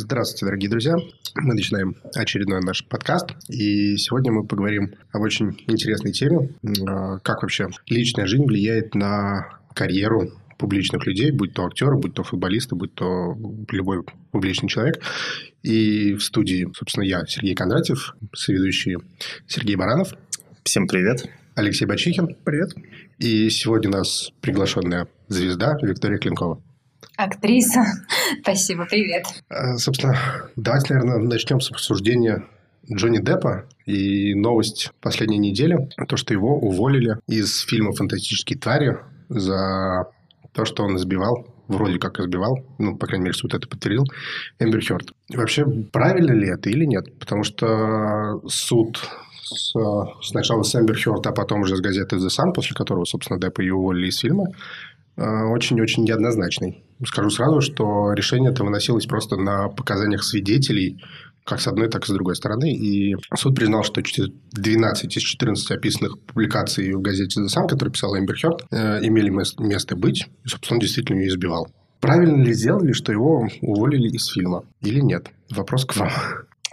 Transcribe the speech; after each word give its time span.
Здравствуйте, 0.00 0.46
дорогие 0.46 0.70
друзья. 0.70 0.94
Мы 1.34 1.54
начинаем 1.54 1.96
очередной 2.14 2.60
наш 2.60 2.86
подкаст. 2.86 3.30
И 3.48 3.96
сегодня 3.96 4.30
мы 4.30 4.46
поговорим 4.46 4.94
об 5.10 5.22
очень 5.22 5.60
интересной 5.66 6.12
теме. 6.12 6.50
А, 6.86 7.18
как 7.18 7.42
вообще 7.42 7.66
личная 7.88 8.26
жизнь 8.28 8.44
влияет 8.44 8.94
на 8.94 9.58
карьеру 9.74 10.30
публичных 10.56 11.04
людей, 11.04 11.32
будь 11.32 11.52
то 11.52 11.66
актеры, 11.66 11.96
будь 11.96 12.14
то 12.14 12.22
футболисты, 12.22 12.76
будь 12.76 12.94
то 12.94 13.36
любой 13.72 14.04
публичный 14.30 14.68
человек. 14.68 15.02
И 15.64 16.14
в 16.14 16.22
студии, 16.22 16.68
собственно, 16.76 17.02
я, 17.02 17.26
Сергей 17.26 17.56
Кондратьев, 17.56 18.14
соведущий 18.32 18.98
Сергей 19.48 19.74
Баранов. 19.74 20.12
Всем 20.62 20.86
привет. 20.86 21.28
Алексей 21.56 21.86
Бачихин. 21.86 22.36
Привет. 22.44 22.72
И 23.18 23.50
сегодня 23.50 23.90
у 23.90 23.94
нас 23.94 24.30
приглашенная 24.42 25.08
звезда 25.26 25.76
Виктория 25.82 26.18
Клинкова. 26.18 26.62
Актриса. 27.18 27.80
Спасибо, 28.42 28.86
привет. 28.88 29.24
А, 29.48 29.76
собственно, 29.76 30.16
давайте, 30.54 30.94
наверное, 30.94 31.18
начнем 31.18 31.60
с 31.60 31.68
обсуждения 31.72 32.44
Джонни 32.90 33.18
Деппа 33.18 33.64
и 33.86 34.34
новость 34.36 34.92
последней 35.00 35.38
недели, 35.38 35.76
то, 36.06 36.16
что 36.16 36.32
его 36.32 36.56
уволили 36.56 37.16
из 37.26 37.62
фильма 37.62 37.92
«Фантастические 37.92 38.56
твари» 38.56 38.98
за 39.28 40.06
то, 40.52 40.64
что 40.64 40.84
он 40.84 40.96
избивал, 40.96 41.52
вроде 41.66 41.98
как 41.98 42.20
избивал, 42.20 42.64
ну, 42.78 42.96
по 42.96 43.06
крайней 43.06 43.24
мере, 43.24 43.34
суд 43.34 43.52
это 43.52 43.68
подтвердил, 43.68 44.04
Эмбер 44.60 44.80
Хёрд. 44.80 45.12
Вообще, 45.34 45.66
правильно 45.66 46.32
ли 46.32 46.48
это 46.48 46.70
или 46.70 46.84
нет? 46.84 47.18
Потому 47.18 47.42
что 47.42 48.40
суд 48.46 49.00
с, 49.42 49.74
сначала 50.22 50.62
с 50.62 50.72
Эмбер 50.76 50.96
Хёрд, 50.96 51.26
а 51.26 51.32
потом 51.32 51.62
уже 51.62 51.76
с 51.76 51.80
газеты 51.80 52.14
The 52.14 52.28
Sun, 52.28 52.52
после 52.54 52.76
которого, 52.76 53.04
собственно, 53.04 53.40
Деппа 53.40 53.60
и 53.60 53.70
уволили 53.70 54.06
из 54.06 54.18
фильма, 54.18 54.44
э, 55.16 55.22
очень-очень 55.22 56.04
неоднозначный. 56.04 56.84
Скажу 57.04 57.30
сразу, 57.30 57.60
что 57.60 58.12
решение 58.12 58.50
это 58.50 58.64
выносилось 58.64 59.06
просто 59.06 59.36
на 59.36 59.68
показаниях 59.68 60.24
свидетелей, 60.24 61.00
как 61.44 61.60
с 61.60 61.66
одной, 61.66 61.88
так 61.88 62.04
и 62.04 62.06
с 62.06 62.10
другой 62.10 62.36
стороны. 62.36 62.72
И 62.72 63.16
суд 63.36 63.54
признал, 63.54 63.82
что 63.82 64.02
12 64.52 65.16
из 65.16 65.22
14 65.22 65.70
описанных 65.70 66.20
публикаций 66.20 66.92
в 66.92 67.00
газете 67.00 67.40
«The 67.40 67.46
Sun», 67.46 67.68
которые 67.68 67.92
писала 67.92 68.18
Эмбер 68.18 68.36
Хёрд, 68.36 68.66
э, 68.70 69.06
имели 69.06 69.30
место 69.30 69.96
быть. 69.96 70.26
И, 70.44 70.48
собственно, 70.48 70.80
действительно 70.80 71.20
ее 71.20 71.28
избивал. 71.28 71.68
Правильно 72.00 72.44
ли 72.44 72.52
сделали, 72.52 72.92
что 72.92 73.12
его 73.12 73.48
уволили 73.62 74.08
из 74.08 74.26
фильма? 74.26 74.64
Или 74.82 75.00
нет? 75.00 75.28
Вопрос 75.50 75.84
к 75.84 75.96
вам. 75.96 76.10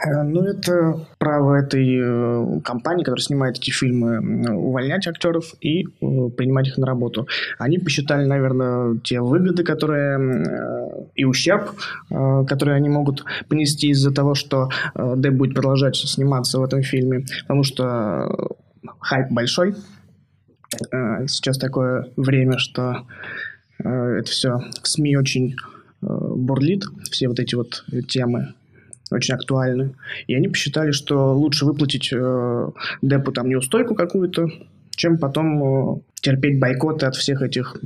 Э, 0.05 0.23
ну, 0.23 0.43
это 0.43 1.07
право 1.17 1.55
этой 1.55 1.97
э, 1.99 2.61
компании, 2.61 3.03
которая 3.03 3.23
снимает 3.23 3.57
эти 3.57 3.71
фильмы, 3.71 4.19
увольнять 4.55 5.07
актеров 5.07 5.53
и 5.61 5.83
э, 5.83 5.87
принимать 6.37 6.67
их 6.67 6.77
на 6.77 6.85
работу. 6.85 7.27
Они 7.57 7.79
посчитали, 7.79 8.25
наверное, 8.25 8.97
те 9.03 9.21
выгоды, 9.21 9.63
которые 9.63 11.09
и 11.15 11.23
ущерб, 11.25 11.71
которые 12.09 12.75
они 12.75 12.89
могут 12.89 13.23
понести 13.47 13.89
из-за 13.89 14.13
того, 14.13 14.35
что 14.35 14.69
Дэб 14.95 15.33
будет 15.33 15.55
продолжать 15.55 15.95
сниматься 15.95 16.59
в 16.59 16.63
этом 16.63 16.81
фильме, 16.83 17.25
потому 17.41 17.63
что 17.63 18.55
хайп 18.99 19.31
большой. 19.31 19.75
Сейчас 21.27 21.57
такое 21.57 22.07
время, 22.17 22.57
что 22.57 23.05
это 23.79 24.29
все 24.29 24.59
в 24.81 24.87
СМИ 24.87 25.17
очень 25.17 25.55
бурлит, 26.01 26.83
все 27.11 27.27
вот 27.27 27.39
эти 27.39 27.55
вот 27.55 27.85
темы 28.07 28.53
очень 29.11 29.35
актуальны. 29.35 29.95
И 30.27 30.35
они 30.35 30.47
посчитали, 30.47 30.91
что 30.91 31.33
лучше 31.33 31.65
выплатить 31.65 32.11
э, 32.13 32.69
депу 33.01 33.31
там 33.31 33.49
неустойку 33.49 33.95
какую-то, 33.95 34.47
чем 34.95 35.17
потом 35.17 35.97
э, 35.97 35.99
терпеть 36.21 36.59
бойкоты 36.59 37.05
от 37.05 37.15
всех 37.15 37.41
этих 37.41 37.77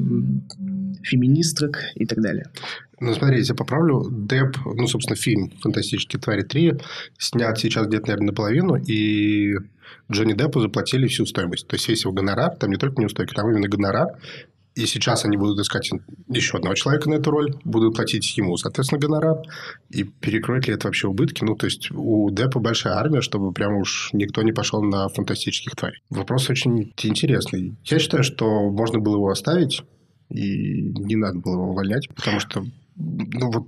феминисток 1.03 1.79
и 1.95 2.05
так 2.05 2.21
далее. 2.21 2.45
Ну, 2.99 3.13
смотрите, 3.13 3.49
я 3.49 3.55
поправлю. 3.55 4.07
Деп, 4.11 4.57
ну, 4.65 4.87
собственно, 4.87 5.15
фильм 5.15 5.51
«Фантастические 5.61 6.19
твари 6.19 6.45
3» 6.45 6.81
снят 7.17 7.57
сейчас 7.57 7.87
где-то, 7.87 8.07
наверное, 8.07 8.27
наполовину, 8.27 8.75
и 8.75 9.55
Джонни 10.11 10.33
Деппу 10.33 10.59
заплатили 10.59 11.07
всю 11.07 11.25
стоимость. 11.25 11.67
То 11.67 11.75
есть, 11.75 11.87
весь 11.87 12.03
его 12.03 12.13
гонорар, 12.13 12.55
там 12.57 12.69
не 12.69 12.77
только 12.77 13.01
неустойки, 13.01 13.33
там 13.33 13.49
именно 13.49 13.69
гонорар, 13.69 14.17
и 14.79 14.85
сейчас 14.85 15.25
они 15.25 15.35
будут 15.35 15.59
искать 15.59 15.89
еще 16.29 16.57
одного 16.57 16.75
человека 16.75 17.09
на 17.09 17.15
эту 17.15 17.31
роль, 17.31 17.53
будут 17.65 17.95
платить 17.95 18.37
ему, 18.37 18.55
соответственно, 18.55 18.99
гонорар. 19.01 19.37
И 19.89 20.03
перекроет 20.03 20.67
ли 20.67 20.73
это 20.73 20.87
вообще 20.87 21.07
убытки? 21.07 21.43
Ну, 21.43 21.55
то 21.55 21.65
есть, 21.65 21.91
у 21.91 22.29
Деппа 22.29 22.59
большая 22.59 22.93
армия, 22.93 23.21
чтобы 23.21 23.51
прям 23.51 23.75
уж 23.75 24.09
никто 24.13 24.41
не 24.41 24.53
пошел 24.53 24.81
на 24.81 25.09
фантастических 25.09 25.75
тварей. 25.75 26.01
Вопрос 26.09 26.49
очень 26.49 26.93
интересный. 27.03 27.77
Я 27.83 27.99
считаю, 27.99 28.23
что 28.23 28.69
можно 28.71 28.99
было 28.99 29.15
его 29.15 29.29
оставить, 29.29 29.83
и 30.29 30.81
не 30.81 31.17
надо 31.17 31.39
было 31.39 31.53
его 31.53 31.71
увольнять, 31.71 32.07
потому 32.15 32.39
что 32.39 32.63
ну, 32.95 33.51
вот 33.51 33.67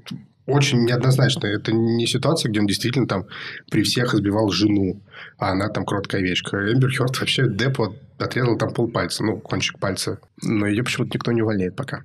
очень 0.52 0.84
неоднозначно. 0.84 1.48
Это 1.48 1.72
не 1.72 2.06
ситуация, 2.08 2.50
где 2.50 2.60
он 2.60 2.68
действительно 2.68 3.08
там 3.08 3.26
при 3.70 3.84
всех 3.84 4.14
избивал 4.14 4.50
жену, 4.52 5.02
а 5.38 5.52
она 5.52 5.70
там 5.70 5.86
кроткая 5.86 6.22
овечка. 6.22 6.72
Эмбер 6.72 6.92
Хёрд 6.96 7.20
вообще 7.20 7.48
Деппо 7.48 7.96
отрезал 8.18 8.58
там 8.58 8.74
полпальца, 8.74 9.24
ну, 9.24 9.38
кончик 9.38 9.80
пальца. 9.80 10.20
Но 10.44 10.68
ее 10.68 10.84
почему-то 10.84 11.12
никто 11.14 11.32
не 11.32 11.42
увольняет 11.42 11.76
пока. 11.76 12.04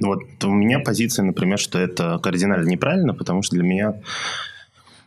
Вот 0.00 0.22
у 0.44 0.50
меня 0.50 0.78
позиция, 0.80 1.24
например, 1.24 1.58
что 1.58 1.78
это 1.78 2.18
кардинально 2.22 2.68
неправильно, 2.68 3.14
потому 3.14 3.42
что 3.42 3.56
для 3.56 3.64
меня 3.64 3.94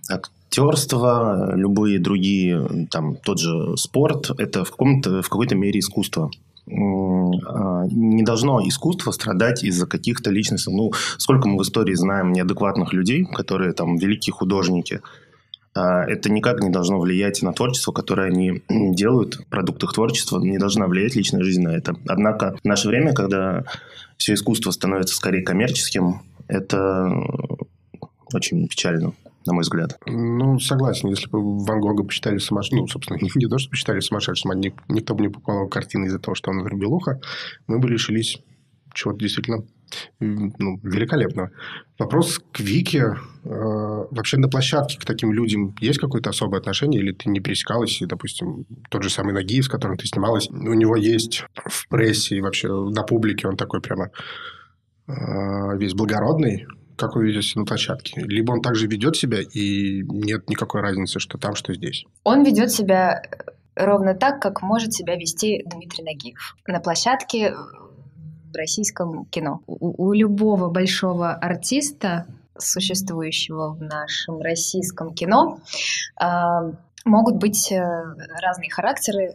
актерство, 0.09 1.53
любые 1.55 1.99
другие, 1.99 2.87
там, 2.91 3.15
тот 3.15 3.39
же 3.39 3.75
спорт, 3.77 4.29
это 4.37 4.63
в, 4.63 4.71
каком-то, 4.71 5.21
в 5.21 5.29
какой-то 5.29 5.55
мере 5.55 5.79
искусство. 5.79 6.29
А, 6.67 7.85
не 7.85 8.23
должно 8.23 8.67
искусство 8.67 9.11
страдать 9.11 9.63
из-за 9.63 9.85
каких-то 9.85 10.31
личностей. 10.31 10.71
Ну, 10.71 10.91
сколько 11.17 11.47
мы 11.47 11.57
в 11.57 11.61
истории 11.61 11.93
знаем 11.93 12.31
неадекватных 12.33 12.93
людей, 12.93 13.25
которые 13.25 13.73
там 13.73 13.97
великие 13.97 14.33
художники. 14.33 15.01
А, 15.75 16.03
это 16.03 16.31
никак 16.31 16.61
не 16.61 16.69
должно 16.69 16.99
влиять 16.99 17.41
на 17.41 17.53
творчество, 17.53 17.91
которое 17.91 18.29
они 18.29 18.63
делают, 18.69 19.35
в 19.35 19.45
продуктах 19.47 19.93
творчества, 19.93 20.39
не 20.39 20.57
должна 20.57 20.87
влиять 20.87 21.15
личная 21.15 21.43
жизнь 21.43 21.61
на 21.61 21.75
это. 21.75 21.95
Однако 22.07 22.57
в 22.63 22.65
наше 22.65 22.87
время, 22.87 23.13
когда 23.13 23.63
все 24.17 24.33
искусство 24.33 24.71
становится 24.71 25.15
скорее 25.15 25.43
коммерческим, 25.43 26.21
это 26.47 27.11
очень 28.33 28.67
печально 28.67 29.13
на 29.45 29.53
мой 29.53 29.61
взгляд. 29.61 29.97
Ну, 30.05 30.59
согласен. 30.59 31.09
Если 31.09 31.29
бы 31.29 31.63
Ван 31.65 31.79
Гога 31.79 32.03
посчитали 32.03 32.37
сумасшедшим, 32.37 32.79
ну, 32.79 32.87
собственно, 32.87 33.17
не 33.35 33.47
то, 33.47 33.57
что 33.57 33.69
посчитали 33.69 33.99
сумасшедшим, 33.99 34.51
а 34.51 34.55
никто 34.55 35.15
бы 35.15 35.23
не 35.23 35.29
покупал 35.29 35.67
картины 35.67 36.05
из-за 36.05 36.19
того, 36.19 36.35
что 36.35 36.51
он 36.51 36.59
отрубил 36.59 36.93
ухо, 36.93 37.19
мы 37.67 37.79
бы 37.79 37.89
лишились 37.89 38.39
чего-то 38.93 39.19
действительно 39.19 39.63
ну, 40.19 40.79
великолепного. 40.81 41.51
Вопрос 41.99 42.39
к 42.51 42.59
Вике. 42.59 43.15
Э, 43.43 43.49
вообще 44.11 44.37
на 44.37 44.49
площадке 44.49 44.97
к 44.99 45.05
таким 45.05 45.31
людям 45.31 45.75
есть 45.79 45.99
какое-то 45.99 46.31
особое 46.31 46.59
отношение? 46.59 47.01
Или 47.01 47.11
ты 47.11 47.29
не 47.29 47.39
пересекалась? 47.39 48.01
И, 48.01 48.05
допустим, 48.05 48.65
тот 48.89 49.03
же 49.03 49.09
самый 49.09 49.33
Нагиев, 49.33 49.65
с 49.65 49.69
которым 49.69 49.97
ты 49.97 50.07
снималась, 50.07 50.49
у 50.49 50.73
него 50.73 50.95
есть 50.95 51.45
в 51.65 51.87
прессе 51.87 52.37
и 52.37 52.41
вообще 52.41 52.69
на 52.69 53.03
публике 53.03 53.47
он 53.47 53.57
такой 53.57 53.81
прямо 53.81 54.09
э, 55.07 55.77
весь 55.77 55.93
благородный, 55.93 56.65
как 56.97 57.15
вы 57.15 57.27
ведете 57.27 57.59
на 57.59 57.65
площадке. 57.65 58.21
Либо 58.21 58.51
он 58.51 58.61
также 58.61 58.87
ведет 58.87 59.15
себя, 59.15 59.39
и 59.41 60.03
нет 60.03 60.49
никакой 60.49 60.81
разницы, 60.81 61.19
что 61.19 61.37
там, 61.37 61.55
что 61.55 61.73
здесь. 61.73 62.05
Он 62.23 62.43
ведет 62.43 62.71
себя 62.71 63.21
ровно 63.75 64.13
так, 64.13 64.41
как 64.41 64.61
может 64.61 64.93
себя 64.93 65.15
вести 65.15 65.63
Дмитрий 65.65 66.03
Нагиев. 66.03 66.55
На 66.67 66.79
площадке 66.79 67.53
в 67.53 68.55
российском 68.55 69.25
кино. 69.25 69.61
У, 69.67 70.07
у 70.07 70.13
любого 70.13 70.69
большого 70.69 71.33
артиста, 71.33 72.25
существующего 72.57 73.73
в 73.73 73.81
нашем 73.81 74.39
российском 74.39 75.13
кино, 75.13 75.59
э, 76.21 76.25
могут 77.03 77.35
быть 77.35 77.71
э, 77.71 77.81
разные 78.41 78.69
характеры 78.69 79.33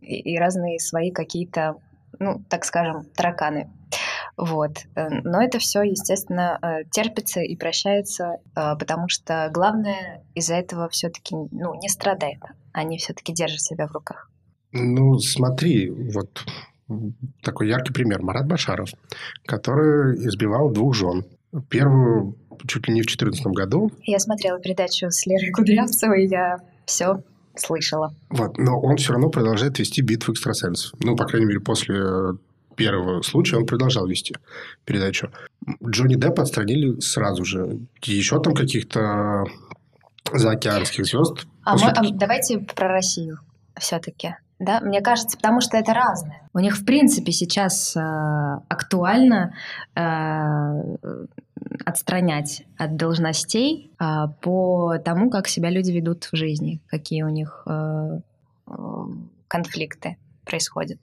и, 0.00 0.34
и 0.34 0.38
разные 0.38 0.78
свои 0.78 1.10
какие-то, 1.10 1.76
ну, 2.18 2.42
так 2.48 2.64
скажем, 2.64 3.04
тараканы. 3.16 3.68
Вот. 4.40 4.78
Э, 4.94 5.08
но 5.22 5.42
это 5.42 5.58
все, 5.58 5.82
естественно, 5.82 6.58
э, 6.62 6.84
терпится 6.90 7.40
и 7.40 7.56
прощается, 7.56 8.38
э, 8.56 8.74
потому 8.78 9.08
что 9.08 9.50
главное 9.52 10.24
из-за 10.34 10.54
этого 10.54 10.88
все-таки 10.88 11.34
ну, 11.34 11.74
не 11.74 11.88
страдает. 11.88 12.40
Они 12.72 12.96
все-таки 12.96 13.34
держат 13.34 13.60
себя 13.60 13.86
в 13.86 13.92
руках. 13.92 14.30
Ну, 14.72 15.18
смотри, 15.18 15.90
вот 15.90 16.46
такой 17.42 17.68
яркий 17.68 17.92
пример. 17.92 18.22
Марат 18.22 18.46
Башаров, 18.46 18.88
который 19.44 20.16
избивал 20.26 20.70
двух 20.70 20.94
жен. 20.94 21.26
Первую 21.68 22.36
чуть 22.66 22.88
ли 22.88 22.94
не 22.94 23.02
в 23.02 23.06
2014 23.06 23.46
году. 23.48 23.90
Я 24.04 24.18
смотрела 24.20 24.58
передачу 24.58 25.10
с 25.10 25.26
Лерой 25.26 25.50
Кудрявцевой, 25.50 26.26
я 26.26 26.60
все 26.86 27.22
слышала. 27.56 28.14
Вот, 28.30 28.56
но 28.56 28.80
он 28.80 28.96
все 28.96 29.12
равно 29.12 29.28
продолжает 29.28 29.78
вести 29.78 30.00
битву 30.00 30.32
экстрасенсов. 30.32 30.92
Ну, 31.00 31.14
по 31.16 31.26
крайней 31.26 31.46
мере, 31.46 31.60
после 31.60 31.96
первого 32.80 33.20
случая 33.20 33.58
он 33.58 33.66
продолжал 33.66 34.06
вести 34.06 34.34
передачу. 34.86 35.30
Джонни 35.84 36.14
Деппа 36.14 36.42
отстранили 36.42 36.98
сразу 37.00 37.44
же. 37.44 37.80
Еще 38.02 38.40
там 38.40 38.54
каких-то 38.54 39.44
заокеанских 40.32 41.04
звезд. 41.04 41.46
А, 41.62 41.76
мы, 41.76 41.90
а 41.90 42.02
давайте 42.12 42.58
про 42.58 42.88
Россию 42.88 43.38
все-таки. 43.78 44.36
Да, 44.58 44.80
мне 44.80 45.02
кажется, 45.02 45.36
потому 45.36 45.60
что 45.60 45.76
это 45.76 45.92
разное. 45.92 46.48
У 46.54 46.58
них, 46.58 46.76
в 46.76 46.84
принципе, 46.86 47.32
сейчас 47.32 47.96
э, 47.96 48.00
актуально 48.68 49.54
э, 49.94 50.00
отстранять 51.84 52.64
от 52.78 52.96
должностей 52.96 53.90
э, 53.98 54.04
по 54.40 54.96
тому, 54.98 55.30
как 55.30 55.48
себя 55.48 55.70
люди 55.70 55.92
ведут 55.92 56.24
в 56.24 56.36
жизни, 56.36 56.80
какие 56.86 57.22
у 57.24 57.28
них 57.28 57.62
э, 57.66 58.20
э, 58.68 58.72
конфликты 59.48 60.16
происходят. 60.44 60.98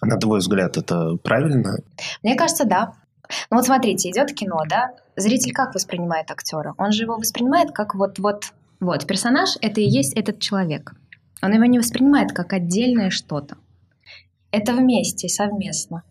На 0.00 0.18
твой 0.18 0.40
взгляд, 0.40 0.76
это 0.76 1.16
правильно? 1.22 1.78
Мне 2.22 2.34
кажется, 2.34 2.64
да. 2.64 2.94
Ну 3.50 3.56
вот 3.56 3.66
смотрите, 3.66 4.10
идет 4.10 4.32
кино, 4.34 4.60
да? 4.68 4.90
Зритель 5.16 5.52
как 5.52 5.74
воспринимает 5.74 6.30
актера? 6.30 6.74
Он 6.78 6.92
же 6.92 7.04
его 7.04 7.16
воспринимает 7.16 7.72
как 7.72 7.94
вот 7.94 8.18
вот 8.18 8.52
вот 8.80 9.06
персонаж 9.06 9.56
это 9.62 9.80
и 9.80 9.88
есть 9.88 10.14
этот 10.14 10.40
человек. 10.40 10.94
Он 11.42 11.52
его 11.52 11.64
не 11.64 11.78
воспринимает 11.78 12.32
как 12.32 12.52
отдельное 12.52 13.10
что-то. 13.10 13.56
Это 14.50 14.72
вместе, 14.72 15.28
совместно. 15.28 16.02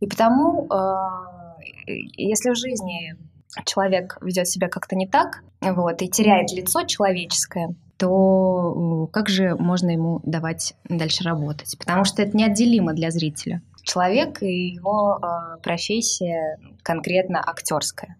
И 0.00 0.06
потому, 0.06 0.68
э, 0.70 1.94
если 2.16 2.50
в 2.50 2.56
жизни 2.56 3.16
человек 3.64 4.18
ведет 4.20 4.46
себя 4.48 4.68
как-то 4.68 4.94
не 4.94 5.08
так, 5.08 5.42
вот, 5.60 6.00
и 6.02 6.08
теряет 6.08 6.52
лицо 6.52 6.84
человеческое, 6.84 7.74
то 7.98 9.08
как 9.12 9.28
же 9.28 9.54
можно 9.56 9.90
ему 9.90 10.20
давать 10.24 10.74
дальше 10.88 11.24
работать? 11.24 11.76
Потому 11.78 12.04
что 12.04 12.22
это 12.22 12.36
неотделимо 12.36 12.94
для 12.94 13.10
зрителя. 13.10 13.60
Человек 13.82 14.42
и 14.42 14.74
его 14.74 15.18
э, 15.20 15.62
профессия 15.62 16.58
конкретно 16.82 17.42
актерская. 17.44 18.16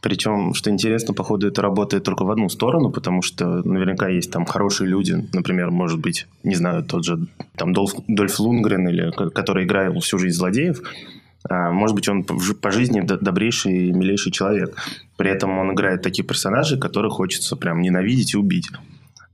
Причем, 0.00 0.52
что 0.52 0.70
интересно, 0.70 1.14
походу, 1.14 1.46
это 1.46 1.62
работает 1.62 2.02
только 2.02 2.24
в 2.24 2.30
одну 2.30 2.48
сторону, 2.48 2.90
потому 2.90 3.22
что 3.22 3.46
наверняка 3.62 4.08
есть 4.08 4.32
там 4.32 4.44
хорошие 4.44 4.88
люди, 4.88 5.28
например, 5.32 5.70
может 5.70 6.00
быть, 6.00 6.26
не 6.42 6.56
знаю, 6.56 6.82
тот 6.84 7.04
же 7.04 7.18
там 7.56 7.72
Дольф, 7.72 7.92
Дольф 8.08 8.40
Лунгрен, 8.40 8.88
или, 8.88 9.12
который 9.30 9.64
играет 9.64 9.96
всю 10.02 10.18
жизнь 10.18 10.36
злодеев, 10.36 10.82
а, 11.48 11.70
может 11.70 11.94
быть, 11.94 12.08
он 12.08 12.24
по 12.24 12.70
жизни 12.70 13.00
добрейший 13.00 13.88
и 13.88 13.92
милейший 13.92 14.32
человек. 14.32 14.76
При 15.16 15.30
этом 15.30 15.58
он 15.58 15.72
играет 15.72 16.02
такие 16.02 16.24
персонажи, 16.24 16.78
которых 16.78 17.14
хочется 17.14 17.56
прям 17.56 17.80
ненавидеть 17.80 18.34
и 18.34 18.36
убить. 18.36 18.68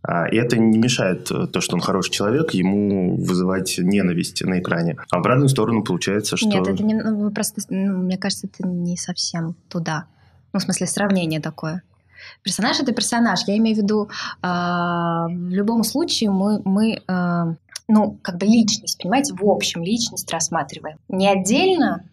А, 0.03 0.27
и 0.27 0.37
это 0.37 0.57
не 0.59 0.79
мешает 0.79 1.31
э, 1.31 1.47
то, 1.47 1.61
что 1.61 1.75
он 1.75 1.81
хороший 1.81 2.13
человек, 2.13 2.53
ему 2.53 3.17
вызывать 3.17 3.79
ненависть 3.79 4.43
на 4.43 4.61
экране. 4.61 4.97
А 5.11 5.17
в 5.17 5.19
обратную 5.21 5.49
сторону 5.49 5.83
получается, 5.83 6.37
что... 6.37 6.49
Нет, 6.49 6.67
это 6.67 6.83
не, 6.83 6.95
ну, 6.95 7.31
просто, 7.31 7.61
ну, 7.69 7.99
мне 7.99 8.17
кажется, 8.17 8.47
это 8.47 8.67
не 8.67 8.97
совсем 8.97 9.57
туда. 9.69 10.07
Ну, 10.53 10.61
в 10.61 10.63
смысле, 10.63 10.87
сравнение 10.87 11.41
такое. 11.41 11.83
Персонаж 12.43 12.81
это 12.81 12.93
персонаж. 12.93 13.41
Я 13.47 13.57
имею 13.57 13.77
в 13.77 13.79
виду, 13.81 14.09
э, 14.43 14.47
в 14.47 15.51
любом 15.51 15.83
случае 15.85 16.31
мы, 16.31 16.63
мы 16.65 17.01
э, 17.07 17.55
ну, 17.89 18.19
как 18.23 18.37
бы 18.37 18.47
личность, 18.47 18.99
понимаете, 19.03 19.35
в 19.35 19.45
общем 19.45 19.83
личность 19.83 20.31
рассматриваем. 20.31 20.99
Не 21.09 21.29
отдельно, 21.29 22.05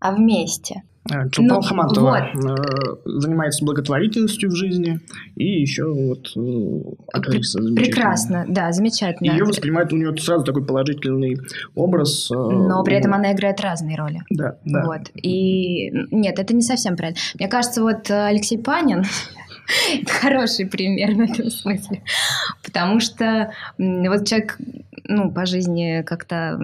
а 0.00 0.12
вместе. 0.12 0.82
Чулпан 1.30 1.56
ну, 1.56 1.62
Хаматова 1.62 2.30
вот. 2.34 2.58
Э, 2.58 3.10
занимается 3.20 3.64
благотворительностью 3.64 4.50
в 4.50 4.54
жизни 4.54 5.00
и 5.36 5.60
еще 5.60 5.84
вот 5.90 6.30
э, 6.36 6.94
актриса 7.12 7.60
Прекрасно, 7.74 8.44
да, 8.46 8.72
замечательно. 8.72 9.30
Ее 9.30 9.44
воспринимают, 9.44 9.92
у 9.92 9.96
нее 9.96 10.14
сразу 10.18 10.44
такой 10.44 10.64
положительный 10.66 11.38
образ. 11.74 12.30
Э, 12.30 12.34
Но 12.34 12.82
при 12.84 12.96
этом 12.96 13.14
она 13.14 13.32
играет 13.32 13.60
разные 13.60 13.96
роли. 13.96 14.20
Да, 14.28 14.58
да. 14.64 14.84
Вот. 14.84 15.10
И 15.14 15.90
нет, 16.10 16.38
это 16.38 16.54
не 16.54 16.62
совсем 16.62 16.96
правильно. 16.96 17.18
Мне 17.38 17.48
кажется, 17.48 17.82
вот 17.82 18.10
Алексей 18.10 18.58
Панин, 18.58 19.04
это 19.94 20.12
хороший 20.12 20.66
пример 20.66 21.14
в 21.14 21.20
этом 21.20 21.50
смысле. 21.50 22.02
Потому 22.62 23.00
что 23.00 23.52
вот 23.78 24.26
человек 24.26 24.58
ну, 25.08 25.32
по 25.32 25.46
жизни 25.46 26.02
как-то 26.02 26.60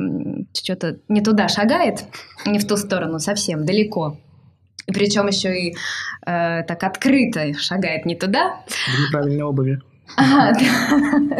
что-то 0.52 0.98
не 1.08 1.22
туда 1.22 1.48
шагает, 1.48 2.04
не 2.44 2.58
в 2.58 2.66
ту 2.66 2.76
сторону 2.76 3.18
совсем, 3.18 3.64
далеко. 3.64 4.18
И 4.86 4.92
причем 4.92 5.26
еще 5.26 5.58
и 5.58 5.74
э, 6.26 6.62
так 6.62 6.82
открыто 6.82 7.54
шагает 7.54 8.06
не 8.06 8.16
туда. 8.16 8.60
В 8.66 9.06
неправильной 9.06 9.42
обуви. 9.42 9.80
Ага, 10.16 10.58
да. 10.60 11.36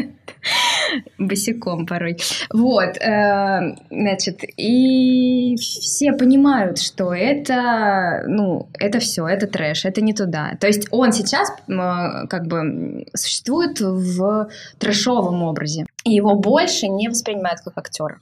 Босиком 1.19 1.87
порой. 1.87 2.19
Вот, 2.53 2.97
э, 2.97 3.77
значит, 3.91 4.41
и 4.57 5.57
все 5.57 6.13
понимают, 6.13 6.79
что 6.79 7.15
это, 7.15 8.25
ну, 8.27 8.69
это 8.79 8.99
все, 9.01 9.27
это 9.27 9.47
трэш, 9.47 9.85
это 9.85 10.01
не 10.01 10.13
туда. 10.13 10.57
То 10.61 10.67
есть 10.67 10.89
он 10.91 11.13
сейчас 11.13 11.51
э, 11.51 12.27
как 12.29 12.47
бы 12.47 13.07
существует 13.15 13.81
в 13.81 14.49
трэшовом 14.79 15.43
образе, 15.43 15.87
и 16.05 16.13
его 16.13 16.35
больше 16.35 16.89
не 16.89 17.09
воспринимают 17.09 17.61
как 17.61 17.77
актера. 17.79 18.21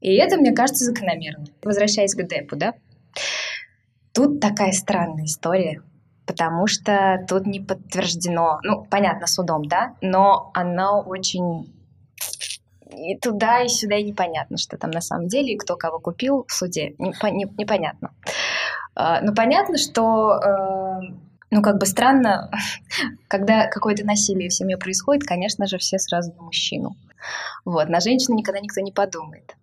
И 0.00 0.14
это, 0.14 0.36
мне 0.36 0.52
кажется, 0.52 0.84
закономерно. 0.84 1.46
Возвращаясь 1.62 2.14
к 2.14 2.22
Депу, 2.24 2.56
да, 2.56 2.74
Тут 4.14 4.40
такая 4.40 4.72
странная 4.72 5.24
история, 5.24 5.82
потому 6.26 6.66
что 6.66 7.24
тут 7.28 7.46
не 7.46 7.60
подтверждено, 7.60 8.58
ну, 8.62 8.84
понятно, 8.84 9.26
судом, 9.26 9.64
да, 9.64 9.94
но 10.00 10.50
оно 10.54 11.00
очень 11.00 11.72
и 12.94 13.16
туда, 13.18 13.62
и 13.62 13.68
сюда, 13.68 13.96
и 13.96 14.04
непонятно, 14.04 14.58
что 14.58 14.76
там 14.76 14.90
на 14.90 15.00
самом 15.00 15.28
деле, 15.28 15.54
и 15.54 15.58
кто 15.58 15.76
кого 15.76 15.98
купил 15.98 16.44
в 16.46 16.52
суде, 16.52 16.94
непонятно. 16.98 18.10
А, 18.94 19.20
но 19.22 19.34
понятно, 19.34 19.78
что, 19.78 20.34
э, 20.34 21.00
ну, 21.50 21.62
как 21.62 21.78
бы 21.78 21.86
странно, 21.86 22.50
когда 23.28 23.66
какое-то 23.66 24.04
насилие 24.04 24.50
в 24.50 24.54
семье 24.54 24.76
происходит, 24.76 25.24
конечно 25.24 25.66
же, 25.66 25.78
все 25.78 25.98
сразу 25.98 26.34
на 26.34 26.42
мужчину. 26.42 26.96
Вот, 27.64 27.88
на 27.88 28.00
женщину 28.00 28.36
никогда 28.36 28.60
никто 28.60 28.80
не 28.80 28.92
подумает. 28.92 29.56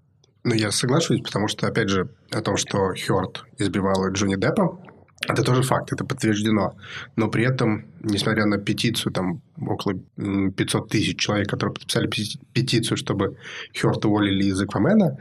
Ну, 0.49 0.55
я 0.55 0.71
соглашусь, 0.71 1.21
потому 1.21 1.47
что, 1.47 1.67
опять 1.67 1.89
же, 1.89 2.09
о 2.31 2.41
том, 2.41 2.57
что 2.57 2.91
Хёрд 2.95 3.45
избивала 3.59 4.09
Джонни 4.09 4.35
Деппа, 4.35 4.79
это 5.27 5.43
тоже 5.43 5.61
факт, 5.61 5.93
это 5.93 6.03
подтверждено. 6.05 6.73
Но 7.15 7.29
при 7.29 7.43
этом, 7.43 7.85
несмотря 8.01 8.45
на 8.45 8.57
петицию, 8.57 9.13
там 9.13 9.43
около 9.61 9.93
500 10.17 10.89
тысяч 10.89 11.19
человек, 11.19 11.49
которые 11.49 11.75
подписали 11.75 12.09
петицию, 12.53 12.97
чтобы 12.97 13.37
Хёрд 13.79 14.03
уволили 14.05 14.45
из 14.45 14.59
Аквамена, 14.59 15.17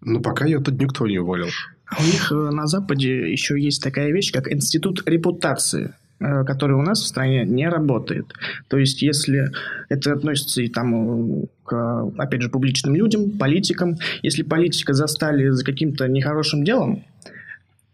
ну, 0.00 0.20
пока 0.20 0.46
ее 0.46 0.58
тут 0.58 0.80
никто 0.80 1.06
не 1.06 1.20
уволил. 1.20 1.50
А 1.86 2.02
у 2.02 2.04
них 2.04 2.32
э, 2.32 2.34
на 2.34 2.66
Западе 2.66 3.30
еще 3.30 3.54
есть 3.60 3.80
такая 3.80 4.10
вещь, 4.10 4.32
как 4.32 4.52
институт 4.52 5.08
репутации. 5.08 5.94
Э, 6.22 6.44
который 6.44 6.76
у 6.76 6.82
нас 6.82 7.00
в 7.00 7.06
стране 7.06 7.46
не 7.46 7.66
работает. 7.66 8.26
То 8.68 8.76
есть, 8.76 9.00
если 9.00 9.52
это 9.88 10.12
относится 10.12 10.60
и 10.60 10.68
там 10.68 11.46
к, 11.64 12.12
опять 12.18 12.42
же, 12.42 12.50
публичным 12.50 12.94
людям, 12.94 13.30
политикам, 13.38 13.96
если 14.22 14.42
политика 14.42 14.92
застали 14.92 15.48
за 15.48 15.64
каким-то 15.64 16.08
нехорошим 16.08 16.62
делом, 16.62 17.04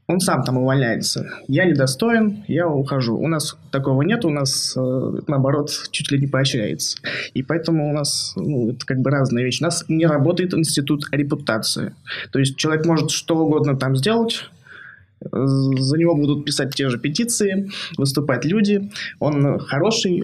он 0.09 0.19
сам 0.19 0.43
там 0.43 0.59
увольняется. 0.59 1.31
Я 1.47 1.67
недостоин, 1.67 2.45
я 2.49 2.69
ухожу. 2.69 3.17
У 3.17 3.29
нас 3.29 3.57
такого 3.71 4.03
нет, 4.03 4.25
у 4.25 4.31
нас, 4.31 4.77
э, 4.77 5.12
наоборот, 5.29 5.71
чуть 5.93 6.11
ли 6.11 6.19
не 6.19 6.27
поощряется. 6.27 6.99
И 7.33 7.45
поэтому 7.45 7.89
у 7.89 7.93
нас, 7.93 8.33
ну, 8.35 8.73
это 8.73 8.85
как 8.87 8.99
бы 8.99 9.11
разные 9.11 9.45
вещи. 9.45 9.62
У 9.62 9.67
нас 9.67 9.85
не 9.87 10.07
работает 10.07 10.53
институт 10.53 11.07
репутации. 11.12 11.95
То 12.33 12.41
есть 12.41 12.57
человек 12.57 12.87
может 12.87 13.12
что 13.12 13.37
угодно 13.37 13.77
там 13.77 13.95
сделать, 13.95 14.50
за 15.21 15.99
него 15.99 16.15
будут 16.15 16.45
писать 16.45 16.75
те 16.75 16.89
же 16.89 16.99
петиции, 16.99 17.71
выступать 17.97 18.45
люди. 18.45 18.91
Он 19.19 19.59
хороший, 19.59 20.23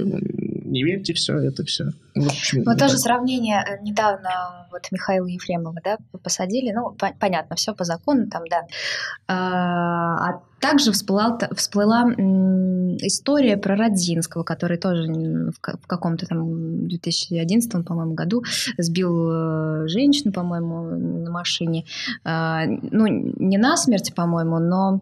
не 0.72 0.82
верьте, 0.84 1.12
все 1.12 1.38
это 1.38 1.64
все. 1.64 1.90
В 2.14 2.26
общем, 2.26 2.64
вот 2.64 2.78
тоже 2.78 2.98
сравнение 2.98 3.64
э, 3.66 3.82
недавно 3.82 4.66
вот 4.70 4.88
Михаила 4.90 5.26
Ефремова, 5.26 5.80
да, 5.84 5.98
посадили, 6.22 6.72
ну, 6.72 6.90
по- 6.92 7.14
понятно, 7.18 7.56
все 7.56 7.74
по 7.74 7.84
закону 7.84 8.26
там, 8.28 8.42
да. 8.50 8.66
А, 9.28 10.30
а 10.30 10.42
также 10.60 10.92
всплыла, 10.92 11.38
всплыла 11.56 12.04
история 13.00 13.56
про 13.56 13.76
Родзинского, 13.76 14.42
который 14.44 14.78
тоже 14.78 15.12
в, 15.12 15.54
в 15.58 15.86
каком-то 15.86 16.26
там 16.26 16.88
2011, 16.88 17.84
по-моему, 17.84 18.14
году 18.14 18.42
сбил 18.78 19.30
э, 19.30 19.88
женщину, 19.88 20.32
по-моему, 20.32 20.82
на 21.24 21.30
машине. 21.30 21.84
А, 22.24 22.64
ну, 22.66 23.06
не 23.06 23.58
насмерть, 23.58 24.14
по-моему, 24.14 24.58
но 24.58 25.00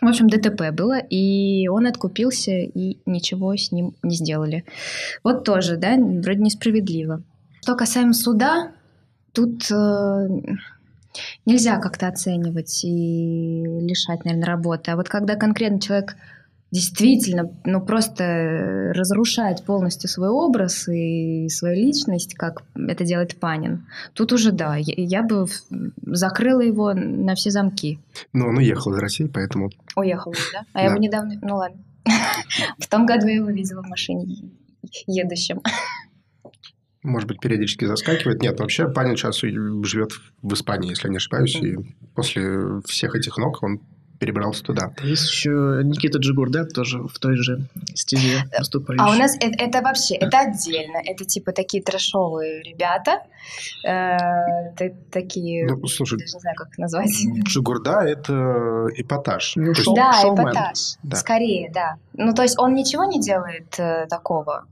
в 0.00 0.06
общем, 0.06 0.28
ДТП 0.28 0.70
было, 0.72 0.98
и 0.98 1.66
он 1.68 1.86
откупился, 1.86 2.52
и 2.52 2.98
ничего 3.04 3.56
с 3.56 3.72
ним 3.72 3.94
не 4.02 4.14
сделали. 4.14 4.64
Вот 5.24 5.44
тоже, 5.44 5.76
да, 5.76 5.96
вроде 5.96 6.40
несправедливо. 6.40 7.22
Что 7.62 7.74
касаемо 7.74 8.14
суда, 8.14 8.72
тут 9.32 9.70
э, 9.70 10.28
нельзя 11.46 11.78
как-то 11.78 12.08
оценивать 12.08 12.84
и 12.84 13.64
лишать, 13.80 14.24
наверное, 14.24 14.46
работы. 14.46 14.92
А 14.92 14.96
вот 14.96 15.08
когда 15.08 15.34
конкретно 15.34 15.80
человек 15.80 16.16
действительно, 16.70 17.50
ну, 17.64 17.84
просто 17.84 18.92
разрушает 18.94 19.64
полностью 19.64 20.08
свой 20.08 20.28
образ 20.28 20.88
и 20.88 21.48
свою 21.48 21.76
личность, 21.76 22.34
как 22.34 22.62
это 22.74 23.04
делает 23.04 23.38
Панин. 23.38 23.86
Тут 24.12 24.32
уже, 24.32 24.52
да, 24.52 24.76
я, 24.76 24.94
я 24.96 25.22
бы 25.22 25.46
закрыла 26.04 26.60
его 26.60 26.92
на 26.94 27.34
все 27.34 27.50
замки. 27.50 27.98
Но 28.32 28.48
он 28.48 28.58
уехал 28.58 28.92
из 28.92 28.98
России, 28.98 29.26
поэтому... 29.26 29.70
Уехал, 29.96 30.32
да? 30.52 30.60
А 30.72 30.78
да. 30.78 30.82
я 30.82 30.92
бы 30.92 30.98
недавно... 30.98 31.38
Ну, 31.40 31.56
ладно. 31.56 31.78
В 32.78 32.86
том 32.88 33.06
году 33.06 33.26
я 33.26 33.36
его 33.36 33.50
видела 33.50 33.82
в 33.82 33.88
машине 33.88 34.50
едущем. 35.06 35.60
Может 37.02 37.28
быть, 37.28 37.40
периодически 37.40 37.84
заскакивает. 37.84 38.42
Нет, 38.42 38.58
вообще 38.60 38.88
Панин 38.88 39.16
сейчас 39.16 39.38
живет 39.38 40.12
в 40.42 40.52
Испании, 40.52 40.90
если 40.90 41.06
я 41.06 41.10
не 41.10 41.16
ошибаюсь. 41.16 41.56
И 41.56 41.76
после 42.14 42.80
всех 42.86 43.14
этих 43.14 43.36
ног 43.38 43.62
он 43.62 43.80
перебрался 44.18 44.62
туда. 44.64 44.92
Есть 45.02 45.28
еще 45.30 45.80
Никита 45.84 46.18
Джигурдет 46.18 46.72
тоже 46.74 46.98
в 47.02 47.18
той 47.18 47.36
же 47.36 47.60
стезе 47.94 48.44
выступающий. 48.58 49.04
А 49.04 49.10
у 49.10 49.14
нас 49.14 49.36
это, 49.36 49.62
это 49.62 49.80
вообще, 49.82 50.14
это 50.16 50.38
отдельно. 50.40 50.98
Это 51.04 51.24
типа 51.24 51.52
такие 51.52 51.82
трэшовые 51.82 52.62
ребята. 52.62 53.20
Э, 53.86 54.70
такие, 55.10 55.66
ну, 55.66 55.86
слушай, 55.86 56.18
даже 56.18 56.34
не 56.34 56.40
знаю, 56.40 56.56
как 56.56 56.68
их 56.70 56.78
назвать. 56.78 57.10
Джигурда– 57.44 58.00
это 58.06 58.88
эпатаж. 58.96 59.52
Ну, 59.56 59.72
шоу- 59.74 59.94
да, 59.94 60.12
шоумен. 60.20 60.44
эпатаж. 60.48 60.78
Да. 61.02 61.16
Скорее, 61.16 61.70
да. 61.72 61.96
Ну, 62.14 62.34
то 62.34 62.42
есть 62.42 62.58
он 62.58 62.74
ничего 62.74 63.04
не 63.04 63.20
делает 63.20 63.78
э, 63.78 64.06
такого, 64.10 64.64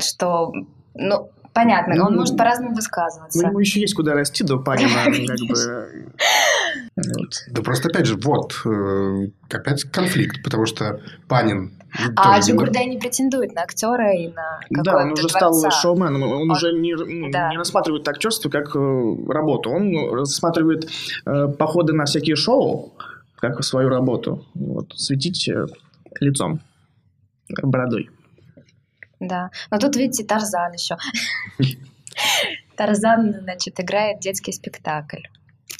что, 0.00 0.52
ну, 0.94 1.30
понятно, 1.52 1.94
Ну, 1.96 2.04
он 2.06 2.16
может 2.16 2.36
по-разному 2.36 2.70
Ну, 2.70 2.76
высказываться. 2.76 3.46
ему 3.46 3.58
еще 3.58 3.80
есть 3.80 3.94
куда 3.94 4.14
расти 4.14 4.44
до 4.44 4.58
Панина, 4.58 5.04
как 5.04 5.38
бы. 5.48 6.14
Вот. 7.06 7.30
Да 7.50 7.62
просто, 7.62 7.88
опять 7.88 8.06
же, 8.06 8.16
вот, 8.16 8.60
э, 8.64 9.28
опять 9.50 9.84
конфликт, 9.84 10.42
потому 10.42 10.66
что 10.66 11.00
Панин 11.28 11.72
А 12.16 12.40
Джигурдай 12.40 12.86
не 12.86 12.98
претендует 12.98 13.54
на 13.54 13.62
актера 13.62 14.12
и 14.12 14.28
на 14.28 14.60
Да, 14.70 14.96
он 14.98 15.12
уже 15.12 15.28
стал 15.28 15.52
творца. 15.52 15.70
шоуменом. 15.70 16.22
Он, 16.22 16.42
Он- 16.42 16.50
уже 16.50 16.72
не, 16.72 16.94
ну, 16.94 17.30
да. 17.30 17.50
не 17.50 17.56
рассматривает 17.56 18.06
актерство 18.08 18.50
как 18.50 18.74
э, 18.74 19.16
работу. 19.28 19.70
Он 19.70 19.90
ну, 19.92 20.14
рассматривает 20.14 20.88
э, 21.24 21.48
походы 21.48 21.92
на 21.92 22.04
всякие 22.04 22.36
шоу 22.36 22.92
как 23.36 23.62
свою 23.62 23.88
работу. 23.88 24.44
Вот, 24.54 24.92
светить 24.96 25.48
лицом, 26.20 26.60
бородой. 27.62 28.10
Да. 29.20 29.50
Но 29.70 29.78
тут, 29.78 29.96
видите, 29.96 30.24
Тарзан 30.24 30.72
еще. 30.72 30.96
Тарзан, 32.76 33.34
значит, 33.42 33.78
играет 33.80 34.20
детский 34.20 34.52
спектакль. 34.52 35.22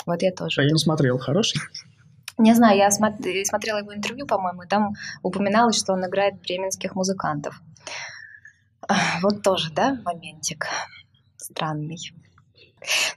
Вот 0.08 0.22
я 0.22 0.32
тоже. 0.32 0.62
Я 0.62 0.70
не 0.72 0.78
смотрел. 0.78 1.18
Хороший? 1.18 1.60
Не 2.38 2.54
знаю, 2.54 2.78
я 2.78 2.88
смо- 2.88 3.44
смотрела 3.44 3.78
его 3.78 3.94
интервью, 3.94 4.26
по-моему, 4.26 4.62
и 4.62 4.66
там 4.66 4.94
упоминалось, 5.22 5.76
что 5.76 5.92
он 5.92 6.06
играет 6.06 6.40
бременских 6.40 6.94
музыкантов. 6.94 7.60
Вот 9.20 9.42
тоже, 9.42 9.70
да, 9.70 9.98
моментик 10.02 10.66
странный. 11.36 11.98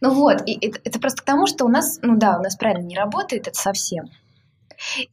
Ну 0.02 0.14
вот, 0.14 0.42
и 0.46 0.68
это, 0.68 0.82
это 0.84 1.00
просто 1.00 1.22
к 1.22 1.26
тому, 1.26 1.48
что 1.48 1.64
у 1.64 1.70
нас, 1.70 2.00
ну 2.02 2.18
да, 2.18 2.38
у 2.38 2.42
нас 2.42 2.58
правильно 2.58 2.86
не 2.86 2.98
работает 2.98 3.48
это 3.48 3.58
совсем. 3.58 4.10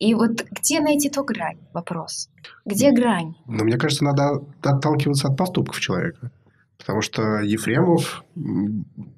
И 0.01 0.15
вот 0.15 0.43
где 0.51 0.81
найти 0.81 1.11
ту 1.11 1.23
грань? 1.23 1.59
Вопрос. 1.73 2.29
Где 2.65 2.91
грань? 2.91 3.37
Но 3.47 3.63
мне 3.63 3.77
кажется, 3.77 4.03
надо 4.03 4.43
отталкиваться 4.65 5.29
от 5.29 5.37
поступков 5.37 5.79
человека. 5.79 6.33
Потому 6.79 7.03
что 7.03 7.41
Ефремов 7.41 8.25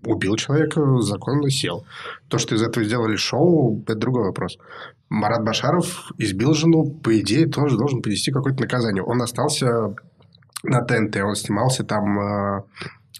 убил 0.04 0.36
человека, 0.36 1.00
законно 1.00 1.50
сел. 1.50 1.84
То, 2.28 2.38
что 2.38 2.54
из 2.54 2.62
этого 2.62 2.84
сделали 2.84 3.16
шоу, 3.16 3.82
это 3.82 3.94
другой 3.94 4.24
вопрос. 4.24 4.56
Марат 5.10 5.44
Башаров 5.44 6.10
избил 6.18 6.54
жену, 6.54 6.90
по 7.02 7.18
идее, 7.20 7.46
тоже 7.46 7.76
должен 7.76 8.00
понести 8.00 8.32
какое-то 8.32 8.62
наказание. 8.62 9.02
Он 9.02 9.20
остался 9.20 9.94
на 10.62 10.82
ТНТ, 10.82 11.16
он 11.16 11.34
снимался 11.34 11.84
там 11.84 12.18
э, 12.18 12.62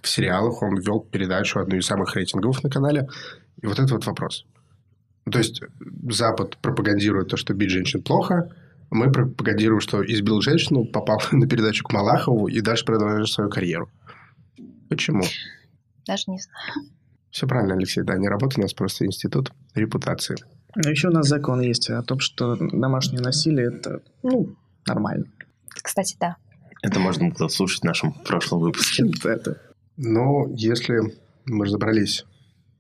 в 0.02 0.09
сериалах, 0.09 0.62
он 0.62 0.76
вел 0.78 1.00
передачу, 1.00 1.61
одну 1.61 1.76
из 1.76 1.87
самых 1.87 2.14
рейтинговых 2.16 2.62
на 2.62 2.70
канале. 2.70 3.09
И 3.61 3.66
вот 3.66 3.78
это 3.78 3.94
вот 3.94 4.06
вопрос. 4.06 4.47
То 5.30 5.38
есть 5.38 5.62
Запад 6.09 6.56
пропагандирует 6.59 7.28
то, 7.28 7.37
что 7.37 7.54
бить 7.54 7.70
женщин 7.70 8.02
плохо, 8.02 8.50
мы 8.90 9.12
пропагандируем, 9.12 9.80
что 9.80 10.04
избил 10.04 10.40
женщину, 10.40 10.85
попал 10.85 11.23
на 11.32 11.47
передачу 11.47 11.85
к 11.85 11.92
Малахову 11.92 12.49
и 12.49 12.61
дальше 12.61 12.85
продолжаешь 12.85 13.32
свою 13.32 13.50
карьеру. 13.50 13.88
Почему? 14.90 15.23
Даже 16.04 16.25
не 16.26 16.38
знаю. 16.38 16.90
Все 17.30 17.47
правильно, 17.47 17.75
Алексей, 17.75 18.02
да, 18.02 18.16
не 18.18 18.28
работа 18.28 18.59
у 18.59 18.62
нас 18.62 18.75
просто 18.75 19.06
институт 19.06 19.52
репутации. 19.75 20.37
Но 20.75 20.90
еще 20.90 21.09
у 21.09 21.12
нас 21.12 21.28
закон 21.28 21.61
есть 21.61 21.88
о 21.90 22.02
том, 22.02 22.18
что 22.18 22.56
домашнее 22.56 23.23
насилие 23.23 23.68
это 23.68 24.02
ну, 24.25 24.56
нормально. 24.87 25.26
Кстати, 25.68 26.16
да. 26.18 26.37
Это 26.82 26.99
можно 26.99 27.30
было 27.30 27.47
слушать 27.47 27.82
в 27.82 27.85
нашем 27.85 28.12
прошлом 28.12 28.61
выпуске. 28.61 29.04
Это. 29.25 29.61
Но 29.97 30.49
если 30.56 30.99
мы 31.47 31.66
разобрались, 31.66 32.25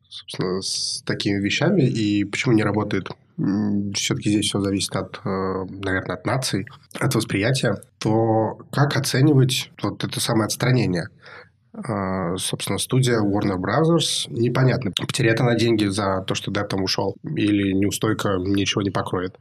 собственно, 0.08 0.60
с 0.60 1.02
такими 1.06 1.38
вещами, 1.38 1.82
и 1.82 2.24
почему 2.24 2.54
не 2.54 2.64
работает, 2.64 3.08
все-таки 3.94 4.30
здесь 4.30 4.46
все 4.46 4.60
зависит 4.60 4.94
от, 4.96 5.20
э, 5.24 5.64
наверное, 5.68 6.16
от 6.16 6.26
наций, 6.26 6.66
от 6.98 7.14
восприятия, 7.14 7.76
то 7.98 8.58
как 8.72 8.96
оценивать 8.96 9.70
вот 9.80 10.02
это 10.02 10.20
самое 10.20 10.46
отстранение? 10.46 11.08
Э, 11.72 12.36
Собственно, 12.36 12.78
студия 12.78 13.20
Warner 13.20 13.56
Brothers, 13.56 14.26
непонятно, 14.28 14.92
потеряет 14.92 15.40
она 15.40 15.54
деньги 15.54 15.86
за 15.86 16.24
то, 16.26 16.34
что 16.34 16.50
Депп 16.50 16.68
там 16.68 16.82
ушел, 16.82 17.16
или 17.24 17.72
неустойка 17.72 18.36
ничего 18.38 18.82
не 18.82 18.90
покроет. 18.90 19.36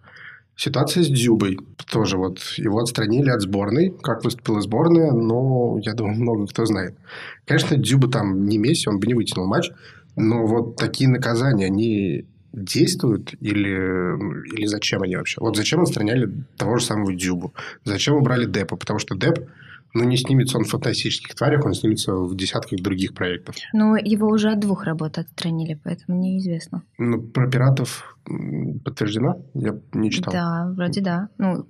Ситуация 0.55 1.03
с 1.03 1.07
Дзюбой 1.07 1.57
тоже 1.89 2.17
вот. 2.17 2.39
Его 2.57 2.79
отстранили 2.79 3.29
от 3.29 3.41
сборной. 3.41 3.95
Как 4.01 4.25
выступила 4.25 4.59
сборная, 4.59 5.13
но 5.13 5.79
я 5.81 5.93
думаю, 5.93 6.19
много 6.19 6.47
кто 6.47 6.65
знает. 6.65 6.97
Конечно, 7.45 7.77
Дзюба 7.77 8.11
там 8.11 8.45
не 8.45 8.57
Месси, 8.57 8.89
он 8.89 8.99
бы 8.99 9.07
не 9.07 9.13
вытянул 9.13 9.47
матч. 9.47 9.71
Но 10.17 10.45
вот 10.45 10.75
такие 10.75 11.09
наказания, 11.09 11.67
они 11.67 12.25
действуют 12.51 13.35
или, 13.39 14.53
или 14.53 14.65
зачем 14.65 15.01
они 15.01 15.15
вообще? 15.15 15.39
Вот 15.39 15.55
зачем 15.55 15.79
отстраняли 15.79 16.29
того 16.57 16.77
же 16.77 16.85
самого 16.85 17.13
Дзюбу? 17.13 17.53
Зачем 17.85 18.15
убрали 18.15 18.45
Деппа? 18.45 18.75
Потому 18.75 18.99
что 18.99 19.15
Депп, 19.15 19.39
ну, 19.93 20.03
не 20.03 20.17
снимется 20.17 20.57
он 20.57 20.65
в 20.65 20.69
фантастических 20.69 21.35
тварях, 21.35 21.65
он 21.65 21.73
снимется 21.73 22.13
в 22.13 22.35
десятках 22.35 22.79
других 22.79 23.13
проектов. 23.13 23.55
Ну, 23.73 23.95
его 23.95 24.27
уже 24.27 24.51
от 24.51 24.59
двух 24.59 24.83
работ 24.83 25.17
отстранили, 25.17 25.79
поэтому 25.83 26.19
неизвестно. 26.19 26.83
Ну, 26.97 27.21
про 27.21 27.49
пиратов 27.49 28.17
подтверждено? 28.83 29.41
Я 29.53 29.79
не 29.93 30.11
читал. 30.11 30.33
Да, 30.33 30.71
вроде 30.75 31.01
да. 31.01 31.29
Ну, 31.37 31.65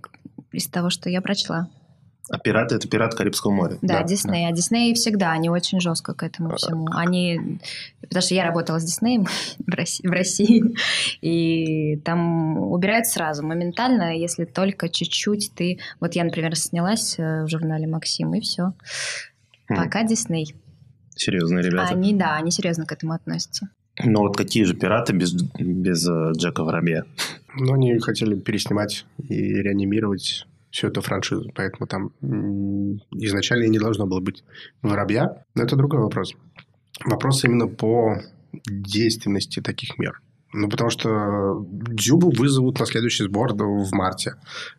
из 0.51 0.67
того, 0.67 0.89
что 0.89 1.09
я 1.09 1.21
прочла. 1.21 1.69
А 2.29 2.37
пираты– 2.37 2.75
это 2.75 2.87
пират 2.87 3.15
Карибского 3.15 3.51
моря. 3.51 3.77
Да, 3.81 3.99
Да, 3.99 4.03
Дисней. 4.03 4.47
А 4.47 4.51
Дисней 4.51 4.93
всегда, 4.93 5.31
они 5.31 5.49
очень 5.49 5.79
жестко 5.79 6.13
к 6.13 6.23
этому 6.23 6.55
всему. 6.55 6.87
Они, 6.91 7.59
потому 8.01 8.21
что 8.21 8.35
я 8.35 8.45
работала 8.45 8.79
с 8.79 8.83
Диснеем 8.83 9.25
в 9.67 9.71
России, 9.71 10.07
в 10.07 10.11
России, 10.11 10.63
и 11.21 11.97
там 11.97 12.57
убирают 12.71 13.07
сразу, 13.07 13.45
моментально, 13.45 14.15
если 14.15 14.45
только 14.45 14.89
чуть-чуть 14.89 15.51
ты... 15.55 15.79
Вот 15.99 16.15
я, 16.15 16.23
например, 16.23 16.55
снялась 16.55 17.17
э, 17.17 17.43
в 17.43 17.47
журнале 17.49 17.87
«Максим», 17.87 18.33
и 18.35 18.41
все. 18.41 18.73
Хм. 19.67 19.75
Пока 19.75 20.03
Дисней. 20.03 20.55
Серьезные 21.15 21.63
ребята. 21.63 21.93
Они, 21.93 22.13
да, 22.13 22.35
они 22.35 22.51
серьезно 22.51 22.85
к 22.85 22.91
этому 22.91 23.13
относятся. 23.13 23.69
Но 24.03 24.21
вот 24.21 24.37
какие 24.37 24.63
же 24.63 24.75
пираты 24.75 25.13
без, 25.13 25.33
без 25.33 26.07
э, 26.07 26.31
Джека 26.37 26.63
Воробья? 26.63 27.03
Но 27.55 27.73
они 27.73 27.97
хотели 27.99 28.35
переснимать 28.35 29.05
и 29.17 29.35
реанимировать 29.35 30.45
всю 30.71 30.87
эту 30.87 31.01
франшизу. 31.01 31.51
Поэтому 31.55 31.87
там 31.87 32.11
изначально 33.11 33.67
не 33.67 33.79
должно 33.79 34.05
было 34.05 34.19
быть 34.19 34.43
воробья. 34.81 35.43
Но 35.55 35.63
это 35.63 35.75
другой 35.75 35.99
вопрос. 35.99 36.33
Вопрос 37.05 37.43
именно 37.43 37.67
по 37.67 38.17
действенности 38.53 39.61
таких 39.61 39.97
мер. 39.97 40.21
Ну, 40.51 40.67
потому 40.67 40.89
что 40.89 41.63
Дзюбу 41.71 42.31
вызовут 42.31 42.79
на 42.79 42.85
следующий 42.85 43.23
сбор 43.23 43.53
в 43.53 43.91
марте. 43.91 44.33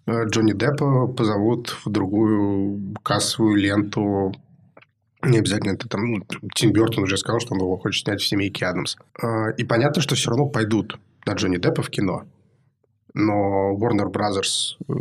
Э, 0.07 0.25
Джонни 0.27 0.53
Деппа 0.53 1.07
позовут 1.07 1.77
в 1.85 1.91
другую 1.91 2.95
кассовую 3.05 3.55
ленту. 3.55 4.35
Не 5.23 5.39
обязательно 5.39 5.73
это 5.73 5.89
там... 5.89 6.01
ну, 6.05 6.27
Тим 6.57 6.73
Бертон 6.73 7.05
уже 7.05 7.17
сказал, 7.17 7.39
что 7.39 7.55
он 7.55 7.61
его 7.61 7.77
хочет 7.77 8.05
снять 8.05 8.21
в 8.21 8.27
«Семейке 8.27 8.67
Адамс». 8.67 8.97
Э, 9.23 9.55
И 9.59 9.65
понятно, 9.65 10.03
что 10.03 10.17
все 10.17 10.31
равно 10.31 10.47
пойдут 10.47 10.99
на 11.25 11.35
Джонни 11.35 11.59
Деппа 11.59 11.83
в 11.83 11.91
кино. 11.91 12.25
Но 13.15 13.77
Warner 13.77 14.11
Brothers, 14.13 14.77
э, 14.89 14.93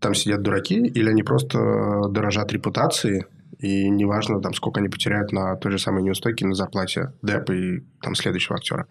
там 0.00 0.14
сидят 0.14 0.42
дураки, 0.42 0.76
или 0.76 1.08
они 1.08 1.22
просто 1.22 2.08
дорожат 2.10 2.52
репутацией, 2.52 3.24
и 3.58 3.88
неважно, 3.88 4.40
там, 4.40 4.54
сколько 4.54 4.80
они 4.80 4.88
потеряют 4.88 5.32
на 5.32 5.56
той 5.56 5.72
же 5.72 5.78
самой 5.78 6.02
неустойке 6.02 6.46
на 6.46 6.54
зарплате 6.54 7.12
Деппа 7.22 7.52
и 7.52 7.80
там 8.00 8.14
следующего 8.14 8.56
актера. 8.56 8.86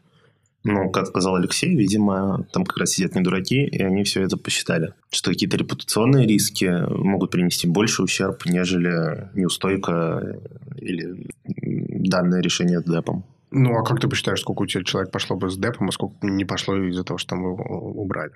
Ну, 0.64 0.90
как 0.90 1.08
сказал 1.08 1.36
Алексей, 1.36 1.74
видимо, 1.76 2.46
там 2.52 2.66
как 2.66 2.78
раз 2.78 2.92
сидят 2.92 3.16
не 3.16 3.22
дураки, 3.22 3.64
и 3.64 3.82
они 3.82 4.04
все 4.04 4.22
это 4.24 4.36
посчитали. 4.38 4.94
Что 5.10 5.32
какие-то 5.32 5.58
репутационные 5.58 6.28
риски 6.28 6.70
могут 6.90 7.32
принести 7.32 7.68
больше 7.68 8.04
ущерб, 8.04 8.46
нежели 8.46 9.30
неустойка 9.36 10.38
или 10.76 11.28
данное 11.46 12.42
решение 12.42 12.82
с 12.82 12.84
Депом. 12.84 13.24
Ну, 13.52 13.76
а 13.76 13.84
как 13.84 14.00
ты 14.00 14.08
посчитаешь, 14.08 14.42
сколько 14.42 14.62
у 14.62 14.66
тебя 14.66 14.84
человек 14.84 15.12
пошло 15.12 15.36
бы 15.36 15.50
с 15.50 15.58
Деппом, 15.58 15.90
а 15.90 15.92
сколько 15.92 16.16
не 16.22 16.46
пошло 16.46 16.76
из-за 16.76 17.04
того, 17.04 17.18
что 17.18 17.30
там 17.30 17.40
его 17.40 17.56
убрали? 17.56 18.34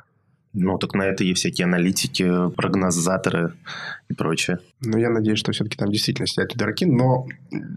Ну, 0.53 0.77
так 0.77 0.93
на 0.93 1.03
это 1.03 1.23
есть 1.23 1.39
всякие 1.39 1.65
аналитики, 1.65 2.51
прогнозаторы 2.55 3.53
и 4.07 4.13
прочее. 4.13 4.59
Ну, 4.81 4.99
я 4.99 5.09
надеюсь, 5.09 5.39
что 5.39 5.51
все-таки 5.51 5.77
там 5.77 5.89
действительно 5.89 6.27
сидят 6.27 6.55
дураки. 6.55 6.85
Но, 6.85 7.25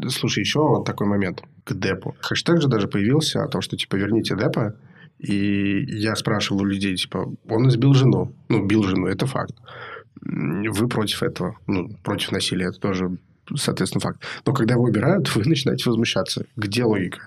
слушай, 0.08 0.40
еще 0.40 0.60
вот 0.60 0.84
такой 0.84 1.06
момент 1.06 1.42
к 1.64 1.72
Депу. 1.72 2.14
Хэштег 2.20 2.60
же 2.60 2.68
даже 2.68 2.86
появился 2.86 3.42
о 3.42 3.48
том, 3.48 3.62
что, 3.62 3.76
типа, 3.78 3.96
верните 3.96 4.36
Депа. 4.36 4.76
И 5.18 5.86
я 5.88 6.14
спрашивал 6.16 6.62
у 6.62 6.66
людей, 6.66 6.96
типа, 6.96 7.32
он 7.48 7.68
избил 7.68 7.94
жену. 7.94 8.34
Ну, 8.50 8.66
бил 8.66 8.82
жену, 8.82 9.06
это 9.06 9.24
факт. 9.26 9.54
Вы 10.20 10.88
против 10.88 11.22
этого. 11.22 11.56
Ну, 11.66 11.88
против 12.04 12.32
насилия. 12.32 12.66
Это 12.66 12.78
тоже 12.78 13.16
соответственно, 13.54 14.00
факт. 14.00 14.22
Но 14.44 14.52
когда 14.52 14.74
его 14.74 14.84
убирают, 14.84 15.34
вы 15.36 15.44
начинаете 15.44 15.88
возмущаться. 15.88 16.46
Где 16.56 16.84
логика? 16.84 17.20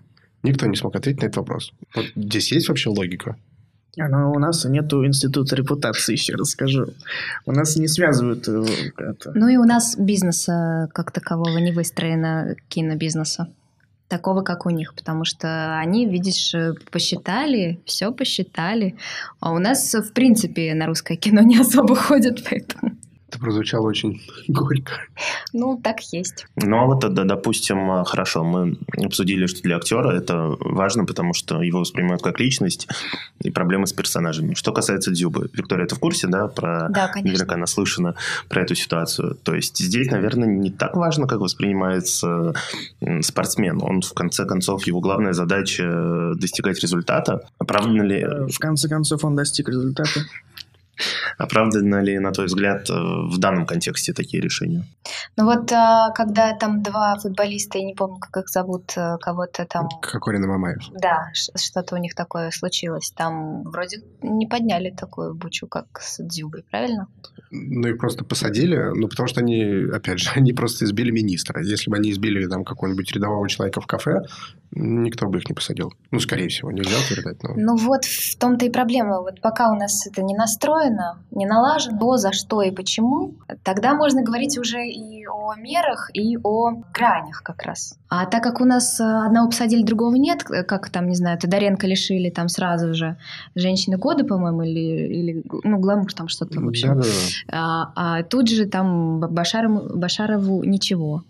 Никто 0.44 0.66
не 0.68 0.76
смог 0.76 0.96
ответить 0.96 1.22
на 1.22 1.26
этот 1.26 1.38
вопрос. 1.38 1.72
Вот 1.96 2.06
здесь 2.16 2.52
есть 2.52 2.70
вообще 2.70 2.90
логика? 2.90 3.36
Но 3.98 4.32
у 4.32 4.40
нас 4.40 4.64
нету 4.66 5.06
института 5.06 5.56
репутации, 5.56 6.14
еще 6.14 6.36
раз 6.36 6.52
скажу. 6.52 6.88
У 7.46 7.52
нас 7.52 7.76
не 7.76 7.88
связывают 7.88 8.48
э, 8.48 8.66
это. 8.98 9.32
Ну 9.36 9.48
и 9.50 9.58
у 9.58 9.64
нас 9.64 9.98
бизнеса 9.98 10.90
как 10.94 11.12
такового 11.12 11.58
не 11.58 11.72
выстроено, 11.72 12.56
кинобизнеса. 12.70 13.50
Такого, 14.08 14.42
как 14.42 14.66
у 14.66 14.72
них, 14.72 14.96
потому 14.96 15.24
что 15.24 15.78
они, 15.78 16.08
видишь, 16.08 16.54
э, 16.56 16.74
посчитали, 16.92 17.80
все 17.86 18.12
посчитали. 18.12 18.96
А 19.40 19.52
у 19.52 19.60
нас, 19.60 19.94
в 19.94 20.14
принципе, 20.14 20.74
на 20.74 20.86
русское 20.88 21.16
кино 21.16 21.42
не 21.44 21.60
особо 21.60 21.96
ходят, 21.96 22.44
поэтому... 22.50 22.89
Это 23.40 23.46
прозвучало 23.46 23.88
очень 23.88 24.22
горько. 24.48 24.94
Ну, 25.54 25.80
так 25.82 26.02
есть. 26.12 26.46
Ну, 26.56 26.78
а 26.78 26.86
вот, 26.86 27.00
да, 27.00 27.24
допустим, 27.24 27.90
а, 27.92 28.04
хорошо, 28.04 28.44
мы 28.44 28.78
обсудили, 28.98 29.48
что 29.48 29.62
для 29.62 29.78
актера 29.78 30.12
это 30.12 30.56
важно, 30.60 31.06
потому 31.06 31.34
что 31.34 31.62
его 31.62 31.80
воспринимают 31.80 32.22
как 32.22 32.40
личность 32.40 32.88
и 33.42 33.50
проблемы 33.50 33.88
с 33.88 33.94
персонажами. 33.94 34.54
Что 34.54 34.72
касается 34.72 35.12
Дзюбы, 35.12 35.50
Виктория, 35.54 35.86
ты 35.86 35.96
в 35.96 36.00
курсе, 36.00 36.28
да, 36.28 36.48
про... 36.48 36.88
Да, 36.90 37.08
конечно. 37.08 37.32
Наверняка 37.32 37.58
наслышана 37.58 38.16
про 38.50 38.62
эту 38.62 38.76
ситуацию. 38.76 39.36
То 39.44 39.56
есть 39.56 39.78
здесь, 39.78 40.10
наверное, 40.12 40.48
не 40.48 40.72
так 40.72 40.96
важно, 40.96 41.28
как 41.28 41.40
воспринимается 41.40 42.54
спортсмен. 43.22 43.82
Он, 43.82 44.02
в 44.02 44.14
конце 44.14 44.46
концов, 44.46 44.86
его 44.88 45.00
главная 45.00 45.34
задача 45.34 45.84
э, 45.84 46.34
достигать 46.36 46.80
результата. 46.82 47.42
Оправдано 47.58 48.02
ли... 48.04 48.20
Э, 48.20 48.48
в 48.48 48.60
конце 48.60 48.88
концов, 48.90 49.24
он 49.24 49.36
достиг 49.36 49.70
результата. 49.70 50.22
Оправданы 51.38 52.04
ли, 52.04 52.20
на 52.20 52.32
твой 52.32 52.48
взгляд, 52.48 52.90
э, 52.90 52.94
в 52.94 53.38
данном 53.38 53.66
контексте 53.66 54.14
такие 54.14 54.42
решения? 54.42 54.86
Ну 55.38 55.46
вот, 55.46 55.72
а, 55.72 56.12
когда 56.12 56.54
там 56.54 56.82
два 56.84 57.18
футболиста, 57.18 57.78
я 57.78 57.86
не 57.86 57.94
помню, 57.94 58.18
как 58.20 58.44
их 58.44 58.50
зовут, 58.50 58.94
э, 58.98 59.18
кого-то 59.20 59.66
там... 59.66 59.88
Кокорин 60.02 60.44
и 60.44 60.48
Мамаев. 60.48 60.90
Да, 60.92 61.32
что-то 61.34 61.96
у 61.96 61.98
них 61.98 62.16
такое 62.16 62.52
случилось. 62.52 63.12
Там 63.16 63.64
вроде 63.64 63.98
не 64.22 64.48
подняли 64.48 64.90
такую 64.92 65.36
бучу, 65.36 65.68
как 65.68 65.86
с 66.00 66.22
Дзюбой, 66.24 66.64
правильно? 66.70 67.08
Ну, 67.52 67.88
их 67.88 67.98
просто 67.98 68.24
посадили, 68.24 68.92
ну, 68.96 69.08
потому 69.08 69.28
что 69.28 69.42
они, 69.42 69.86
опять 69.92 70.20
же, 70.20 70.30
они 70.36 70.54
просто 70.54 70.86
избили 70.86 71.12
министра. 71.12 71.64
Если 71.64 71.90
бы 71.90 71.98
они 71.98 72.12
избили 72.12 72.48
там 72.48 72.64
какого-нибудь 72.64 73.12
рядового 73.12 73.48
человека 73.50 73.82
в 73.82 73.88
кафе, 73.88 74.22
никто 74.72 75.28
бы 75.28 75.40
их 75.40 75.50
не 75.50 75.56
посадил. 75.56 75.94
Ну, 76.12 76.20
скорее 76.20 76.50
всего, 76.50 76.72
нельзя 76.72 76.98
утверждать. 76.98 77.42
Но... 77.44 77.54
Ну, 77.56 77.76
вот 77.78 78.06
в 78.06 78.38
том-то 78.38 78.66
и 78.66 78.70
проблема. 78.70 79.22
Вот 79.22 79.42
пока 79.42 79.72
у 79.72 79.76
нас 79.76 80.06
это 80.06 80.22
не 80.22 80.36
настроено, 80.36 80.89
не 81.32 81.46
налажено, 81.46 81.98
то 82.00 82.18
за 82.18 82.32
что 82.32 82.62
и 82.62 82.72
почему, 82.72 83.36
тогда 83.64 83.94
можно 83.94 84.24
говорить 84.24 84.58
уже 84.58 84.88
и 84.88 85.26
о 85.28 85.56
мерах, 85.56 86.10
и 86.14 86.38
о 86.38 86.72
гранях 86.94 87.42
как 87.44 87.64
раз. 87.64 87.98
А 88.10 88.26
так 88.26 88.44
как 88.44 88.62
у 88.62 88.66
нас 88.66 89.00
э, 89.00 89.04
одного 89.04 89.50
посадили, 89.50 89.84
другого 89.84 90.16
нет, 90.16 90.44
как 90.44 90.90
там, 90.90 91.08
не 91.08 91.16
знаю, 91.16 91.38
Тодоренко 91.38 91.88
лишили 91.88 92.30
там 92.30 92.50
сразу 92.50 92.94
же 92.94 93.18
женщины 93.56 93.98
года, 93.98 94.24
по-моему, 94.24 94.64
или, 94.64 94.80
или 94.80 95.44
ну, 95.64 95.78
гламур 95.78 96.14
там 96.14 96.28
что-то, 96.28 96.60
в 96.60 96.68
общем. 96.68 96.90
Да, 96.90 96.96
да, 96.96 97.02
да. 97.04 97.12
А, 97.52 98.18
а 98.20 98.24
тут 98.24 98.50
же 98.50 98.66
там 98.66 99.20
Башарову, 99.20 99.98
Башарову 99.98 100.64
ничего. 100.64 101.24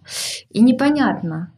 И 0.50 0.62
непонятно, 0.62 1.52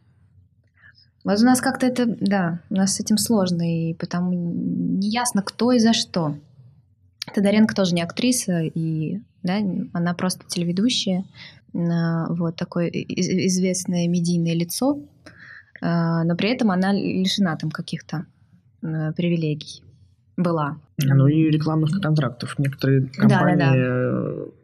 вот 1.24 1.40
у 1.40 1.44
нас 1.44 1.60
как-то 1.60 1.86
это, 1.86 2.04
да, 2.06 2.60
у 2.70 2.74
нас 2.74 2.94
с 2.94 3.00
этим 3.00 3.16
сложно, 3.16 3.62
и 3.62 3.94
потому 3.94 4.32
не 4.32 5.08
ясно, 5.08 5.42
кто 5.42 5.72
и 5.72 5.78
за 5.78 5.92
что. 5.92 6.34
Тодоренко 7.34 7.74
тоже 7.74 7.94
не 7.94 8.02
актриса, 8.02 8.60
и 8.62 9.20
да, 9.42 9.58
она 9.92 10.14
просто 10.14 10.46
телеведущая, 10.46 11.24
вот 11.72 12.56
такое 12.56 12.88
известное 12.88 14.06
медийное 14.08 14.54
лицо, 14.54 15.00
а, 15.80 16.24
но 16.24 16.36
при 16.36 16.50
этом 16.50 16.70
она 16.70 16.92
лишена 16.92 17.56
там 17.56 17.70
каких-то 17.70 18.26
привилегий 18.80 19.82
была. 20.36 20.78
Ну 20.98 21.26
и 21.28 21.50
рекламных 21.50 22.00
контрактов. 22.00 22.58
Некоторые 22.58 23.06
компании 23.06 23.56
да, 23.56 23.72
да, 23.72 23.74
да 23.74 24.61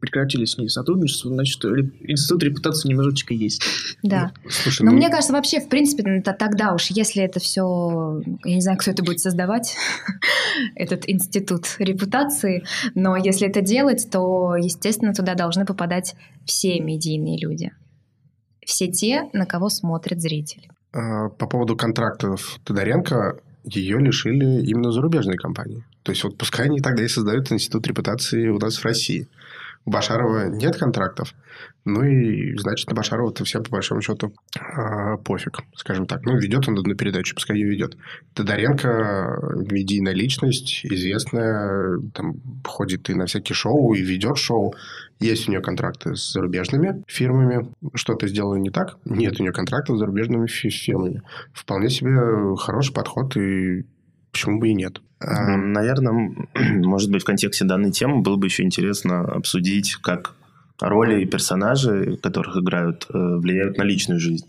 прекратили 0.00 0.44
с 0.44 0.58
ней 0.58 0.68
сотрудничество, 0.68 1.30
значит, 1.30 1.64
институт 1.64 2.42
репутации 2.42 2.88
немножечко 2.88 3.34
есть. 3.34 3.62
Да. 4.02 4.32
Слушай, 4.48 4.82
Но 4.82 4.90
ну... 4.90 4.96
мне 4.96 5.10
кажется, 5.10 5.32
вообще, 5.32 5.60
в 5.60 5.68
принципе, 5.68 6.02
это 6.02 6.32
тогда 6.32 6.74
уж, 6.74 6.90
если 6.90 7.22
это 7.22 7.38
все, 7.38 8.22
я 8.44 8.54
не 8.54 8.60
знаю, 8.60 8.78
кто 8.78 8.90
это 8.90 9.02
будет 9.02 9.20
создавать, 9.20 9.76
этот 10.74 11.08
институт 11.08 11.66
репутации, 11.78 12.64
но 12.94 13.16
если 13.16 13.48
это 13.48 13.60
делать, 13.60 14.08
то, 14.10 14.56
естественно, 14.56 15.12
туда 15.12 15.34
должны 15.34 15.64
попадать 15.64 16.14
все 16.46 16.80
медийные 16.80 17.38
люди. 17.38 17.72
Все 18.64 18.88
те, 18.88 19.28
на 19.32 19.46
кого 19.46 19.68
смотрит 19.68 20.20
зритель. 20.20 20.68
А, 20.92 21.28
по 21.28 21.46
поводу 21.46 21.76
контрактов 21.76 22.58
Тодоренко, 22.64 23.40
ее 23.64 23.98
лишили 23.98 24.64
именно 24.66 24.90
зарубежные 24.90 25.36
компании. 25.36 25.84
То 26.02 26.12
есть 26.12 26.24
вот 26.24 26.38
пускай 26.38 26.66
они 26.66 26.80
тогда 26.80 27.04
и 27.04 27.08
создают 27.08 27.52
институт 27.52 27.86
репутации 27.86 28.48
у 28.48 28.58
нас 28.58 28.76
в 28.76 28.84
России. 28.84 29.28
У 29.86 29.90
Башарова 29.90 30.48
нет 30.48 30.76
контрактов. 30.76 31.34
Ну 31.84 32.02
и, 32.04 32.54
значит, 32.58 32.88
на 32.88 32.94
Башарова-то 32.94 33.44
всем, 33.44 33.64
по 33.64 33.70
большому 33.70 34.02
счету, 34.02 34.32
э, 34.56 35.16
пофиг, 35.24 35.60
скажем 35.74 36.06
так. 36.06 36.22
Ну, 36.24 36.36
ведет 36.36 36.68
он 36.68 36.78
одну 36.78 36.94
передачу, 36.94 37.34
пускай 37.34 37.56
ее 37.56 37.70
ведет. 37.70 37.96
Тодоренко– 38.34 39.38
медийная 39.70 40.12
личность, 40.12 40.84
известная, 40.84 41.98
там, 42.14 42.34
ходит 42.64 43.08
и 43.08 43.14
на 43.14 43.24
всякие 43.24 43.54
шоу, 43.54 43.94
и 43.94 44.02
ведет 44.02 44.36
шоу. 44.36 44.74
Есть 45.18 45.48
у 45.48 45.50
нее 45.50 45.62
контракты 45.62 46.14
с 46.14 46.32
зарубежными 46.32 47.02
фирмами. 47.06 47.70
Что-то 47.94 48.28
сделано 48.28 48.58
не 48.58 48.70
так? 48.70 48.98
Нет 49.06 49.40
у 49.40 49.42
нее 49.42 49.52
контрактов 49.52 49.96
с 49.96 49.98
зарубежными 49.98 50.46
фирмами. 50.46 51.22
Вполне 51.54 51.88
себе 51.88 52.56
хороший 52.56 52.92
подход, 52.92 53.36
и 53.36 53.86
почему 54.32 54.58
бы 54.58 54.68
и 54.68 54.74
нет. 54.74 55.00
Наверное, 55.20 56.34
может 56.54 57.10
быть, 57.10 57.22
в 57.22 57.26
контексте 57.26 57.64
данной 57.64 57.92
темы 57.92 58.22
было 58.22 58.36
бы 58.36 58.46
еще 58.46 58.62
интересно 58.62 59.20
обсудить, 59.20 59.96
как 59.96 60.34
роли 60.80 61.22
и 61.22 61.26
персонажи, 61.26 62.18
которых 62.22 62.56
играют, 62.56 63.06
э, 63.12 63.18
влияют 63.36 63.76
на 63.76 63.82
личную 63.82 64.18
жизнь. 64.18 64.46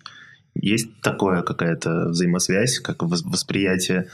Есть 0.56 1.02
такое 1.02 1.42
какая-то 1.42 2.10
взаимосвязь, 2.10 2.80
как 2.80 3.04
восприятие 3.04 4.08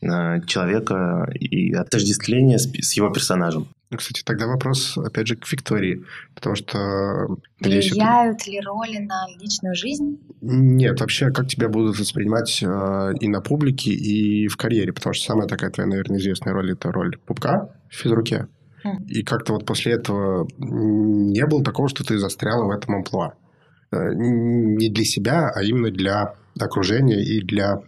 э, 0.00 0.40
человека 0.46 1.28
и 1.34 1.72
отождествление 1.72 2.58
с 2.58 2.92
его 2.92 3.10
персонажем. 3.10 3.68
Кстати, 3.96 4.22
тогда 4.22 4.46
вопрос, 4.46 4.98
опять 4.98 5.26
же, 5.26 5.36
к 5.36 5.50
Виктории, 5.50 6.04
потому 6.34 6.56
что... 6.56 7.26
Влияют 7.58 8.42
это... 8.42 8.50
ли 8.50 8.60
роли 8.60 8.98
на 8.98 9.26
личную 9.40 9.74
жизнь? 9.74 10.20
Нет, 10.42 11.00
вообще, 11.00 11.30
как 11.30 11.48
тебя 11.48 11.68
будут 11.68 11.98
воспринимать 11.98 12.62
э, 12.62 13.14
и 13.18 13.28
на 13.28 13.40
публике, 13.40 13.90
и 13.90 14.46
в 14.48 14.56
карьере, 14.58 14.92
потому 14.92 15.14
что 15.14 15.24
самая 15.24 15.48
такая 15.48 15.70
твоя, 15.70 15.88
наверное, 15.88 16.18
известная 16.18 16.52
роль– 16.52 16.72
это 16.72 16.92
роль 16.92 17.16
пупка 17.16 17.70
в 17.88 17.94
физруке. 17.94 18.48
Mm. 18.84 19.06
И 19.06 19.22
как-то 19.22 19.54
вот 19.54 19.64
после 19.64 19.92
этого 19.92 20.46
не 20.58 21.46
было 21.46 21.64
такого, 21.64 21.88
что 21.88 22.04
ты 22.04 22.18
застряла 22.18 22.64
в 22.66 22.70
этом 22.70 22.96
амплуа. 22.96 23.32
Э, 23.90 24.12
не 24.14 24.90
для 24.90 25.04
себя, 25.04 25.50
а 25.54 25.62
именно 25.62 25.90
для 25.90 26.34
окружения 26.60 27.22
и 27.22 27.40
для 27.40 27.80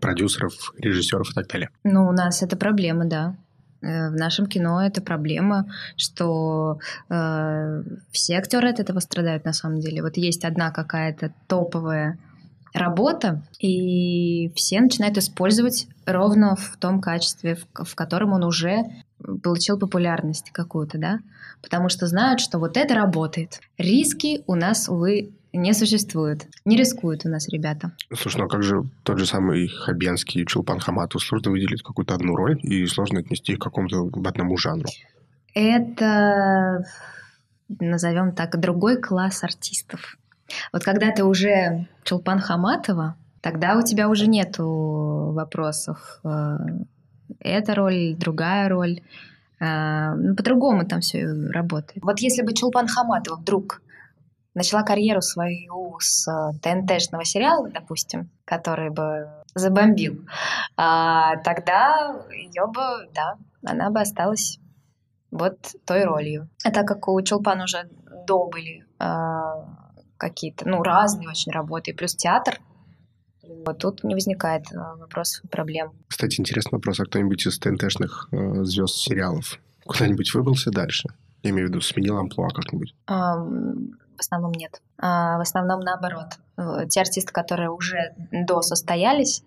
продюсеров, 0.00 0.72
режиссеров 0.78 1.30
и 1.30 1.34
так 1.34 1.48
далее. 1.48 1.70
Ну, 1.84 2.08
у 2.08 2.12
нас 2.12 2.42
это 2.42 2.56
проблема, 2.56 3.04
да. 3.04 3.36
Э, 3.80 4.10
в 4.10 4.14
нашем 4.14 4.46
кино 4.46 4.84
это 4.84 5.00
проблема, 5.00 5.66
что 5.96 6.78
э, 7.08 7.82
все 8.10 8.38
актеры 8.38 8.70
от 8.70 8.80
этого 8.80 9.00
страдают 9.00 9.44
на 9.44 9.52
самом 9.52 9.80
деле. 9.80 10.02
Вот 10.02 10.16
есть 10.16 10.44
одна 10.44 10.70
какая-то 10.70 11.32
топовая 11.46 12.18
работа, 12.74 13.42
и 13.60 14.52
все 14.54 14.80
начинают 14.80 15.16
использовать 15.16 15.86
ровно 16.06 16.56
в 16.56 16.76
том 16.76 17.00
качестве, 17.00 17.56
в, 17.56 17.84
в 17.84 17.94
котором 17.94 18.32
он 18.32 18.44
уже 18.44 18.84
получил 19.42 19.78
популярность 19.78 20.50
какую-то, 20.52 20.98
да, 20.98 21.18
потому 21.62 21.88
что 21.88 22.06
знают, 22.06 22.40
что 22.40 22.58
вот 22.58 22.76
это 22.76 22.94
работает. 22.94 23.60
Риски 23.78 24.42
у 24.46 24.54
нас, 24.54 24.88
увы, 24.88 25.30
не 25.52 25.72
существует. 25.72 26.46
Не 26.64 26.76
рискуют 26.76 27.24
у 27.24 27.28
нас 27.28 27.48
ребята. 27.48 27.92
Слушай, 28.14 28.38
ну 28.38 28.44
а 28.44 28.48
как 28.48 28.62
же 28.62 28.82
тот 29.02 29.18
же 29.18 29.26
самый 29.26 29.68
Хабенский 29.68 30.42
и 30.42 30.46
Чулпан 30.46 30.78
Хаматов? 30.78 31.22
Сложно 31.22 31.50
выделить 31.50 31.82
какую-то 31.82 32.14
одну 32.14 32.36
роль 32.36 32.58
и 32.62 32.86
сложно 32.86 33.20
отнести 33.20 33.52
их 33.52 33.58
к 33.58 33.62
какому-то 33.62 34.10
одному 34.28 34.56
жанру. 34.56 34.88
Это, 35.54 36.84
назовем 37.68 38.32
так, 38.32 38.60
другой 38.60 39.00
класс 39.00 39.42
артистов. 39.42 40.18
Вот 40.72 40.84
когда 40.84 41.10
ты 41.10 41.24
уже 41.24 41.88
Чулпан 42.04 42.40
Хаматова, 42.40 43.16
тогда 43.40 43.76
у 43.76 43.82
тебя 43.82 44.08
уже 44.08 44.26
нету 44.26 45.32
вопросов. 45.34 46.20
Э, 46.24 46.56
эта 47.40 47.74
роль, 47.74 48.14
другая 48.16 48.68
роль. 48.68 49.00
Э, 49.60 50.14
ну, 50.14 50.34
по-другому 50.36 50.86
там 50.86 51.00
все 51.00 51.26
работает. 51.26 52.02
Вот 52.02 52.20
если 52.20 52.42
бы 52.42 52.54
Чулпан 52.54 52.86
Хаматова 52.86 53.36
вдруг 53.36 53.82
начала 54.58 54.82
карьеру 54.82 55.22
свою 55.22 55.98
с 56.00 56.28
э, 56.28 56.58
ТНТшного 56.60 57.24
сериала, 57.24 57.68
допустим, 57.70 58.30
который 58.44 58.90
бы 58.90 59.28
забомбил, 59.54 60.26
а, 60.76 61.36
тогда 61.38 62.22
ее 62.30 62.66
бы, 62.66 63.08
да, 63.14 63.36
она 63.64 63.90
бы 63.90 64.00
осталась 64.00 64.58
вот 65.30 65.58
той 65.86 66.04
ролью. 66.04 66.48
А 66.64 66.70
так 66.70 66.86
как 66.86 67.08
у 67.08 67.20
Чулпан 67.22 67.60
уже 67.60 67.88
до 68.26 68.46
были 68.46 68.84
а, 68.98 69.64
какие-то, 70.16 70.68
ну, 70.68 70.82
разные 70.82 71.28
очень 71.28 71.52
работы, 71.52 71.94
плюс 71.94 72.14
театр. 72.14 72.60
Вот 73.66 73.78
тут 73.78 74.04
не 74.04 74.14
возникает 74.14 74.70
э, 74.72 74.76
вопросов 74.76 75.44
и 75.44 75.48
проблем. 75.48 75.92
Кстати, 76.06 76.38
интересный 76.38 76.76
вопрос. 76.76 77.00
А 77.00 77.04
кто-нибудь 77.04 77.46
из 77.46 77.58
ТНТшных 77.58 78.28
э, 78.30 78.64
звезд 78.64 78.96
сериалов 78.96 79.58
куда-нибудь 79.84 80.34
выбрался 80.34 80.70
дальше? 80.70 81.08
Я 81.42 81.50
имею 81.50 81.68
в 81.68 81.70
виду, 81.70 81.80
сменил 81.80 82.18
амплуа 82.18 82.48
как-нибудь? 82.50 82.94
А, 83.06 83.36
в 84.18 84.20
основном 84.20 84.52
нет. 84.52 84.82
А, 84.98 85.38
в 85.38 85.40
основном 85.40 85.80
наоборот. 85.80 86.38
Те 86.90 87.00
артисты, 87.00 87.32
которые 87.32 87.70
уже 87.70 88.14
до 88.32 88.62
состоялись, 88.62 89.44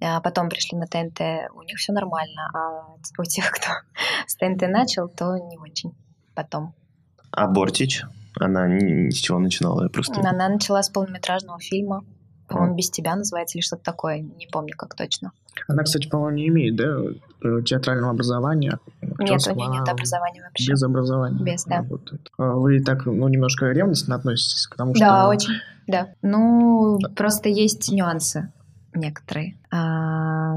а 0.00 0.20
потом 0.20 0.50
пришли 0.50 0.76
на 0.76 0.86
ТНТ, 0.86 1.50
у 1.54 1.62
них 1.62 1.78
все 1.78 1.92
нормально, 1.92 2.50
а 2.52 2.94
у 3.18 3.24
тех, 3.24 3.50
кто 3.50 3.68
с 4.26 4.36
ТНТ 4.36 4.68
начал, 4.68 5.08
то 5.08 5.36
не 5.38 5.58
очень 5.58 5.94
потом. 6.34 6.74
А 7.30 7.46
Бортич? 7.46 8.04
Она 8.38 8.68
ни, 8.68 9.10
с 9.10 9.16
чего 9.16 9.38
начинала? 9.38 9.84
Я 9.84 9.88
просто... 9.88 10.20
Она 10.20 10.48
начала 10.48 10.82
с 10.82 10.90
полнометражного 10.90 11.60
фильма. 11.60 12.04
По-моему, 12.48 12.74
«Без 12.74 12.90
тебя» 12.90 13.16
называется 13.16 13.56
или 13.56 13.62
что-то 13.62 13.84
такое. 13.84 14.18
Не 14.18 14.46
помню, 14.52 14.74
как 14.76 14.94
точно. 14.94 15.32
Она, 15.66 15.82
кстати, 15.82 16.08
по-моему, 16.08 16.36
не 16.36 16.48
имеет, 16.48 16.76
да, 16.76 16.98
э, 17.42 17.62
театрального 17.62 18.10
образования? 18.10 18.78
Нет, 19.18 19.40
у 19.46 19.54
нее 19.54 19.68
нет 19.68 19.88
образования 19.88 20.42
вообще. 20.42 20.70
Без 20.70 20.82
образования? 20.82 21.42
Без, 21.42 21.64
да. 21.64 21.84
А 22.38 22.52
вы 22.52 22.80
так, 22.80 23.06
ну, 23.06 23.28
немножко 23.28 23.66
ревностно 23.66 24.16
относитесь 24.16 24.66
к 24.66 24.76
тому, 24.76 24.94
что... 24.94 25.04
Да, 25.04 25.28
очень, 25.28 25.54
да. 25.86 26.08
Ну, 26.22 26.98
просто 27.16 27.48
есть 27.48 27.90
нюансы 27.90 28.52
некоторые. 28.94 29.56
А, 29.70 30.54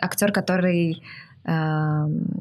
актер, 0.00 0.32
который 0.32 1.02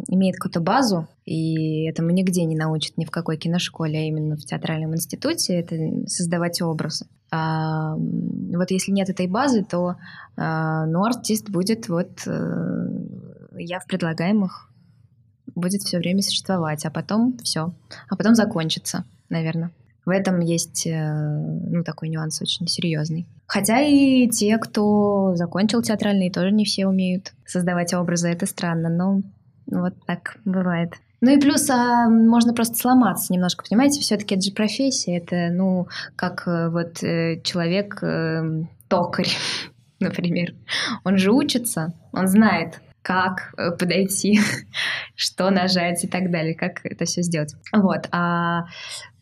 имеет 0.10 0.36
какую-то 0.36 0.60
базу, 0.60 1.08
и 1.24 1.86
этому 1.86 2.10
нигде 2.10 2.44
не 2.44 2.58
научат 2.58 2.98
ни 2.98 3.06
в 3.06 3.12
какой 3.12 3.38
киношколе, 3.38 4.00
а 4.00 4.02
именно 4.02 4.36
в 4.36 4.42
театральном 4.42 4.96
институте, 4.96 5.54
это 5.54 6.08
создавать 6.08 6.62
образы. 6.62 7.06
А, 7.32 7.96
вот 7.96 8.70
если 8.72 8.92
нет 8.92 9.10
этой 9.10 9.28
базы, 9.28 9.64
то 9.64 9.96
а, 10.36 10.86
ну, 10.86 11.06
артист 11.06 11.50
будет 11.50 11.88
вот 11.88 12.26
э, 12.26 12.88
я 13.58 13.80
в 13.80 13.86
предлагаемых 13.86 14.70
будет 15.56 15.82
все 15.82 15.98
время 15.98 16.22
существовать, 16.22 16.86
а 16.86 16.92
потом 16.92 17.38
все, 17.44 17.74
а 18.10 18.16
потом 18.16 18.36
закончится, 18.36 19.06
наверное. 19.30 19.72
В 20.06 20.10
этом 20.10 20.40
есть 20.40 20.88
э, 20.88 21.12
ну, 21.12 21.84
такой 21.84 22.08
нюанс 22.08 22.42
очень 22.42 22.66
серьезный. 22.68 23.28
Хотя 23.46 23.82
и 23.82 24.30
те, 24.30 24.58
кто 24.58 25.36
закончил 25.36 25.82
театральный, 25.82 26.32
тоже 26.32 26.52
не 26.52 26.64
все 26.64 26.88
умеют 26.88 27.34
создавать 27.46 27.94
образы. 27.94 28.30
Это 28.30 28.46
странно, 28.46 28.88
но 28.88 29.22
вот 29.66 29.96
так 30.06 30.38
бывает. 30.46 30.94
Ну 31.20 31.32
и 31.32 31.40
плюс 31.42 31.70
а, 31.70 32.08
можно 32.10 32.54
просто 32.54 32.76
сломаться 32.76 33.34
немножко, 33.34 33.66
понимаете? 33.68 34.02
Все-таки 34.02 34.36
это 34.36 34.46
же 34.46 34.52
профессия. 34.52 35.18
Это, 35.18 35.50
ну, 35.52 35.88
как 36.16 36.48
э, 36.48 36.70
вот 36.70 37.04
э, 37.04 37.42
человек 37.42 38.02
э, 38.02 38.64
токарь, 38.88 39.30
например. 40.00 40.54
Он 41.04 41.18
же 41.18 41.32
учится, 41.32 41.94
он 42.14 42.28
знает, 42.28 42.80
как 43.08 43.54
э, 43.58 43.72
подойти, 43.72 44.40
что 45.16 45.50
нажать 45.50 46.04
и 46.04 46.08
так 46.08 46.30
далее, 46.30 46.56
как 46.56 46.86
это 46.86 47.06
все 47.06 47.22
сделать. 47.22 47.56
Вот. 47.72 48.10
А 48.12 48.66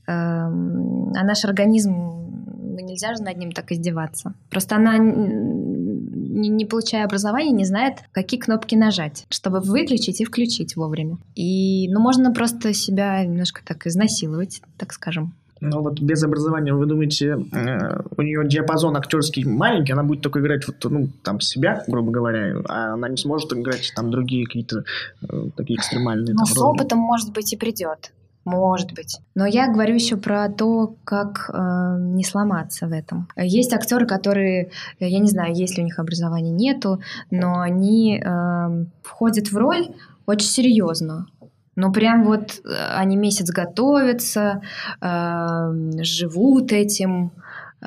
Эм, 0.08 1.12
а 1.16 1.24
наш 1.24 1.46
организм, 1.46 1.92
ну, 1.92 2.80
нельзя 2.80 3.16
же 3.16 3.24
над 3.24 3.38
ним 3.38 3.52
так 3.52 3.72
издеваться. 3.72 4.36
Просто 4.52 4.76
она, 4.76 4.98
не, 5.00 6.50
не 6.50 6.66
получая 6.66 7.06
образования, 7.06 7.52
не 7.52 7.66
знает, 7.66 8.04
какие 8.12 8.40
кнопки 8.40 8.76
нажать, 8.76 9.26
чтобы 9.30 9.62
выключить 9.62 10.22
и 10.22 10.26
включить 10.26 10.76
вовремя. 10.76 11.18
И, 11.34 11.90
ну, 11.90 12.00
можно 12.00 12.32
просто 12.32 12.74
себя 12.74 13.24
немножко 13.26 13.62
так 13.66 13.88
изнасиловать, 13.88 14.62
так 14.78 14.94
скажем. 14.94 15.34
Ну 15.62 15.82
вот 15.82 16.02
без 16.02 16.24
образования, 16.24 16.74
вы 16.74 16.86
думаете, 16.86 17.38
э, 17.52 18.02
у 18.18 18.22
нее 18.22 18.48
диапазон 18.48 18.98
актерский 18.98 19.46
маленький, 19.46 19.94
она 19.94 20.04
будет 20.04 20.22
только 20.22 20.40
играть 20.40 20.68
вот, 20.68 20.84
ну, 20.84 21.08
там, 21.24 21.40
себя, 21.40 21.84
грубо 21.88 22.12
говоря, 22.12 22.58
а 22.68 22.94
она 22.94 23.08
не 23.08 23.18
сможет 23.18 23.54
играть 23.54 23.94
там 23.96 24.12
другие 24.12 24.46
какие-то 24.46 24.84
э, 25.22 25.50
такие 25.56 25.78
экстремальные 25.78 26.34
Но 26.34 26.44
там, 26.44 26.46
с 26.46 26.58
роли. 26.58 26.76
опытом, 26.76 27.00
может 27.00 27.32
быть, 27.34 27.54
и 27.54 27.58
придет. 27.58 28.12
Может 28.44 28.94
быть. 28.94 29.18
Но 29.34 29.48
я 29.48 29.68
говорю 29.72 29.96
еще 29.96 30.18
про 30.18 30.50
то, 30.50 30.96
как 31.04 31.50
э, 31.52 31.98
не 32.00 32.24
сломаться 32.24 32.88
в 32.88 32.92
этом. 32.92 33.28
Есть 33.36 33.74
актеры, 33.74 34.06
которые, 34.06 34.70
я 35.00 35.20
не 35.20 35.30
знаю, 35.30 35.56
есть 35.56 35.78
ли 35.78 35.84
у 35.84 35.86
них 35.86 35.98
образования, 35.98 36.52
нету, 36.52 37.00
но 37.32 37.60
они 37.60 38.22
э, 38.24 38.86
входят 39.02 39.52
в 39.52 39.58
роль 39.58 39.88
очень 40.28 40.48
серьезно. 40.48 41.28
Ну, 41.76 41.92
прям 41.92 42.24
вот 42.24 42.62
э, 42.64 42.70
они 42.96 43.18
месяц 43.18 43.50
готовятся, 43.50 44.62
э, 45.02 46.02
живут 46.02 46.72
этим, 46.72 47.32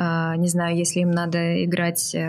а, 0.01 0.37
не 0.37 0.47
знаю, 0.47 0.77
если 0.77 1.01
им 1.01 1.11
надо 1.11 1.65
играть 1.65 2.15
э, 2.15 2.25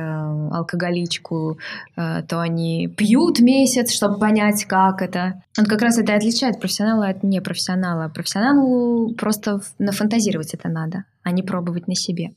алкоголичку, 0.51 1.59
э, 1.95 2.23
то 2.27 2.39
они 2.39 2.87
пьют 2.87 3.41
месяц, 3.41 3.91
чтобы 3.91 4.17
понять, 4.17 4.65
как 4.65 5.03
это. 5.03 5.43
Он 5.55 5.65
как 5.65 5.83
раз 5.83 5.99
это 5.99 6.15
отличает 6.15 6.59
профессионала 6.59 7.09
от 7.09 7.21
непрофессионала. 7.21 8.09
Профессионалу 8.09 9.13
просто 9.13 9.61
нафантазировать 9.77 10.55
это 10.55 10.67
надо, 10.67 11.03
а 11.21 11.31
не 11.31 11.43
пробовать 11.43 11.87
на 11.87 11.93
себе. 11.93 12.31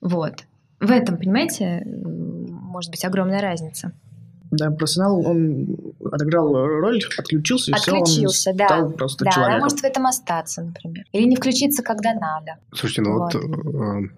Вот. 0.00 0.44
В 0.80 0.90
этом, 0.90 1.18
понимаете, 1.18 1.82
может 1.84 2.90
быть 2.90 3.04
огромная 3.04 3.42
разница. 3.42 3.92
Да, 4.50 4.70
профессионал, 4.70 5.26
он 5.26 5.83
отыграл 6.14 6.52
роль, 6.54 7.02
отключился, 7.18 7.72
и 7.72 7.74
отключился, 7.74 8.28
все, 8.28 8.50
он 8.50 8.56
да. 8.56 8.66
стал 8.66 8.90
просто 8.92 9.24
да, 9.24 9.30
человеком. 9.30 9.54
она 9.54 9.64
может 9.64 9.80
в 9.80 9.84
этом 9.84 10.06
остаться, 10.06 10.62
например. 10.62 11.04
Или 11.12 11.24
не 11.24 11.36
включиться, 11.36 11.82
когда 11.82 12.14
надо. 12.14 12.56
Слушайте, 12.72 13.02
ну 13.02 13.18
вот, 13.18 13.34
вот 13.34 14.10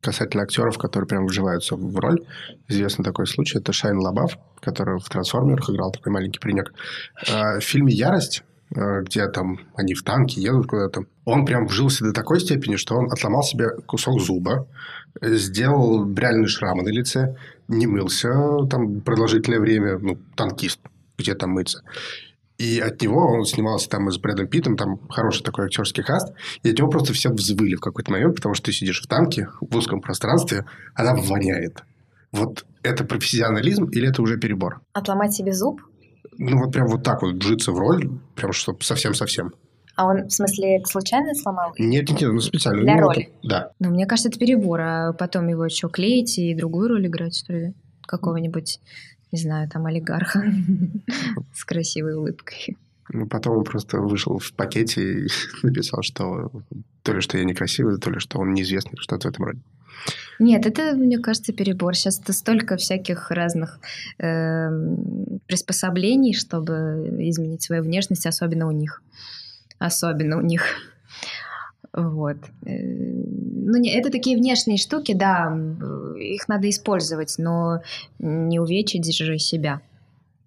касательно 0.00 0.44
актеров, 0.44 0.78
которые 0.78 1.06
прям 1.06 1.26
вживаются 1.26 1.76
в 1.76 1.98
роль. 1.98 2.24
Известный 2.68 3.04
такой 3.04 3.26
случай. 3.26 3.58
Это 3.58 3.72
Шайн 3.72 3.98
Лабаф, 3.98 4.38
который 4.60 4.98
в 4.98 5.08
«Трансформерах» 5.08 5.68
играл 5.70 5.92
такой 5.92 6.12
маленький 6.12 6.40
паренек. 6.40 6.72
А, 7.30 7.58
в 7.58 7.60
фильме 7.60 7.92
«Ярость», 7.92 8.42
а, 8.74 9.02
где 9.02 9.28
там 9.28 9.60
они 9.74 9.94
в 9.94 10.02
танке 10.02 10.40
едут 10.40 10.68
куда-то, 10.68 11.04
он 11.24 11.44
прям 11.44 11.66
вжился 11.66 12.04
до 12.04 12.12
такой 12.12 12.40
степени, 12.40 12.76
что 12.76 12.96
он 12.96 13.12
отломал 13.12 13.42
себе 13.42 13.70
кусок 13.86 14.20
зуба, 14.20 14.66
сделал 15.20 16.12
реальные 16.14 16.48
шрамы 16.48 16.82
на 16.82 16.88
лице, 16.88 17.36
не 17.68 17.86
мылся 17.86 18.30
там 18.70 19.00
продолжительное 19.00 19.60
время, 19.60 19.98
ну, 19.98 20.18
танкист, 20.34 20.80
где 21.20 21.34
там 21.34 21.50
мыться. 21.50 21.82
И 22.58 22.78
от 22.78 23.00
него 23.00 23.26
он 23.26 23.46
снимался 23.46 23.88
там 23.88 24.10
с 24.10 24.18
Брэдом 24.18 24.46
Питтом, 24.46 24.76
там 24.76 24.98
хороший 25.08 25.42
такой 25.42 25.66
актерский 25.66 26.02
каст, 26.02 26.34
и 26.62 26.70
от 26.70 26.78
него 26.78 26.90
просто 26.90 27.14
все 27.14 27.30
взвыли 27.30 27.74
в 27.74 27.80
какой-то 27.80 28.12
момент, 28.12 28.36
потому 28.36 28.54
что 28.54 28.66
ты 28.66 28.72
сидишь 28.72 29.02
в 29.02 29.06
танке 29.06 29.48
в 29.62 29.74
узком 29.74 30.02
пространстве, 30.02 30.66
она 30.94 31.14
воняет. 31.14 31.82
Вот 32.32 32.66
это 32.82 33.04
профессионализм 33.04 33.86
или 33.86 34.08
это 34.08 34.20
уже 34.20 34.38
перебор? 34.38 34.82
Отломать 34.92 35.32
себе 35.32 35.52
зуб? 35.52 35.80
Ну, 36.36 36.58
вот 36.58 36.72
прям 36.72 36.86
вот 36.88 37.02
так 37.02 37.22
вот 37.22 37.42
вжиться 37.42 37.72
в 37.72 37.78
роль, 37.78 38.10
прям 38.34 38.52
чтобы 38.52 38.82
совсем-совсем. 38.82 39.52
А 39.96 40.06
он, 40.06 40.28
в 40.28 40.30
смысле, 40.30 40.82
случайно 40.86 41.34
сломал? 41.34 41.72
Нет, 41.78 42.08
нет, 42.08 42.20
нет, 42.20 42.32
ну 42.32 42.40
специально. 42.40 42.82
Для 42.82 42.96
ну, 42.96 43.00
роли? 43.02 43.20
Это, 43.20 43.48
да. 43.48 43.72
Ну, 43.80 43.90
мне 43.90 44.06
кажется, 44.06 44.28
это 44.28 44.38
перебор. 44.38 44.80
А 44.80 45.12
потом 45.12 45.48
его 45.48 45.64
еще 45.64 45.88
клеить 45.88 46.38
и 46.38 46.54
другую 46.54 46.88
роль 46.88 47.06
играть, 47.06 47.36
что 47.36 47.52
ли? 47.52 47.74
Какого-нибудь 48.06 48.80
не 49.32 49.38
знаю, 49.38 49.68
там 49.68 49.86
олигарха 49.86 50.42
с 51.54 51.64
красивой 51.64 52.14
улыбкой. 52.14 52.76
Ну, 53.12 53.26
потом 53.26 53.58
он 53.58 53.64
просто 53.64 53.98
вышел 53.98 54.38
в 54.38 54.52
пакете 54.52 55.24
и 55.24 55.28
написал, 55.62 56.02
что 56.02 56.50
то 57.02 57.12
ли 57.12 57.20
что 57.20 57.38
я 57.38 57.44
некрасивый, 57.44 57.98
то 57.98 58.10
ли 58.10 58.20
что 58.20 58.38
он 58.38 58.54
неизвестный, 58.54 58.98
что-то 58.98 59.28
в 59.28 59.30
этом 59.32 59.44
роде. 59.46 59.60
Нет, 60.38 60.64
это, 60.64 60.94
мне 60.96 61.18
кажется, 61.18 61.52
перебор. 61.52 61.94
Сейчас 61.94 62.18
это 62.20 62.32
столько 62.32 62.76
всяких 62.76 63.30
разных 63.30 63.78
э, 64.18 64.70
приспособлений, 65.46 66.32
чтобы 66.32 66.72
изменить 67.28 67.62
свою 67.62 67.82
внешность, 67.82 68.26
особенно 68.26 68.66
у 68.66 68.70
них. 68.70 69.02
Особенно 69.78 70.38
у 70.38 70.40
них. 70.40 70.62
Вот. 71.92 72.36
Э, 72.66 72.70
ну, 72.70 73.84
это 73.84 74.10
такие 74.10 74.36
внешние 74.36 74.78
штуки, 74.78 75.12
да, 75.12 75.56
их 76.18 76.48
надо 76.48 76.68
использовать, 76.68 77.34
но 77.38 77.82
не 78.18 78.60
увечить 78.60 79.12
же 79.14 79.38
себя. 79.38 79.80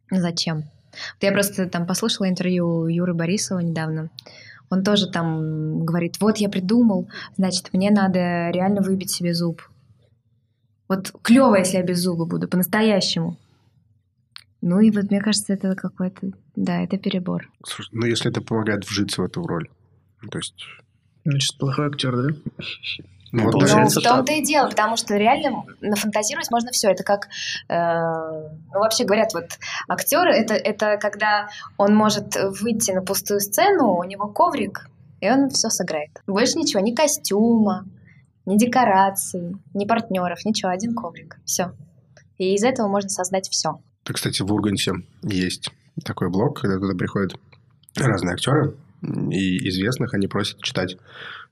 Зачем? 0.10 0.58
Вот 0.91 1.21
я 1.21 1.32
просто 1.32 1.67
там 1.67 1.86
послушала 1.86 2.29
интервью 2.29 2.88
Юры 2.88 3.13
Борисова 3.13 3.60
недавно. 3.60 4.10
Он 4.69 4.84
тоже 4.84 5.10
там 5.10 5.86
говорит, 5.86 6.19
вот 6.19 6.38
я 6.38 6.49
придумал, 6.49 7.08
значит, 7.38 7.73
мне 7.73 7.91
надо 7.91 8.49
реально 8.49 8.82
выбить 8.82 9.12
себе 9.12 9.34
зуб. 9.34 9.62
Вот 10.88 11.12
клево, 11.21 11.56
если 11.56 11.77
я 11.77 11.84
без 11.84 11.99
зуба 11.99 12.25
буду, 12.25 12.47
по-настоящему. 12.47 13.38
Ну 14.62 14.79
и 14.79 14.91
вот 14.91 15.12
мне 15.12 15.21
кажется, 15.21 15.53
это 15.53 15.75
какой-то, 15.75 16.32
да, 16.56 16.82
это 16.82 16.97
перебор. 16.97 17.49
Слушай, 17.65 17.89
ну 17.91 18.06
если 18.06 18.32
это 18.32 18.41
помогает 18.41 18.86
вжиться 18.86 19.21
в 19.21 19.25
эту 19.25 19.45
роль, 19.45 19.69
то 20.32 20.38
есть 20.38 20.63
Значит, 21.26 21.58
плохой 21.58 21.88
актер, 21.88 22.16
да? 22.16 22.36
Ну, 23.32 23.46
вот, 23.46 23.54
ну 23.56 23.88
в 23.88 23.94
том-то 23.96 24.32
и 24.32 24.44
дело, 24.44 24.70
потому 24.70 24.96
что 24.96 25.18
реально 25.18 25.64
нафантазировать 25.82 26.52
можно 26.52 26.72
все. 26.72 26.92
Это 26.92 27.04
как, 27.04 27.30
э, 27.68 27.74
ну, 28.72 28.80
вообще 28.80 29.06
говорят, 29.06 29.34
вот 29.34 29.58
актеры, 29.88 30.32
это, 30.34 30.54
это 30.54 30.98
когда 30.98 31.50
он 31.78 31.96
может 31.96 32.36
выйти 32.62 32.92
на 32.92 33.02
пустую 33.02 33.40
сцену, 33.40 33.96
у 33.96 34.04
него 34.04 34.28
коврик, 34.28 34.88
и 35.20 35.32
он 35.32 35.50
все 35.50 35.70
сыграет. 35.70 36.12
Больше 36.28 36.60
ничего, 36.60 36.82
ни 36.82 36.94
костюма, 36.94 37.86
Ни 38.46 38.58
декораций, 38.58 39.56
ни 39.74 39.86
партнеров, 39.86 40.46
ничего, 40.46 40.70
один 40.70 40.94
коврик. 40.94 41.38
Все. 41.46 41.72
И 42.38 42.54
из 42.54 42.64
этого 42.64 42.88
можно 42.88 43.10
создать 43.10 43.50
все. 43.50 43.80
Так, 44.04 44.18
кстати, 44.18 44.42
в 44.42 44.54
Урганте 44.54 44.94
есть 45.24 45.72
такой 46.04 46.30
блог, 46.30 46.60
когда 46.62 46.78
туда 46.78 46.94
приходят 46.94 47.36
разные 47.96 48.34
актеры, 48.34 48.76
и 49.04 49.70
известных 49.70 50.13
они 50.13 50.28
просят 50.28 50.62
читать 50.62 50.98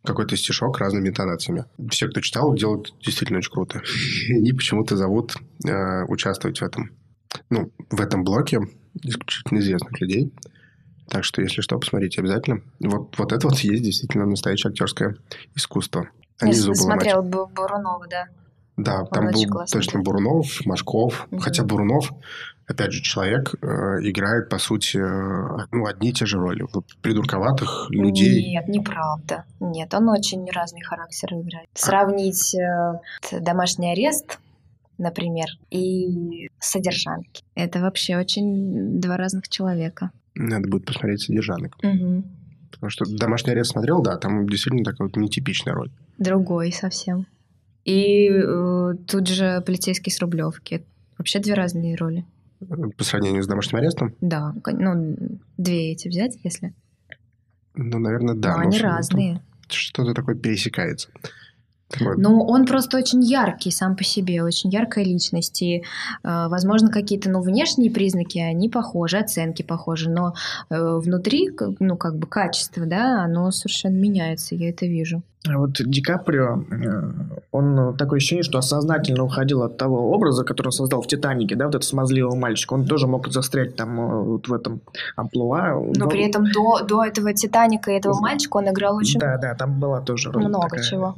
какой-то 0.04 0.36
стишок 0.36 0.80
разными 0.80 1.10
интонациями. 1.10 1.66
Все, 1.90 2.08
кто 2.08 2.22
читал, 2.22 2.54
делают 2.56 2.94
действительно 3.04 3.40
очень 3.40 3.52
круто. 3.52 3.82
И 4.30 4.52
почему-то 4.54 4.96
зовут 4.96 5.36
э, 5.66 6.04
участвовать 6.06 6.60
в 6.60 6.64
этом. 6.64 6.92
Ну, 7.50 7.72
в 7.90 8.02
этом 8.02 8.24
блоке 8.24 8.60
исключительно 9.04 9.60
известных 9.60 10.00
людей. 10.02 10.34
Так 11.08 11.24
что, 11.24 11.42
если 11.42 11.62
что, 11.62 11.78
посмотрите 11.78 12.22
обязательно. 12.22 12.62
Вот, 12.80 13.18
вот 13.18 13.34
это 13.34 13.48
вот 13.48 13.60
есть 13.60 13.84
действительно 13.84 14.26
настоящее 14.26 14.72
актерское 14.72 15.18
искусство. 15.56 16.10
Они 16.40 16.54
Я 16.54 16.74
смотрел 16.74 17.22
Бурунова, 17.22 18.08
да. 18.10 18.28
Да, 18.78 19.02
Он 19.02 19.08
там 19.08 19.26
был 19.32 19.46
классный. 19.48 19.80
точно 19.80 20.00
Бурунов, 20.00 20.66
Машков. 20.66 21.28
Угу. 21.30 21.40
Хотя 21.40 21.64
Бурунов, 21.64 22.12
опять 22.72 22.92
же, 22.92 23.02
человек 23.02 23.54
э, 23.62 23.66
играет, 24.02 24.50
по 24.50 24.58
сути, 24.58 24.98
э, 24.98 25.66
ну, 25.72 25.86
одни 25.86 26.10
и 26.10 26.14
те 26.14 26.26
же 26.26 26.38
роли. 26.38 26.66
Придурковатых 27.02 27.88
людей. 27.90 28.52
Нет, 28.52 28.68
неправда. 28.68 29.46
Нет, 29.60 29.94
он 29.94 30.10
очень 30.10 30.50
разные 30.52 30.84
характеры 30.84 31.42
играет. 31.42 31.68
А. 31.74 31.80
Сравнить 31.80 32.56
э, 32.56 33.40
домашний 33.40 33.92
арест 33.92 34.40
например, 34.98 35.48
и 35.72 36.50
содержанки. 36.60 37.44
Это 37.56 37.80
вообще 37.80 38.18
очень 38.18 39.02
два 39.02 39.18
разных 39.18 39.50
человека. 39.50 40.12
Надо 40.36 40.70
будет 40.70 40.86
посмотреть 40.86 41.22
содержанок. 41.22 41.76
Угу. 41.82 42.24
Потому 42.72 42.90
что 42.90 43.06
домашний 43.06 43.52
арест 43.52 43.72
смотрел, 43.72 44.02
да, 44.02 44.18
там 44.18 44.48
действительно 44.48 44.84
такая 44.84 45.08
вот 45.08 45.18
нетипичная 45.18 45.74
роль. 45.74 45.92
Другой 46.20 46.72
совсем. 46.72 47.26
И 47.84 48.30
э, 48.30 48.94
тут 49.08 49.28
же 49.28 49.62
полицейский 49.66 50.12
с 50.12 50.20
Рублевки. 50.20 50.86
Вообще 51.18 51.40
две 51.40 51.56
разные 51.56 51.96
роли. 51.96 52.26
По 52.98 53.04
сравнению 53.04 53.44
с 53.44 53.48
домашним 53.48 53.80
арестом? 53.80 54.16
Да, 54.22 54.54
ну, 54.66 55.16
две 55.58 55.92
эти 55.92 56.08
взять, 56.08 56.38
если. 56.44 56.74
Ну, 57.74 58.00
наверное, 58.00 58.36
да. 58.36 58.58
Но, 58.58 58.62
они 58.62 58.80
разные. 58.80 59.42
Что-то 59.70 60.14
такое 60.14 60.36
пересекается. 60.36 61.10
Ну, 62.00 62.42
он 62.44 62.66
просто 62.66 62.98
очень 62.98 63.22
яркий 63.22 63.72
сам 63.72 63.96
по 63.96 64.04
себе, 64.04 64.44
очень 64.44 64.70
яркая 64.70 65.04
личность. 65.04 65.62
И, 65.62 65.78
э, 65.78 65.82
возможно, 66.24 66.90
какие-то 66.90 67.30
ну, 67.30 67.42
внешние 67.42 67.92
признаки, 67.92 68.40
они 68.40 68.70
похожи, 68.70 69.18
оценки 69.18 69.62
похожи, 69.62 70.10
но 70.10 70.34
э, 70.70 70.76
внутри, 70.80 71.50
ну, 71.80 71.98
как 71.98 72.18
бы 72.18 72.28
качество, 72.28 72.86
да, 72.86 73.24
оно 73.24 73.52
совершенно 73.52 73.98
меняется, 73.98 74.56
я 74.56 74.70
это 74.70 74.86
вижу. 74.86 75.22
А 75.48 75.58
вот 75.58 75.72
Ди 75.74 76.02
Каприо, 76.02 76.64
э, 76.70 77.12
он 77.52 77.98
такое 77.98 78.18
ощущение, 78.18 78.44
что 78.44 78.60
осознательно 78.60 79.24
уходил 79.24 79.64
от 79.64 79.76
того 79.76 80.12
образа, 80.12 80.44
который 80.44 80.68
он 80.68 80.72
создал 80.72 81.02
в 81.02 81.08
«Титанике», 81.08 81.56
да, 81.56 81.66
вот 81.66 81.74
этот 81.74 81.88
смазливого 81.88 82.36
мальчика. 82.36 82.76
Он 82.76 82.86
тоже 82.86 83.08
мог 83.08 83.28
застрять 83.30 83.76
там 83.76 84.00
э, 84.00 84.24
вот 84.24 84.48
в 84.48 84.54
этом 84.54 84.82
амплуа. 85.16 85.74
Но, 85.74 86.06
но... 86.06 86.10
при 86.10 86.28
этом 86.28 86.46
до, 86.52 86.84
до 86.84 87.04
этого 87.04 87.34
«Титаника» 87.34 87.90
и 87.90 87.96
этого 87.96 88.20
мальчика 88.20 88.58
он 88.58 88.70
играл 88.70 88.98
очень... 88.98 89.20
Да, 89.20 89.38
да, 89.38 89.56
там 89.56 89.80
была 89.80 90.02
тоже 90.02 90.30
Много 90.30 90.70
такая. 90.70 90.84
чего. 90.84 91.16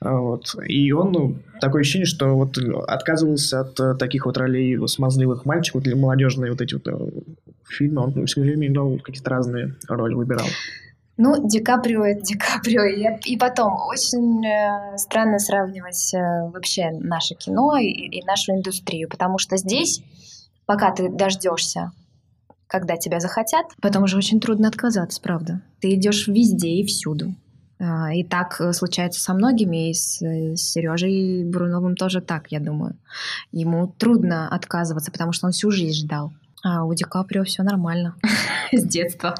А 0.00 0.16
вот. 0.16 0.54
И 0.66 0.90
он, 0.92 1.12
ну, 1.12 1.36
такое 1.60 1.82
ощущение, 1.82 2.06
что 2.06 2.34
вот 2.34 2.56
отказывался 2.88 3.60
от 3.60 3.78
э, 3.78 3.94
таких 3.94 4.24
вот 4.24 4.38
ролей 4.38 4.78
смазливых 4.88 5.44
мальчиков 5.44 5.84
или 5.84 5.92
молодежные 5.92 6.50
вот 6.50 6.62
эти 6.62 6.74
вот 6.74 6.88
фильмы. 7.68 8.04
Он 8.04 8.24
все 8.24 8.40
время 8.40 8.68
играл 8.68 8.98
какие-то 9.02 9.28
разные 9.28 9.74
роли, 9.86 10.14
выбирал. 10.14 10.46
Ну, 11.16 11.48
Ди 11.48 11.60
Каприо— 11.60 12.04
это 12.04 12.22
Ди 12.22 12.34
Каприо. 12.34 12.82
И, 13.24 13.36
потом, 13.36 13.74
очень 13.88 14.44
э, 14.44 14.98
странно 14.98 15.38
сравнивать 15.38 16.12
э, 16.14 16.50
вообще 16.50 16.90
наше 16.90 17.34
кино 17.34 17.76
и, 17.76 17.86
и 17.86 18.24
нашу 18.24 18.52
индустрию, 18.52 19.08
потому 19.08 19.38
что 19.38 19.56
здесь, 19.56 20.02
пока 20.66 20.92
ты 20.92 21.08
дождешься, 21.08 21.92
когда 22.66 22.96
тебя 22.96 23.20
захотят, 23.20 23.66
потом 23.80 24.02
уже 24.04 24.18
очень 24.18 24.40
трудно 24.40 24.68
отказаться, 24.68 25.20
правда. 25.22 25.62
Ты 25.80 25.94
идешь 25.94 26.28
везде 26.28 26.68
и 26.68 26.84
всюду. 26.84 27.34
А, 27.78 28.12
и 28.12 28.24
так 28.24 28.60
э, 28.60 28.72
случается 28.72 29.20
со 29.20 29.34
многими, 29.34 29.90
и 29.90 29.94
с 29.94 30.18
Сережей 30.18 31.44
Бруновым 31.44 31.94
тоже 31.94 32.20
так, 32.20 32.50
я 32.50 32.60
думаю. 32.60 32.96
Ему 33.52 33.86
трудно 33.86 34.48
отказываться, 34.48 35.12
потому 35.12 35.32
что 35.32 35.46
он 35.46 35.52
всю 35.52 35.70
жизнь 35.70 36.04
ждал. 36.04 36.32
А 36.68 36.84
у 36.84 36.92
Ди 36.94 37.04
Каприо 37.04 37.44
все 37.44 37.62
нормально 37.62 38.16
с 38.72 38.82
детства, 38.82 39.36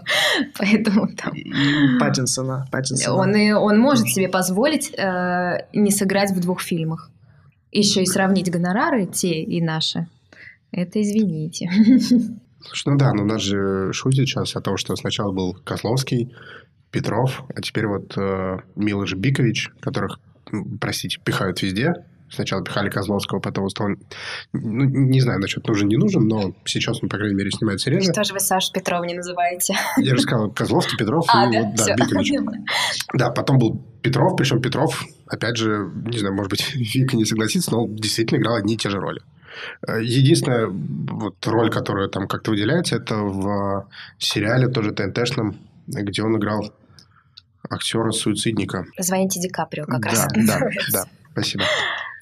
поэтому 0.57 1.09
там... 1.09 1.35
И 1.35 1.99
Паттинсона, 1.99 2.69
Паттинсона. 2.71 3.17
Он, 3.17 3.35
и, 3.35 3.51
он 3.51 3.81
может 3.81 4.07
себе 4.07 4.29
позволить 4.29 4.95
э, 4.97 5.67
не 5.73 5.91
сыграть 5.91 6.31
в 6.31 6.39
двух 6.39 6.61
фильмах. 6.61 7.11
Еще 7.73 8.05
и 8.05 8.07
сравнить 8.07 8.49
гонорары 8.49 9.07
те 9.07 9.43
и 9.43 9.61
наши. 9.61 10.07
Это 10.71 11.03
извините. 11.03 11.69
Слушай, 12.61 12.93
ну 12.93 12.97
да, 12.97 13.13
но 13.13 13.25
нас 13.25 13.43
же 13.43 13.93
шутит 13.93 14.29
сейчас 14.29 14.55
о 14.55 14.61
том, 14.61 14.77
что 14.77 14.95
сначала 14.95 15.33
был 15.33 15.55
Козловский, 15.65 16.33
Петров, 16.93 17.43
а 17.53 17.61
теперь 17.61 17.89
вот 17.89 18.17
э, 18.17 18.59
Милош 18.77 19.15
Бикович, 19.15 19.71
которых, 19.81 20.21
простите, 20.81 21.19
пихают 21.25 21.61
везде, 21.61 21.93
Сначала 22.31 22.63
пихали 22.65 22.91
Козловского, 22.91 23.41
потом 23.41 23.69
стал... 23.69 23.89
Ну, 24.53 24.85
не 24.85 25.21
знаю, 25.21 25.41
насчет 25.41 25.67
нужен, 25.67 25.89
не 25.89 25.97
нужен, 25.97 26.27
но 26.27 26.55
сейчас 26.65 27.03
он, 27.03 27.09
по 27.09 27.17
крайней 27.17 27.37
мере, 27.37 27.51
снимается 27.51 27.91
реже. 27.91 28.13
Что 28.13 28.25
же 28.25 28.33
вы 28.35 28.41
Сашу 28.41 28.73
Петров 28.73 29.07
не 29.07 29.15
называете? 29.15 29.75
Я 29.99 30.17
же 30.17 30.23
сказал, 30.23 30.51
Козловский, 30.51 30.97
Петров 30.97 31.25
а, 31.29 31.49
и 31.49 31.53
да? 31.53 31.63
Вот, 31.63 31.75
да, 31.77 31.95
Бикович. 31.95 32.33
Да, 33.15 33.31
потом 33.31 33.59
был 33.59 33.81
Петров, 34.03 34.37
причем 34.37 34.61
Петров, 34.61 35.05
опять 35.27 35.57
же, 35.57 35.91
не 36.07 36.19
знаю, 36.19 36.35
может 36.35 36.51
быть, 36.51 36.75
Вика 36.75 37.17
не 37.17 37.25
согласится, 37.25 37.71
но 37.73 37.85
он 37.85 37.95
действительно 37.95 38.39
играл 38.39 38.57
одни 38.57 38.75
и 38.75 38.77
те 38.77 38.91
же 38.91 38.99
роли. 38.99 39.21
Единственная 39.89 40.67
вот 40.67 41.47
роль, 41.47 41.71
которая 41.71 42.09
там 42.09 42.29
как-то 42.29 42.51
выделяется, 42.51 42.97
это 42.97 43.17
в 43.17 43.89
сериале 44.19 44.69
тоже 44.69 44.93
ТНТшном, 44.93 45.57
где 45.87 46.23
он 46.23 46.37
играл 46.37 46.73
актера-суицидника. 47.71 48.85
Звоните 48.99 49.41
Ди 49.41 49.49
Каприо 49.49 49.85
как 49.87 50.01
да, 50.01 50.09
раз. 50.11 50.27
Да, 50.35 50.59
да, 50.93 51.05
спасибо. 51.33 51.65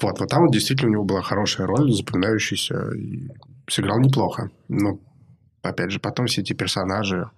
Вот, 0.02 0.20
вот 0.20 0.28
там 0.28 0.44
вот 0.44 0.52
действительно 0.52 0.90
у 0.90 0.92
него 0.92 1.04
была 1.04 1.22
хорошая 1.22 1.66
роль, 1.66 1.92
запоминающаяся, 1.92 2.90
и 2.92 3.28
сыграл 3.68 4.00
неплохо. 4.00 4.50
Но, 4.68 4.98
опять 5.62 5.90
же, 5.90 6.00
потом 6.00 6.26
все 6.26 6.42
эти 6.42 6.52
персонажи... 6.52 7.30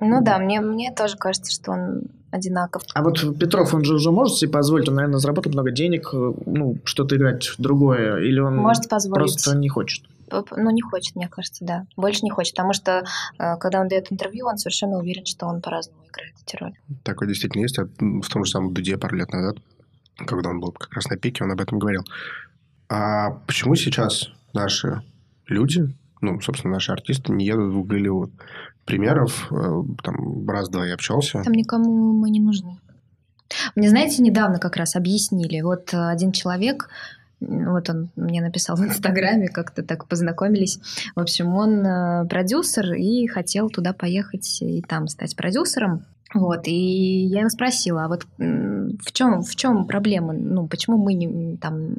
Ну 0.00 0.22
да, 0.22 0.38
мне, 0.38 0.60
мне 0.60 0.92
тоже 0.92 1.16
кажется, 1.16 1.52
что 1.52 1.72
он 1.72 2.02
одинаков. 2.32 2.82
А 2.94 3.02
вот 3.02 3.38
Петров, 3.38 3.72
он 3.72 3.84
же 3.84 3.94
уже 3.94 4.10
может 4.10 4.36
себе 4.36 4.50
позволить, 4.50 4.88
он, 4.88 4.96
наверное, 4.96 5.18
заработает 5.18 5.54
много 5.54 5.70
денег, 5.70 6.08
ну, 6.12 6.78
что-то 6.84 7.16
играть 7.16 7.46
в 7.46 7.60
другое, 7.60 8.18
или 8.18 8.40
он 8.40 8.56
может 8.56 8.88
позволить. 8.88 9.34
просто 9.34 9.56
не 9.56 9.68
хочет? 9.68 10.04
Ну, 10.30 10.70
не 10.70 10.80
хочет, 10.80 11.14
мне 11.14 11.28
кажется, 11.28 11.64
да. 11.64 11.86
Больше 11.94 12.20
не 12.22 12.30
хочет, 12.30 12.54
потому 12.54 12.72
что, 12.72 13.04
э, 13.38 13.56
когда 13.58 13.80
он 13.80 13.88
дает 13.88 14.10
интервью, 14.10 14.46
он 14.46 14.56
совершенно 14.56 14.96
уверен, 14.96 15.26
что 15.26 15.46
он 15.46 15.60
по-разному 15.60 16.04
играет 16.08 16.32
эти 16.44 16.56
роли. 16.56 16.74
Такое 17.04 17.28
действительно 17.28 17.62
есть. 17.62 17.76
В 17.78 18.28
том 18.28 18.44
же 18.44 18.50
самом 18.50 18.72
«Дуде» 18.72 18.96
пару 18.96 19.16
лет 19.16 19.30
назад 19.30 19.58
когда 20.16 20.50
он 20.50 20.60
был 20.60 20.72
как 20.72 20.92
раз 20.92 21.08
на 21.08 21.16
пике, 21.16 21.44
он 21.44 21.52
об 21.52 21.60
этом 21.60 21.78
говорил. 21.78 22.04
А 22.88 23.30
почему 23.46 23.74
сейчас 23.74 24.28
наши 24.52 25.02
люди, 25.46 25.94
ну, 26.20 26.40
собственно, 26.40 26.74
наши 26.74 26.92
артисты 26.92 27.32
не 27.32 27.46
едут 27.46 27.72
в 27.72 27.84
Голливуд? 27.84 28.32
Примеров, 28.84 29.46
э, 29.52 29.82
там, 30.02 30.48
раз-два 30.48 30.86
я 30.86 30.94
общался. 30.94 31.42
Там 31.42 31.52
никому 31.52 32.12
мы 32.12 32.30
не 32.30 32.40
нужны. 32.40 32.80
Мне, 33.76 33.88
знаете, 33.88 34.22
недавно 34.22 34.58
как 34.58 34.76
раз 34.76 34.96
объяснили. 34.96 35.60
Вот 35.60 35.90
один 35.92 36.32
человек, 36.32 36.88
вот 37.40 37.88
он 37.90 38.10
мне 38.16 38.40
написал 38.40 38.76
в 38.76 38.84
Инстаграме, 38.84 39.48
как-то 39.48 39.82
так 39.82 40.08
познакомились. 40.08 40.78
В 41.14 41.20
общем, 41.20 41.54
он 41.54 41.86
э, 41.86 42.26
продюсер 42.28 42.94
и 42.94 43.26
хотел 43.26 43.68
туда 43.68 43.92
поехать 43.92 44.58
и 44.62 44.82
там 44.82 45.08
стать 45.08 45.36
продюсером. 45.36 46.04
Вот, 46.34 46.66
и 46.66 47.26
я 47.26 47.40
его 47.40 47.50
спросила, 47.50 48.04
а 48.04 48.08
вот 48.08 48.24
в 48.38 49.12
чем, 49.12 49.42
в 49.42 49.54
чем 49.54 49.86
проблема? 49.86 50.32
Ну, 50.32 50.66
почему 50.66 50.96
мы 50.96 51.12
не, 51.12 51.56
там, 51.58 51.96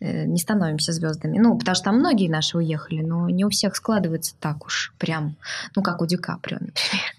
э, 0.00 0.26
не 0.26 0.38
становимся 0.38 0.92
звездами? 0.92 1.38
Ну, 1.38 1.58
потому 1.58 1.74
что 1.74 1.84
там 1.86 1.98
многие 1.98 2.28
наши 2.28 2.58
уехали, 2.58 3.00
но 3.00 3.30
не 3.30 3.44
у 3.44 3.48
всех 3.48 3.74
складывается 3.74 4.34
так 4.38 4.66
уж 4.66 4.94
прям, 4.98 5.36
ну, 5.74 5.82
как 5.82 6.02
у 6.02 6.06
Ди 6.06 6.16
Каприо, 6.16 6.58
например. 6.60 6.74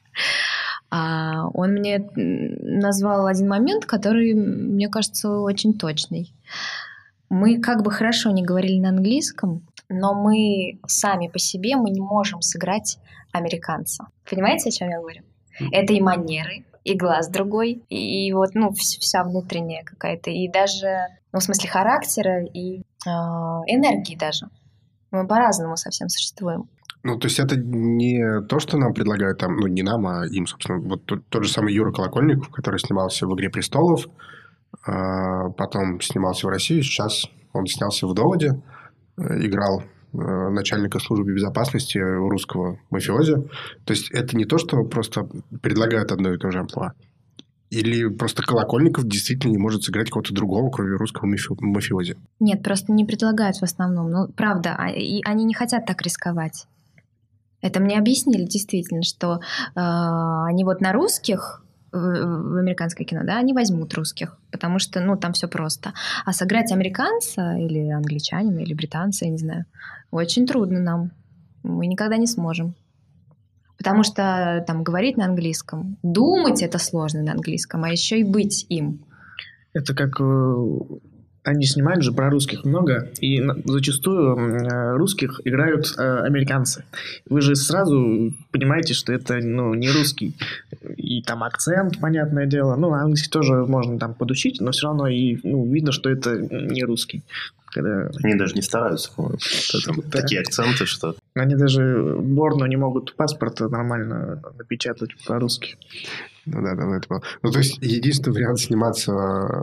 А 0.95 1.47
он 1.55 1.71
мне 1.71 2.07
назвал 2.15 3.25
один 3.25 3.47
момент, 3.47 3.83
который, 3.83 4.35
мне 4.35 4.89
кажется, 4.89 5.39
очень 5.39 5.73
точный. 5.73 6.31
Мы 7.29 7.59
как 7.59 7.81
бы 7.81 7.89
хорошо 7.89 8.29
не 8.29 8.43
говорили 8.43 8.79
на 8.79 8.89
английском, 8.89 9.65
но 9.89 10.13
мы 10.13 10.79
сами 10.85 11.29
по 11.29 11.39
себе 11.39 11.77
мы 11.77 11.89
не 11.89 11.99
можем 11.99 12.43
сыграть 12.43 12.99
американца. 13.31 14.05
Понимаете, 14.29 14.69
о 14.69 14.71
чем 14.71 14.89
я 14.91 14.99
говорю? 14.99 15.23
Это 15.71 15.93
и 15.93 16.01
манеры, 16.01 16.65
и 16.83 16.97
глаз 16.97 17.29
другой, 17.29 17.83
и 17.89 18.31
вот, 18.33 18.55
ну, 18.55 18.71
вся 18.71 19.23
внутренняя 19.23 19.83
какая-то, 19.83 20.29
и 20.29 20.47
даже, 20.49 21.07
ну, 21.31 21.39
в 21.39 21.43
смысле 21.43 21.69
характера, 21.69 22.43
и 22.45 22.79
э, 22.79 23.09
энергии 23.09 24.15
даже. 24.15 24.47
Мы 25.11 25.27
по-разному 25.27 25.77
совсем 25.77 26.09
существуем. 26.09 26.69
Ну, 27.03 27.19
то 27.19 27.27
есть 27.27 27.39
это 27.39 27.55
не 27.57 28.41
то, 28.47 28.59
что 28.59 28.77
нам 28.77 28.93
предлагают 28.93 29.37
там, 29.37 29.57
ну, 29.57 29.67
не 29.67 29.83
нам, 29.83 30.07
а 30.07 30.25
им, 30.25 30.47
собственно. 30.47 30.79
Вот 30.79 31.05
тот, 31.05 31.27
тот 31.27 31.43
же 31.43 31.51
самый 31.51 31.73
Юра 31.73 31.91
Колокольников, 31.91 32.49
который 32.49 32.79
снимался 32.79 33.27
в 33.27 33.33
«Игре 33.35 33.49
престолов», 33.49 34.07
А, 34.85 35.49
потом 35.51 36.01
снимался 36.01 36.47
в 36.47 36.49
России. 36.49 36.81
Сейчас 36.81 37.29
он 37.53 37.67
снялся 37.67 38.07
в 38.07 38.13
«Доводе». 38.13 38.61
Э, 39.17 39.45
играл 39.45 39.81
э, 39.81 39.85
начальника 40.13 40.99
службы 40.99 41.33
безопасности 41.33 41.97
русского 41.97 42.79
мафиози. 42.89 43.35
То 43.85 43.93
есть 43.93 44.11
это 44.11 44.37
не 44.37 44.45
то, 44.45 44.57
что 44.57 44.83
просто 44.83 45.27
предлагают 45.61 46.11
одно 46.11 46.33
и 46.33 46.37
то 46.37 46.51
же 46.51 46.59
амплуа. 46.59 46.93
Или 47.69 48.07
просто 48.07 48.43
Колокольников 48.43 49.07
действительно 49.07 49.51
не 49.51 49.57
может 49.57 49.81
сыграть 49.83 50.11
кого-то 50.11 50.31
другого, 50.31 50.69
кроме 50.69 50.95
русского 50.95 51.27
мафи- 51.27 51.55
мафиози? 51.59 52.15
Нет, 52.39 52.61
просто 52.61 52.91
не 52.91 53.03
предлагают 53.03 53.57
в 53.57 53.63
основном. 53.63 54.11
Ну, 54.11 54.27
правда, 54.27 54.75
а- 54.77 54.91
и 54.91 55.21
они 55.25 55.43
не 55.43 55.55
хотят 55.55 55.87
так 55.87 55.99
рисковать. 56.03 56.67
Это 57.61 57.79
мне 57.79 57.97
объяснили 57.97 58.45
действительно, 58.45 59.01
что 59.01 59.35
э, 59.35 59.39
они 59.75 60.63
вот 60.65 60.81
на 60.81 60.91
русских 60.93 61.62
в, 61.93 62.57
американское 62.57 63.05
кино, 63.05 63.21
да, 63.23 63.37
они 63.37 63.53
возьмут 63.53 63.93
русских, 63.93 64.37
потому 64.51 64.79
что, 64.79 64.99
ну, 64.99 65.15
там 65.15 65.33
все 65.33 65.47
просто. 65.47 65.93
А 66.25 66.33
сыграть 66.33 66.71
американца 66.71 67.53
или 67.53 67.89
англичанина 67.89 68.59
или 68.59 68.73
британца, 68.73 69.25
я 69.25 69.31
не 69.31 69.37
знаю, 69.37 69.65
очень 70.11 70.47
трудно 70.47 70.79
нам. 70.79 71.11
Мы 71.63 71.87
никогда 71.87 72.17
не 72.17 72.27
сможем. 72.27 72.75
Потому 73.77 74.03
что 74.03 74.63
там 74.67 74.83
говорить 74.83 75.17
на 75.17 75.25
английском, 75.25 75.97
думать 76.03 76.61
это 76.61 76.77
сложно 76.77 77.21
на 77.21 77.31
английском, 77.33 77.83
а 77.83 77.89
еще 77.89 78.19
и 78.19 78.23
быть 78.23 78.65
им. 78.69 79.05
Это 79.73 79.95
как 79.95 80.21
э, 80.21 80.55
они 81.43 81.65
снимают 81.65 82.03
же 82.03 82.13
про 82.13 82.29
русских 82.29 82.63
много, 82.63 83.09
и 83.19 83.41
зачастую 83.65 84.37
м, 84.37 84.95
русских 84.95 85.41
играют 85.43 85.93
э, 85.97 86.19
американцы. 86.19 86.85
Вы 87.29 87.41
же 87.41 87.55
сразу 87.55 88.31
понимаете, 88.51 88.93
что 88.93 89.11
это 89.11 89.35
ну, 89.35 89.73
не 89.73 89.89
русский. 89.89 90.35
И 91.13 91.21
там 91.21 91.43
акцент, 91.43 91.99
понятное 91.99 92.47
дело. 92.47 92.75
Ну, 92.75 92.91
английский 92.91 93.29
тоже 93.29 93.65
можно 93.67 93.99
там 93.99 94.15
подучить, 94.15 94.59
но 94.59 94.71
все 94.71 94.87
равно 94.87 95.07
и 95.07 95.37
ну, 95.43 95.71
видно, 95.71 95.91
что 95.91 96.09
это 96.09 96.35
не 96.37 96.83
русский. 96.83 97.23
Когда 97.67 98.09
Они 98.23 98.33
даже 98.35 98.55
не 98.55 98.63
стараются, 98.63 99.11
по-моему. 99.13 99.37
Да. 100.05 100.21
Такие 100.21 100.41
акценты, 100.41 100.87
что... 100.87 101.15
они 101.35 101.55
даже 101.55 102.17
Борну 102.19 102.65
не 102.65 102.77
могут 102.77 103.15
паспорт 103.15 103.59
нормально 103.59 104.41
напечатать 104.57 105.11
по-русски. 105.27 105.77
Ну 106.47 106.63
да, 106.63 106.73
да, 106.73 106.97
это 106.97 107.07
было. 107.07 107.21
Ну, 107.43 107.51
то 107.51 107.59
есть, 107.59 107.77
единственный 107.79 108.33
вариант 108.33 108.59
сниматься 108.59 109.13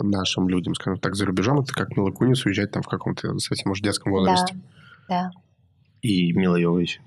нашим 0.03 0.49
людям, 0.49 0.75
скажем 0.77 1.01
так, 1.01 1.17
за 1.17 1.27
рубежом, 1.27 1.61
это 1.61 1.73
как 1.73 1.97
Мила 1.97 2.13
Кунис 2.13 2.45
уезжать 2.47 2.71
там 2.71 2.83
в 2.83 2.89
каком-то 2.89 3.37
совсем 3.41 3.73
уж 3.73 3.81
детском 3.81 4.13
возрасте. 4.13 4.55
Да, 5.09 5.25
да. 5.25 5.31
И 6.03 6.33
Мила 6.33 6.57
Йовович. 6.57 7.01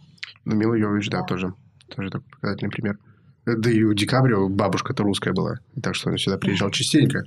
Ну, 0.44 0.56
Мила 0.56 0.74
Йовович, 0.74 1.10
да, 1.10 1.20
Да. 1.20 1.28
тоже. 1.28 1.54
Тоже 1.96 2.10
такой 2.10 2.30
показательный 2.30 2.72
пример. 2.72 2.98
Да 3.46 3.70
и 3.70 3.84
у 3.84 3.94
Ди 3.94 4.06
Каприо 4.06 4.48
бабушка-то 4.50 5.04
русская 5.04 5.34
была. 5.34 5.60
Так 5.82 5.96
что 5.96 6.10
он 6.10 6.18
сюда 6.18 6.38
приезжал 6.38 6.70
частенько. 6.72 7.24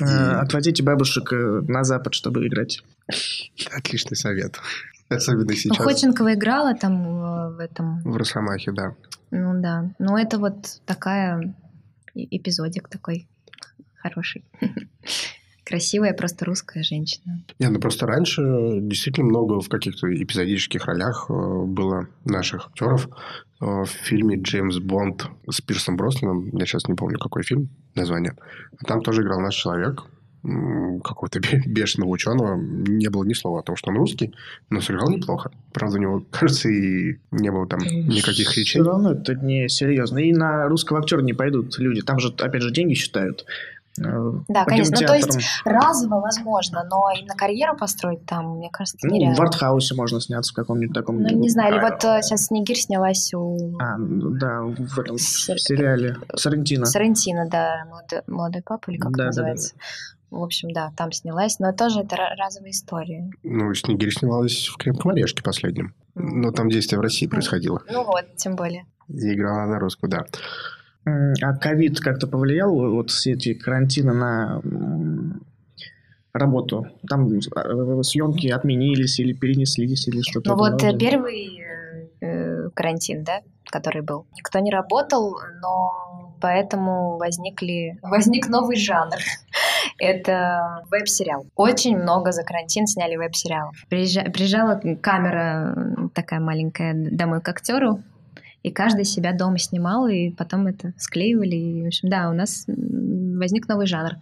Э, 0.00 0.04
Отводите 0.40 0.82
бабушек 0.82 1.32
э, 1.32 1.62
на 1.68 1.84
запад, 1.84 2.14
чтобы 2.14 2.46
играть. 2.46 2.82
Отличный 3.72 4.16
совет. 4.16 4.58
Особенно 5.08 5.46
Ну, 5.46 5.52
сейчас. 5.54 5.78
Ходченкова 5.78 6.34
играла 6.34 6.74
там 6.74 7.06
э, 7.06 7.56
в 7.56 7.58
этом, 7.58 8.02
В 8.02 8.16
Росомахе, 8.16 8.72
да. 8.72 8.94
ну 9.30 9.60
да. 9.60 9.90
Но 9.98 10.18
это 10.18 10.38
вот 10.38 10.80
такая 10.86 11.54
эпизодик 12.14 12.88
такой 12.88 13.28
хороший. 13.96 14.44
Красивая 15.70 16.12
просто 16.14 16.44
русская 16.46 16.82
женщина. 16.82 17.44
Не, 17.60 17.68
ну 17.68 17.78
просто 17.78 18.04
раньше 18.06 18.42
действительно 18.80 19.26
много 19.28 19.60
в 19.60 19.68
каких-то 19.68 20.12
эпизодических 20.12 20.84
ролях 20.86 21.26
э, 21.30 21.32
было 21.32 22.08
наших 22.24 22.66
актеров. 22.66 23.08
Э, 23.60 23.84
В 23.84 23.86
фильме 23.86 24.36
«Джеймс 24.36 24.78
Бонд» 24.78 25.26
с 25.48 25.60
Пирсом 25.60 25.96
Броснаном, 25.96 26.50
я 26.56 26.66
сейчас 26.66 26.88
не 26.88 26.94
помню, 26.96 27.18
какой 27.20 27.44
фильм, 27.44 27.68
название, 27.94 28.34
там 28.84 29.00
тоже 29.00 29.22
играл 29.22 29.38
наш 29.40 29.54
человек, 29.54 30.02
какого-то 31.04 31.38
бе- 31.38 31.62
бешеного 31.66 32.08
ученого. 32.10 32.56
Не 32.56 33.08
было 33.10 33.24
ни 33.24 33.34
слова 33.34 33.60
о 33.60 33.62
том, 33.62 33.76
что 33.76 33.90
он 33.90 33.98
русский, 33.98 34.34
но 34.70 34.80
сыграл 34.80 35.08
неплохо. 35.10 35.50
Правда, 35.72 35.98
у 35.98 36.00
него, 36.00 36.24
кажется, 36.30 36.68
и 36.68 37.18
не 37.30 37.52
было 37.52 37.66
там 37.68 37.78
никаких 37.80 38.56
речей. 38.56 38.80
Все 38.80 38.82
равно 38.82 39.12
это 39.12 39.34
не 39.34 39.68
серьезно. 39.68 40.18
И 40.18 40.32
на 40.32 40.66
русского 40.66 40.98
актера 41.00 41.20
не 41.20 41.34
пойдут 41.34 41.78
люди. 41.78 42.00
Там 42.00 42.18
же, 42.18 42.34
опять 42.38 42.62
же, 42.62 42.72
деньги 42.72 42.94
считают. 42.94 43.44
Э, 43.98 44.02
Да, 44.48 44.64
конечно. 44.64 44.96
Ну, 45.00 45.06
то 45.06 45.14
есть 45.14 45.38
разово 45.64 46.20
возможно, 46.20 46.84
но 46.88 47.08
именно 47.16 47.34
карьеру 47.34 47.76
построить 47.76 48.24
там, 48.24 48.56
мне 48.58 48.70
кажется, 48.70 49.06
Ну, 49.06 49.14
нереально. 49.14 49.36
в 49.36 49.40
артхаусе 49.40 49.94
можно 49.94 50.20
сняться 50.20 50.52
в 50.52 50.56
каком-нибудь 50.56 50.94
таком... 50.94 51.20
Ну, 51.22 51.28
не 51.28 51.48
знаю, 51.48 51.74
или 51.74 51.80
А, 51.80 51.88
вот 51.90 52.04
э, 52.04 52.22
сейчас 52.22 52.46
Снегирь 52.46 52.76
снялась 52.78 53.32
у 53.34 53.76
А, 53.80 53.96
ну, 53.98 54.30
да, 54.30 54.60
в 54.62 54.98
этом 54.98 55.18
Сер- 55.18 55.58
сериале 55.58 56.16
Сарантино. 56.34 56.86
Сарантино, 56.86 57.48
да, 57.50 57.84
молодой, 57.88 58.22
молодой 58.26 58.62
папа, 58.62 58.90
или 58.90 58.98
как 58.98 59.12
Да, 59.12 59.24
это 59.24 59.36
да, 59.36 59.42
да, 59.42 59.48
называется. 59.48 59.74
В 60.30 60.42
общем, 60.44 60.70
да, 60.70 60.92
там 60.96 61.10
снялась, 61.10 61.58
но 61.58 61.72
тоже 61.72 62.00
это 62.02 62.14
ра- 62.14 62.36
разовая 62.38 62.70
история. 62.70 63.28
Ну, 63.42 63.74
Снегирь 63.74 64.12
снималась 64.12 64.68
в 64.68 64.76
«Крепком 64.76 65.10
орешке» 65.10 65.42
последнем. 65.42 65.92
Но 66.14 66.52
там 66.52 66.68
действие 66.68 67.00
в 67.00 67.02
России 67.02 67.26
происходило. 67.26 67.82
Ну 67.90 68.04
вот, 68.04 68.36
тем 68.36 68.54
более. 68.54 68.84
И 69.08 69.34
играла 69.34 69.66
на 69.66 69.80
русскую, 69.80 70.08
да. 70.08 70.24
А 71.04 71.56
ковид 71.56 72.00
как-то 72.00 72.26
повлиял, 72.26 72.74
вот 72.74 73.10
все 73.10 73.32
эти 73.32 73.54
карантины 73.54 74.12
на 74.12 74.60
работу? 76.32 76.86
Там 77.08 77.28
э, 77.32 78.02
съемки 78.02 78.48
отменились 78.48 79.18
или 79.18 79.32
перенеслись, 79.32 80.08
или 80.08 80.20
что-то? 80.22 80.50
Ну 80.50 80.56
вот 80.56 80.82
этом 80.82 80.96
э, 80.96 80.98
первый 80.98 81.62
э, 82.20 82.68
карантин, 82.74 83.24
да, 83.24 83.40
который 83.70 84.02
был. 84.02 84.26
Никто 84.36 84.58
не 84.58 84.70
работал, 84.70 85.36
но 85.62 86.34
поэтому 86.40 87.16
возникли... 87.16 87.98
Возник 88.02 88.48
новый 88.48 88.76
жанр. 88.76 89.16
Это 89.98 90.82
веб-сериал. 90.90 91.46
Очень 91.56 91.98
много 91.98 92.32
за 92.32 92.42
карантин 92.42 92.86
сняли 92.86 93.16
веб-сериалов. 93.16 93.74
Приезжа- 93.90 94.30
Приезжала 94.30 94.80
камера 95.00 96.10
такая 96.14 96.40
маленькая 96.40 96.94
домой 96.94 97.40
к 97.40 97.48
актеру, 97.48 98.02
и 98.62 98.70
каждый 98.70 99.04
себя 99.04 99.32
дома 99.32 99.58
снимал, 99.58 100.06
и 100.06 100.30
потом 100.30 100.66
это 100.66 100.92
склеивали. 100.98 101.56
И, 101.56 101.82
в 101.84 101.86
общем, 101.86 102.08
да, 102.08 102.28
у 102.30 102.32
нас 102.32 102.64
возник 102.66 103.68
новый 103.68 103.86
жанр. 103.86 104.12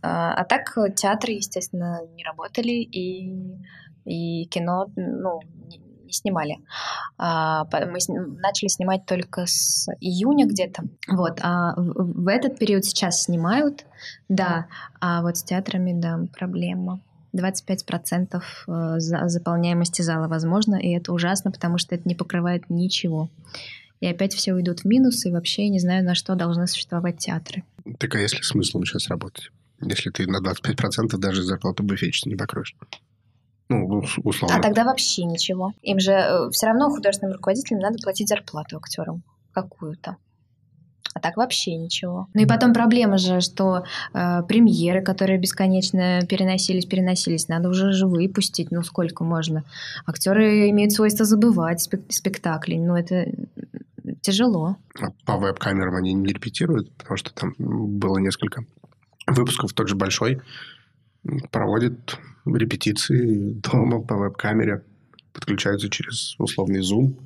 А 0.00 0.34
а 0.34 0.44
так 0.44 0.76
театры, 0.94 1.32
естественно, 1.32 2.00
не 2.14 2.24
работали, 2.24 2.72
и, 2.72 3.34
и 4.04 4.46
кино, 4.46 4.86
ну, 4.96 5.40
не, 5.66 5.80
снимали. 6.10 6.58
А, 7.18 7.64
мы 7.64 7.98
начали 8.40 8.68
снимать 8.68 9.04
только 9.06 9.46
с 9.46 9.88
июня 10.00 10.46
где-то. 10.46 10.84
Вот. 11.08 11.40
А 11.42 11.74
в 11.76 12.28
этот 12.28 12.58
период 12.58 12.84
сейчас 12.84 13.24
снимают, 13.24 13.86
да. 14.28 14.66
А 15.00 15.22
вот 15.22 15.36
с 15.36 15.42
театрами, 15.42 15.92
да, 15.94 16.20
проблема. 16.36 17.00
25% 17.34 18.40
э, 18.68 18.98
за- 18.98 19.28
заполняемости 19.28 20.02
зала 20.02 20.28
возможно, 20.28 20.76
и 20.76 20.90
это 20.90 21.12
ужасно, 21.12 21.50
потому 21.50 21.78
что 21.78 21.94
это 21.94 22.08
не 22.08 22.14
покрывает 22.14 22.68
ничего. 22.70 23.30
И 24.00 24.06
опять 24.06 24.32
все 24.34 24.54
уйдут 24.54 24.80
в 24.80 24.84
минус, 24.84 25.26
и 25.26 25.30
вообще 25.32 25.64
я 25.64 25.68
не 25.70 25.80
знаю, 25.80 26.04
на 26.04 26.14
что 26.14 26.34
должны 26.34 26.66
существовать 26.66 27.18
театры. 27.18 27.64
Так 27.98 28.14
а 28.14 28.18
если 28.20 28.42
смыслом 28.42 28.84
сейчас 28.84 29.08
работать? 29.08 29.50
Если 29.80 30.10
ты 30.10 30.26
на 30.26 30.38
25% 30.40 31.16
даже 31.18 31.42
зарплату 31.42 31.82
буфетчицы 31.82 32.28
не 32.28 32.36
покроешь. 32.36 32.74
Ну, 33.68 33.86
ус- 33.98 34.18
условно. 34.24 34.56
А 34.56 34.62
тогда 34.62 34.84
вообще 34.84 35.24
ничего. 35.24 35.72
Им 35.82 36.00
же 36.00 36.48
все 36.52 36.66
равно 36.66 36.88
художественным 36.90 37.34
руководителям 37.34 37.80
надо 37.80 37.98
платить 38.02 38.28
зарплату 38.28 38.76
актерам 38.78 39.22
какую-то. 39.52 40.16
А 41.18 41.20
так 41.20 41.36
вообще 41.36 41.74
ничего. 41.74 42.28
Ну 42.32 42.42
и 42.42 42.46
потом 42.46 42.72
проблема 42.72 43.18
же, 43.18 43.40
что 43.40 43.82
э, 44.14 44.42
премьеры, 44.44 45.02
которые 45.02 45.36
бесконечно 45.40 46.20
переносились, 46.28 46.86
переносились, 46.86 47.48
надо 47.48 47.68
уже 47.68 47.90
же 47.90 48.06
выпустить, 48.06 48.70
ну 48.70 48.84
сколько 48.84 49.24
можно. 49.24 49.64
Актеры 50.06 50.70
имеют 50.70 50.92
свойство 50.92 51.24
забывать 51.24 51.84
спек- 51.84 52.08
спектакли, 52.08 52.76
ну 52.76 52.94
это 52.94 53.26
тяжело. 54.20 54.76
А 55.00 55.08
По 55.26 55.36
веб-камерам 55.36 55.96
они 55.96 56.12
не 56.12 56.32
репетируют, 56.32 56.92
потому 56.96 57.16
что 57.16 57.34
там 57.34 57.54
было 57.58 58.18
несколько 58.18 58.62
выпусков. 59.26 59.72
Тот 59.72 59.88
же 59.88 59.96
Большой 59.96 60.40
проводит 61.50 62.16
репетиции 62.46 63.54
дома 63.54 64.02
по 64.02 64.14
веб-камере, 64.16 64.84
подключаются 65.32 65.90
через 65.90 66.38
условный 66.38 66.80
Zoom. 66.80 67.16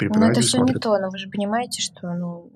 и 0.00 0.06
Ну 0.06 0.26
это 0.26 0.40
все 0.42 0.58
не 0.58 0.64
смотрит. 0.64 0.80
то, 0.80 0.96
но 0.98 1.10
вы 1.10 1.18
же 1.18 1.28
понимаете, 1.28 1.82
что 1.82 2.12
ну, 2.14 2.50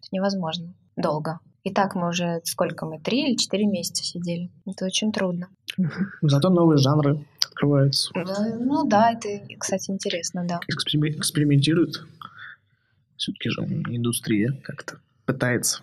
это 0.00 0.08
невозможно 0.12 0.74
долго. 0.96 1.38
И 1.62 1.72
так 1.72 1.94
мы 1.94 2.08
уже 2.08 2.40
сколько 2.44 2.86
мы, 2.86 2.98
три 2.98 3.28
или 3.28 3.36
четыре 3.36 3.66
месяца 3.66 4.02
сидели. 4.02 4.50
Это 4.66 4.86
очень 4.86 5.12
трудно. 5.12 5.48
Зато 6.22 6.48
новые 6.48 6.78
жанры 6.78 7.26
открываются. 7.46 8.10
Ну, 8.14 8.64
ну 8.64 8.88
да, 8.88 9.12
это, 9.12 9.28
кстати, 9.58 9.90
интересно, 9.90 10.46
да. 10.46 10.60
Экспериме- 10.72 11.18
Экспериментируют. 11.18 12.06
Все-таки 13.16 13.50
же 13.50 13.60
индустрия 13.62 14.58
как-то 14.64 14.98
пытается. 15.26 15.82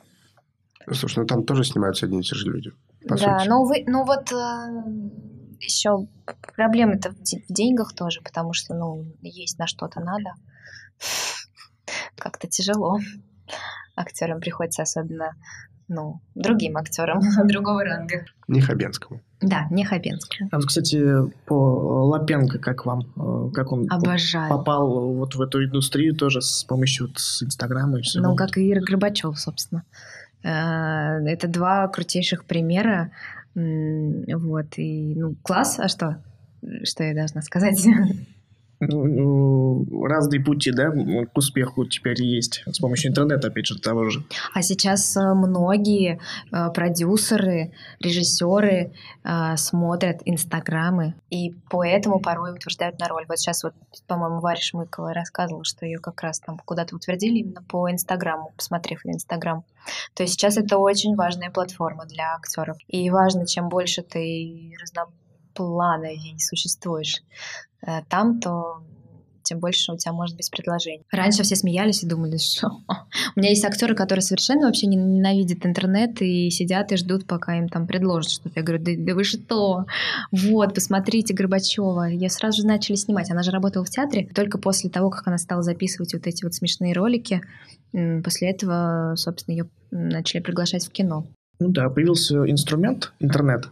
Слушай, 0.92 1.20
ну 1.20 1.26
там 1.26 1.44
тоже 1.44 1.64
снимаются 1.64 2.08
одни 2.08 2.22
и 2.22 2.24
те 2.24 2.36
же 2.36 2.50
люди. 2.50 2.72
По 3.08 3.16
да, 3.16 3.40
сути. 3.40 3.50
ну, 3.50 3.66
вы, 3.66 3.84
ну 3.86 4.04
вот 4.04 4.32
еще 5.60 6.08
проблемы-то 6.56 7.12
в 7.12 7.54
деньгах 7.54 7.94
тоже, 7.94 8.22
потому 8.22 8.54
что, 8.54 8.74
ну, 8.74 9.06
есть 9.22 9.60
на 9.60 9.68
что-то 9.68 10.00
надо. 10.00 10.34
Как-то 12.18 12.48
тяжело. 12.48 13.00
Актерам 13.98 14.40
приходится 14.40 14.84
особенно 14.84 15.34
ну, 15.90 16.20
другим 16.36 16.78
актерам 16.78 17.20
другого 17.48 17.84
ранга. 17.84 18.26
Не 18.48 18.62
Хабенскому. 18.62 19.22
Да, 19.42 19.68
не 19.72 19.86
Хабенскому. 19.86 20.50
А 20.52 20.58
вот, 20.58 20.66
кстати, 20.66 21.02
по 21.46 21.54
Лапенко, 22.08 22.60
как 22.60 22.86
вам? 22.86 23.02
э, 23.16 23.52
Как 23.54 23.72
он 23.72 23.88
Обожаю. 23.90 24.50
попал 24.50 25.14
вот 25.14 25.36
в 25.36 25.42
эту 25.42 25.64
индустрию 25.64 26.16
тоже 26.16 26.42
с 26.42 26.64
помощью 26.66 27.08
вот 27.08 27.20
с 27.20 27.44
Инстаграма 27.44 28.00
и 28.00 28.02
всего? 28.02 28.24
Ну, 28.30 28.36
как 28.36 28.58
и 28.58 28.70
Ира 28.72 28.82
Горбачев, 28.82 29.40
собственно. 29.40 29.84
Э, 30.44 31.20
Это 31.26 31.48
два 31.48 31.88
крутейших 31.88 32.46
примера. 32.46 33.12
Вот, 33.56 34.78
и, 34.78 35.16
ну, 35.16 35.36
класс, 35.42 35.80
а 35.80 35.88
что? 35.88 36.22
Что 36.84 37.04
я 37.04 37.14
должна 37.16 37.42
сказать? 37.42 37.86
Ну, 38.80 39.86
разные 40.06 40.40
пути, 40.40 40.72
да, 40.72 40.92
к 40.92 41.38
успеху 41.38 41.86
теперь 41.86 42.22
есть 42.22 42.64
с 42.68 42.80
помощью 42.80 43.10
интернета, 43.10 43.48
опять 43.48 43.66
же, 43.66 43.80
того 43.80 44.10
же. 44.10 44.24
А 44.54 44.62
сейчас 44.62 45.18
э, 45.18 45.34
многие 45.34 46.20
э, 46.52 46.70
продюсеры, 46.74 47.72
режиссеры 48.00 48.92
э, 49.24 49.58
смотрят 49.58 50.22
инстаграмы 50.26 51.16
и 51.32 51.56
поэтому 51.70 52.20
порой 52.20 52.54
утверждают 52.54 53.00
на 53.00 53.08
роль. 53.08 53.26
Вот 53.28 53.40
сейчас 53.40 53.64
вот, 53.64 53.74
по-моему, 54.06 54.42
Варя 54.42 54.62
Шмыкова 54.62 55.14
рассказывала, 55.14 55.64
что 55.64 55.86
ее 55.86 55.98
как 55.98 56.22
раз 56.22 56.40
там 56.40 56.60
куда-то 56.64 56.96
утвердили 56.96 57.40
именно 57.40 57.64
по 57.64 57.90
инстаграму, 57.90 58.54
посмотрев 58.56 59.02
инстаграм. 59.06 59.64
То 60.14 60.24
есть 60.24 60.34
сейчас 60.34 60.58
это 60.58 60.78
очень 60.78 61.16
важная 61.16 61.50
платформа 61.50 62.06
для 62.06 62.36
актеров. 62.36 62.78
И 62.88 63.10
важно, 63.10 63.48
чем 63.48 63.70
больше 63.70 64.04
ты 64.04 64.76
разноплановей 65.58 66.36
существуешь 66.40 67.22
э, 67.86 68.02
там, 68.10 68.40
то 68.40 68.82
тем 69.44 69.60
больше 69.60 69.94
у 69.94 69.98
тебя 69.98 70.12
может 70.12 70.36
быть 70.36 70.52
предложений. 70.52 71.04
Раньше 71.10 71.44
все 71.44 71.56
смеялись 71.56 72.04
и 72.04 72.08
думали, 72.08 72.36
что... 72.42 72.68
У 73.36 73.40
меня 73.40 73.50
есть 73.50 73.64
актеры, 73.64 73.96
которые 73.96 74.22
совершенно 74.22 74.66
вообще 74.66 74.88
не- 74.88 74.98
ненавидят 74.98 75.66
интернет 75.66 76.22
и 76.22 76.50
сидят 76.50 76.92
и 76.92 76.98
ждут, 76.98 77.26
пока 77.26 77.58
им 77.58 77.70
там 77.70 77.88
предложат 77.88 78.32
что-то. 78.32 78.60
Я 78.60 78.64
говорю, 78.64 78.84
да, 78.84 78.92
да 78.98 79.16
вы 79.16 79.24
что? 79.24 79.86
Вот, 80.32 80.74
посмотрите 80.74 81.34
Горбачева. 81.34 82.10
Ее 82.10 82.30
сразу 82.30 82.62
же 82.62 82.68
начали 82.68 82.98
снимать. 82.98 83.32
Она 83.32 83.42
же 83.42 83.52
работала 83.52 83.86
в 83.86 83.90
театре. 83.90 84.28
Только 84.36 84.58
после 84.58 84.90
того, 84.90 85.10
как 85.10 85.26
она 85.28 85.38
стала 85.38 85.64
записывать 85.64 86.14
вот 86.14 86.28
эти 86.28 86.44
вот 86.44 86.54
смешные 86.54 86.94
ролики, 86.94 87.42
после 87.94 88.50
этого, 88.50 89.14
собственно, 89.16 89.56
ее 89.56 89.70
начали 89.92 90.42
приглашать 90.42 90.86
в 90.86 90.92
кино. 90.92 91.26
Ну 91.60 91.70
да, 91.70 91.90
появился 91.90 92.50
инструмент, 92.50 93.14
интернет, 93.20 93.70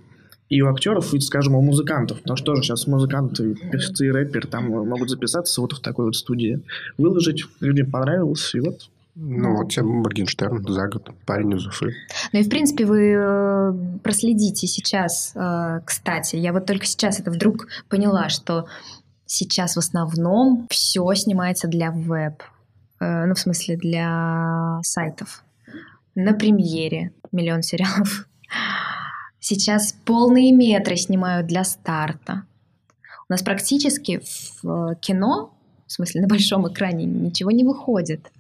и 0.49 0.61
у 0.61 0.69
актеров, 0.69 1.13
и, 1.13 1.19
скажем, 1.19 1.55
у 1.55 1.61
музыкантов. 1.61 2.21
Потому 2.21 2.37
что 2.37 2.45
тоже 2.45 2.63
сейчас 2.63 2.87
музыканты, 2.87 3.55
певцы 3.55 4.07
и 4.07 4.11
рэперы 4.11 4.47
там 4.47 4.65
могут 4.65 5.09
записаться 5.09 5.61
вот 5.61 5.73
в 5.73 5.81
такой 5.81 6.05
вот 6.05 6.15
студии, 6.15 6.61
выложить, 6.97 7.45
людям 7.59 7.89
понравилось, 7.91 8.53
и 8.53 8.59
вот 8.59 8.89
Ну, 9.15 9.57
вот 9.57 9.71
тебе 9.71 9.83
Моргенштерн 9.83 10.63
за 10.67 10.87
год, 10.87 11.09
парень 11.25 11.53
из 11.53 11.65
Уфы. 11.65 11.95
Ну 12.33 12.39
и, 12.39 12.43
в 12.43 12.49
принципе, 12.49 12.85
вы 12.85 13.13
э, 13.17 13.73
проследите 14.03 14.67
сейчас, 14.67 15.31
э, 15.35 15.81
кстати, 15.85 16.35
я 16.35 16.53
вот 16.53 16.65
только 16.65 16.85
сейчас 16.85 17.19
это 17.19 17.31
вдруг 17.31 17.67
поняла, 17.89 18.29
что 18.29 18.65
сейчас 19.25 19.75
в 19.75 19.79
основном 19.79 20.67
все 20.69 21.13
снимается 21.15 21.67
для 21.67 21.91
веб, 21.91 22.43
Э, 22.99 23.25
ну, 23.25 23.33
в 23.33 23.39
смысле, 23.39 23.77
для 23.77 24.79
сайтов. 24.83 25.43
На 26.15 26.33
премьере 26.33 27.11
миллион 27.31 27.61
сериалов. 27.61 28.27
Сейчас 29.47 29.93
полные 30.05 30.51
метры 30.51 30.95
снимают 30.95 31.45
для 31.45 31.63
старта. 31.63 32.45
У 33.29 33.31
нас 33.33 33.43
практически 33.43 34.19
в 34.63 34.67
э, 34.67 34.95
кино, 34.99 35.53
в 35.85 35.91
смысле 35.91 36.21
на 36.21 36.27
большом 36.27 36.67
экране, 36.67 37.05
ничего 37.05 37.51
не 37.51 37.63
выходит. 37.63 38.31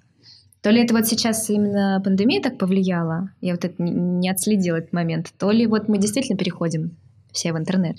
То 0.63 0.71
ли 0.71 0.83
это 0.83 0.95
вот 0.95 1.05
сейчас 1.05 1.47
именно 1.51 2.01
пандемия 2.03 2.41
так 2.41 2.57
повлияла, 2.57 3.29
я 3.39 3.53
вот 3.53 3.63
это 3.65 3.75
не- 3.83 4.31
отследила 4.31 4.77
этот 4.77 4.93
момент, 4.93 5.31
то 5.37 5.51
ли 5.51 5.67
вот 5.67 5.87
мы 5.87 5.99
действительно 5.99 6.39
переходим 6.39 6.97
все 7.31 7.53
в 7.53 7.57
интернет. 7.59 7.97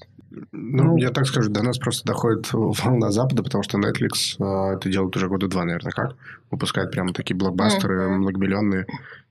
Ну, 0.51 0.83
Ну. 0.83 0.97
я 0.97 1.11
так 1.11 1.29
скажу, 1.29 1.49
до 1.49 1.63
нас 1.63 1.79
просто 1.79 2.05
доходит 2.05 2.49
волна 2.53 3.13
Запада, 3.13 3.45
потому 3.45 3.63
что 3.63 3.79
Netflix 3.79 4.35
э, 4.41 4.75
это 4.75 4.91
делает 4.91 5.15
уже 5.15 5.29
года 5.29 5.47
два, 5.47 5.65
наверное, 5.65 5.93
как? 5.93 6.17
Выпускает 6.51 6.91
прямо 6.91 7.13
такие 7.13 7.37
блокбастеры 7.37 8.09
многомиллионные 8.09 8.85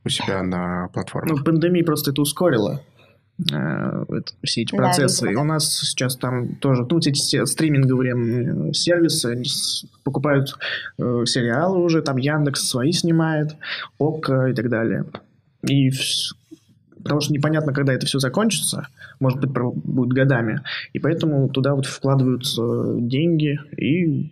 у 0.05 0.07
себя 0.07 0.43
на 0.43 0.87
платформах. 0.93 1.39
Ну, 1.39 1.43
пандемия 1.43 1.83
просто 1.83 2.11
это 2.11 2.21
ускорила. 2.21 2.81
Э, 3.51 4.05
все 4.43 4.61
эти 4.61 4.71
Да, 4.71 4.77
процессы. 4.83 5.25
видимо, 5.25 5.41
И 5.41 5.43
у 5.43 5.47
нас 5.47 5.79
сейчас 5.79 6.15
там 6.15 6.55
тоже, 6.55 6.81
ну, 6.83 6.95
вот 6.95 7.07
эти 7.07 7.15
все 7.15 7.45
стриминговые 7.45 8.73
сервисы, 8.73 9.43
покупают 10.03 10.55
э, 10.97 11.23
сериалы 11.25 11.79
уже, 11.83 12.01
там 12.01 12.17
Яндекс 12.17 12.67
свои 12.67 12.91
снимает, 12.91 13.55
ОК 13.97 14.29
и 14.49 14.53
так 14.53 14.69
далее. 14.69 15.05
И 15.67 15.91
потому 17.05 17.21
что 17.21 17.33
непонятно, 17.33 17.71
когда 17.71 17.93
это 17.93 18.07
все 18.07 18.17
закончится, 18.19 18.87
может 19.19 19.39
быть, 19.39 19.51
будет 19.51 20.09
годами. 20.09 20.61
И 20.93 20.99
поэтому 20.99 21.49
туда 21.49 21.75
вот 21.75 21.85
вкладываются 21.85 22.95
деньги, 22.99 23.59
и 23.77 24.31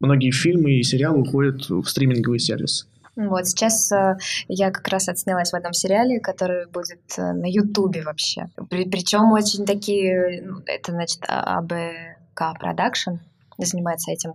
многие 0.00 0.30
фильмы 0.30 0.72
и 0.72 0.82
сериалы 0.82 1.20
уходят 1.20 1.68
в 1.68 1.84
стриминговый 1.84 2.38
сервис. 2.38 2.88
Вот 3.16 3.46
сейчас 3.46 3.92
э, 3.92 4.16
я 4.48 4.70
как 4.70 4.88
раз 4.88 5.08
отснялась 5.08 5.50
в 5.52 5.54
одном 5.56 5.72
сериале, 5.74 6.18
который 6.20 6.66
будет 6.66 7.00
э, 7.18 7.32
на 7.32 7.46
Ютубе 7.46 8.02
вообще. 8.02 8.46
причем 8.68 9.32
очень 9.32 9.66
такие, 9.66 10.42
ну, 10.42 10.60
это 10.64 10.92
значит 10.92 11.20
А- 11.28 11.58
АБК 11.58 12.58
Продакшн 12.58 13.16
занимается 13.58 14.10
этим. 14.12 14.32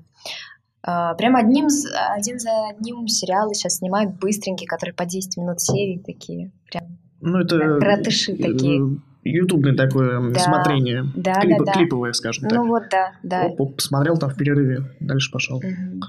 Э, 0.86 1.15
Прям 1.17 1.36
одним, 1.36 1.67
один 2.15 2.39
за 2.39 2.49
одним 2.69 3.07
сериалы 3.07 3.55
сейчас 3.55 3.78
снимают 3.78 4.19
быстренькие, 4.19 4.67
которые 4.67 4.93
по 4.93 5.05
10 5.05 5.38
минут 5.38 5.59
серии 5.59 5.97
такие. 6.05 6.51
Прям. 6.71 6.99
Ну, 7.19 7.39
это... 7.39 7.80
Кратыши 7.80 8.34
э, 8.34 8.36
такие. 8.38 8.99
Ютубное 9.23 9.75
такое 9.75 10.32
Да. 10.32 10.39
смотрение. 10.39 11.03
Да, 11.15 11.34
Клипы- 11.41 11.57
да, 11.59 11.65
да. 11.65 11.71
Клиповое, 11.73 12.13
скажем 12.13 12.47
так. 12.47 12.57
Ну 12.59 12.67
вот 12.67 12.84
да, 12.91 13.11
да. 13.23 13.41
Оп, 13.47 13.59
оп, 13.59 13.75
посмотрел 13.75 14.17
там 14.17 14.30
в 14.30 14.36
перерыве, 14.38 14.91
дальше 15.01 15.32
пошел. 15.32 15.59
Мгм. 15.61 16.01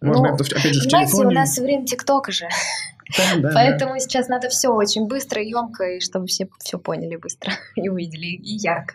Можно 0.00 0.28
Ну, 0.28 0.34
это, 0.34 0.44
опять 0.44 0.74
же, 0.74 0.80
в 0.80 0.84
Понимаете, 0.84 1.12
у 1.12 1.16
телефоне. 1.16 1.34
нас 1.34 1.58
время 1.58 1.86
ТикТока 1.86 2.32
же. 2.32 2.48
Да, 3.16 3.24
да, 3.36 3.40
да. 3.40 3.50
Поэтому 3.54 3.98
сейчас 4.00 4.28
надо 4.28 4.48
все 4.48 4.68
очень 4.68 5.06
быстро, 5.06 5.42
емко, 5.42 5.96
и 5.96 6.00
чтобы 6.00 6.26
все 6.26 6.48
все 6.58 6.78
поняли 6.78 7.16
быстро 7.16 7.52
и 7.76 7.88
увидели, 7.88 8.26
и 8.26 8.56
ярко. 8.56 8.94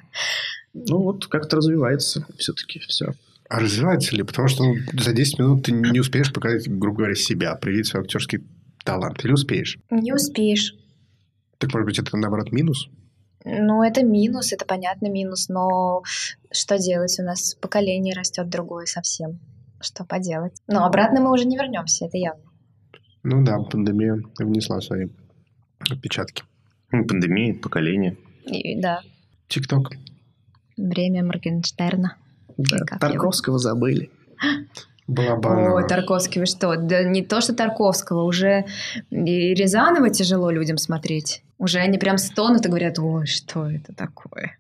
Ну, 0.74 1.00
вот 1.00 1.28
как-то 1.28 1.58
развивается 1.58 2.26
все-таки 2.38 2.80
все. 2.80 3.14
А 3.50 3.60
развивается 3.60 4.16
ли? 4.16 4.24
Потому 4.24 4.48
что 4.48 4.64
ну, 4.64 4.76
за 4.94 5.12
10 5.12 5.40
минут 5.40 5.66
ты 5.66 5.72
не 5.74 6.00
успеешь 6.00 6.32
показать, 6.32 6.70
грубо 6.70 7.00
говоря, 7.00 7.16
себя, 7.16 7.56
проявить 7.56 7.88
свой 7.88 8.04
актерский 8.04 8.40
талант. 8.86 9.24
Или 9.26 9.34
успеешь? 9.34 9.78
Не 9.90 10.14
успеешь. 10.14 10.76
Так, 11.58 11.74
может 11.74 11.86
быть, 11.86 12.00
это, 12.00 12.16
наоборот, 12.16 12.52
минус? 12.52 12.88
Ну, 13.44 13.84
это 13.84 14.04
минус, 14.04 14.54
это 14.54 14.66
понятно 14.66 15.08
минус, 15.08 15.50
но 15.50 16.04
что 16.52 16.78
делать? 16.78 17.18
У 17.20 17.24
нас 17.24 17.56
поколение 17.56 18.14
растет 18.16 18.50
другое 18.50 18.86
совсем. 18.86 19.40
Что 19.82 20.06
поделать? 20.06 20.54
Но 20.68 20.86
обратно 20.86 21.22
мы 21.22 21.32
уже 21.32 21.46
не 21.46 21.58
вернемся, 21.58 22.06
это 22.06 22.18
явно. 22.18 22.44
Ну 23.24 23.44
да, 23.44 23.60
пандемия 23.60 24.22
внесла 24.40 24.82
свои 24.82 25.08
отпечатки. 25.80 26.44
Ну, 26.92 27.06
Пандемия, 27.06 27.54
поколение. 27.54 28.18
И, 28.46 28.80
да, 28.80 29.02
ТикТок. 29.48 29.92
время 30.78 31.24
Моргенштерна. 31.24 32.18
Да, 32.58 32.78
Тарковского 33.00 33.58
забыли. 33.60 34.12
Балабанова. 35.08 35.76
Ой, 35.76 35.88
Тарковский, 35.88 36.40
вы 36.40 36.46
что? 36.46 36.76
Да 36.78 37.04
не 37.04 37.24
то, 37.24 37.42
что 37.42 37.54
Тарковского, 37.54 38.24
уже 38.24 38.66
и 39.10 39.54
Рязанова 39.54 40.10
тяжело 40.10 40.50
людям 40.50 40.78
смотреть. 40.78 41.44
Уже 41.58 41.80
они 41.80 41.98
прям 41.98 42.18
стонут 42.18 42.66
и 42.66 42.70
говорят, 42.70 42.98
ой, 43.00 43.26
что 43.26 43.70
это 43.70 43.94
такое? 43.94 44.58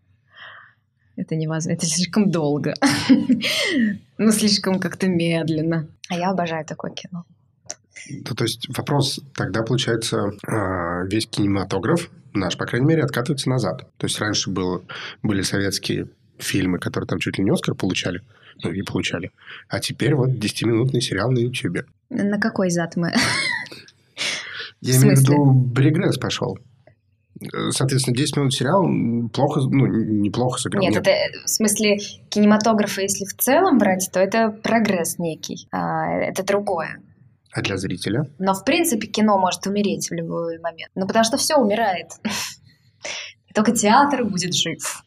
Это 1.21 1.35
невозможно, 1.35 1.77
это 1.77 1.85
слишком 1.85 2.31
долго. 2.31 2.73
Ну, 4.17 4.31
слишком 4.31 4.79
как-то 4.79 5.07
медленно. 5.07 5.87
А 6.07 6.15
я 6.15 6.29
обожаю 6.29 6.63
такое 6.63 6.91
кино. 6.91 7.25
Ну, 8.07 8.35
то 8.35 8.43
есть 8.43 8.67
вопрос 8.77 9.19
тогда 9.35 9.63
получается 9.63 10.31
а, 10.45 11.03
весь 11.05 11.25
кинематограф 11.25 12.11
наш, 12.33 12.55
по 12.55 12.65
крайней 12.67 12.85
мере, 12.85 13.03
откатывается 13.03 13.49
назад. 13.49 13.87
То 13.97 14.05
есть 14.05 14.19
раньше 14.19 14.51
было, 14.51 14.83
были 15.23 15.41
советские 15.41 16.07
фильмы, 16.37 16.77
которые 16.77 17.07
там 17.07 17.17
чуть 17.17 17.39
ли 17.39 17.43
не 17.43 17.49
Оскар 17.49 17.73
получали, 17.73 18.21
ну 18.63 18.71
и 18.71 18.83
получали. 18.83 19.31
А 19.69 19.79
теперь 19.79 20.13
вот 20.13 20.29
10-минутный 20.29 21.01
сериал 21.01 21.31
на 21.31 21.39
Ютьюбе. 21.39 21.85
На 22.09 22.39
какой 22.39 22.69
зад 22.69 22.95
мы? 22.95 23.11
Я 24.81 24.97
имею 24.97 25.15
в 25.15 25.19
виду, 25.19 25.73
регресс 25.75 26.19
пошел. 26.19 26.59
Э, 27.41 27.71
Соответственно, 27.71 28.15
10 28.15 28.37
минут 28.37 28.53
сериал 28.53 28.85
плохо, 29.33 29.61
ну, 29.61 29.87
неплохо 29.87 30.59
сыграл. 30.59 30.81
Нет, 30.81 30.95
это 30.97 31.11
в 31.45 31.49
смысле 31.49 31.97
кинематографа, 32.29 33.01
если 33.01 33.25
в 33.25 33.33
целом 33.35 33.77
брать, 33.77 34.09
то 34.13 34.19
это 34.19 34.49
прогресс 34.49 35.17
некий. 35.17 35.67
А, 35.71 36.11
Это 36.19 36.43
другое. 36.43 37.01
А 37.53 37.61
для 37.61 37.77
зрителя? 37.77 38.25
Но, 38.39 38.53
в 38.53 38.63
принципе, 38.63 39.07
кино 39.07 39.37
может 39.37 39.65
умереть 39.67 40.09
в 40.09 40.13
любой 40.13 40.59
момент. 40.59 40.91
Ну, 40.95 41.05
потому 41.07 41.25
что 41.25 41.37
все 41.37 41.57
умирает. 41.57 42.07
Только 43.53 43.73
театр 43.73 44.23
будет 44.23 44.53
жив. 44.53 45.03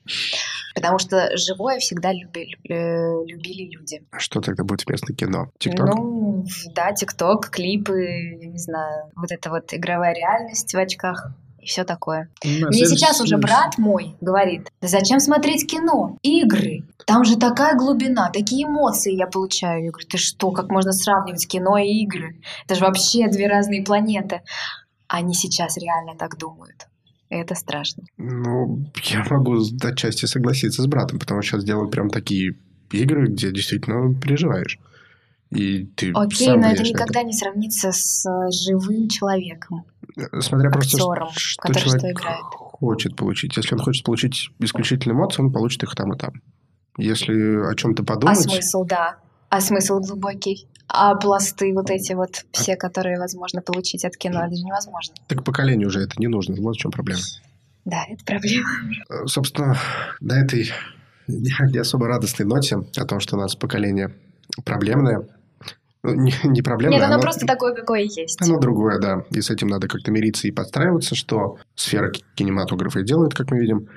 Потому 0.74 0.98
что 0.98 1.34
живое 1.36 1.78
всегда 1.78 2.12
люби- 2.12 2.56
э, 2.68 3.24
любили 3.26 3.70
люди. 3.70 4.02
А 4.10 4.18
что 4.18 4.40
тогда 4.40 4.64
будет 4.64 4.84
вместо 4.84 5.14
кино? 5.14 5.50
ТикТок? 5.58 5.94
Ну, 5.94 6.44
да, 6.74 6.92
ТикТок, 6.92 7.48
клипы, 7.48 8.02
я 8.42 8.48
не 8.48 8.58
знаю, 8.58 9.10
вот 9.14 9.30
эта 9.30 9.48
вот 9.50 9.72
игровая 9.72 10.12
реальность 10.14 10.74
в 10.74 10.76
очках 10.76 11.30
и 11.64 11.66
все 11.66 11.84
такое. 11.84 12.28
Да, 12.42 12.48
Мне 12.68 12.78
следующий- 12.78 12.96
сейчас 12.96 13.20
уже 13.20 13.38
брат 13.38 13.78
мой 13.78 14.16
говорит, 14.20 14.68
да 14.80 14.88
зачем 14.88 15.18
смотреть 15.18 15.66
кино? 15.66 16.18
Игры. 16.22 16.84
Там 17.06 17.24
же 17.24 17.36
такая 17.36 17.74
глубина, 17.76 18.30
такие 18.30 18.66
эмоции 18.66 19.14
я 19.14 19.26
получаю. 19.26 19.84
Я 19.84 19.90
говорю, 19.90 20.06
ты 20.06 20.18
что, 20.18 20.50
как 20.50 20.70
можно 20.70 20.92
сравнивать 20.92 21.46
кино 21.46 21.78
и 21.78 21.88
игры? 22.02 22.36
Это 22.66 22.74
же 22.74 22.84
вообще 22.84 23.28
две 23.28 23.48
разные 23.48 23.82
планеты. 23.82 24.42
Они 25.08 25.34
сейчас 25.34 25.76
реально 25.78 26.14
так 26.18 26.38
думают. 26.38 26.86
И 27.30 27.34
это 27.34 27.54
страшно. 27.54 28.04
Ну, 28.18 28.84
я 29.04 29.24
могу 29.30 29.56
отчасти 29.82 30.26
согласиться 30.26 30.82
с 30.82 30.86
братом, 30.86 31.18
потому 31.18 31.42
что 31.42 31.52
сейчас 31.56 31.64
делают 31.64 31.90
прям 31.90 32.10
такие 32.10 32.56
игры, 32.90 33.28
где 33.28 33.50
действительно 33.50 34.14
переживаешь. 34.14 34.78
И 35.50 35.84
ты 35.84 36.10
Окей, 36.12 36.48
но 36.48 36.68
это 36.68 36.82
на 36.82 36.88
никогда 36.88 37.22
не 37.22 37.32
сравнится 37.32 37.92
с 37.92 38.24
живым 38.50 39.08
человеком. 39.08 39.84
Смотря 40.40 40.70
просто, 40.70 40.96
актером, 40.96 41.28
что 41.32 41.72
что 41.72 41.80
человек 41.80 42.16
играет. 42.16 42.42
хочет 42.42 43.16
получить. 43.16 43.56
Если 43.56 43.74
он 43.74 43.80
хочет 43.80 44.04
получить 44.04 44.50
исключительно 44.60 45.12
эмоции, 45.12 45.42
он 45.42 45.52
получит 45.52 45.82
их 45.82 45.94
там 45.94 46.12
и 46.12 46.18
там. 46.18 46.32
Если 46.96 47.70
о 47.70 47.74
чем-то 47.74 48.02
А 48.02 48.06
подумать... 48.06 48.40
смысл, 48.40 48.84
да. 48.84 49.16
А 49.48 49.60
смысл 49.60 49.98
глубокий. 49.98 50.68
А 50.86 51.14
пласты 51.16 51.72
вот 51.72 51.90
эти 51.90 52.12
вот, 52.12 52.44
все, 52.52 52.76
которые 52.76 53.18
возможно 53.18 53.62
получить 53.62 54.04
от 54.04 54.16
кино, 54.16 54.44
это 54.44 54.54
же 54.54 54.62
невозможно. 54.62 55.14
Так 55.26 55.42
поколению 55.42 55.88
уже 55.88 56.00
это 56.00 56.14
не 56.18 56.28
нужно. 56.28 56.54
Вот 56.60 56.76
в 56.76 56.78
чем 56.78 56.90
проблема. 56.92 57.22
Да, 57.84 58.04
это 58.08 58.24
проблема. 58.24 58.68
Э, 59.08 59.26
Собственно, 59.26 59.76
на 60.20 60.42
этой 60.42 60.70
не 61.26 61.78
особо 61.78 62.06
радостной 62.06 62.46
ноте 62.46 62.76
о 62.76 63.04
том, 63.04 63.20
что 63.20 63.36
у 63.36 63.40
нас 63.40 63.56
поколение 63.56 64.14
проблемное. 64.64 65.26
Ну, 66.04 66.14
не, 66.14 66.32
не 66.44 66.62
проблемное, 66.62 66.98
Нет, 66.98 67.04
оно 67.06 67.14
оно- 67.14 67.22
просто 67.22 67.46
такое, 67.46 67.74
какое 67.74 68.02
есть. 68.02 68.40
Оно 68.42 68.58
другое, 68.60 69.00
да. 69.00 69.24
И 69.30 69.40
с 69.40 69.50
этим 69.50 69.68
надо 69.68 69.88
как-то 69.88 70.10
мириться 70.12 70.46
и 70.46 70.50
подстраиваться, 70.52 71.14
что 71.14 71.58
сфера 71.74 72.10
ки- 72.10 72.22
кинематографа 72.34 73.00
и 73.00 73.04
делает, 73.04 73.34
как 73.34 73.50
мы 73.50 73.58
видим. 73.58 73.88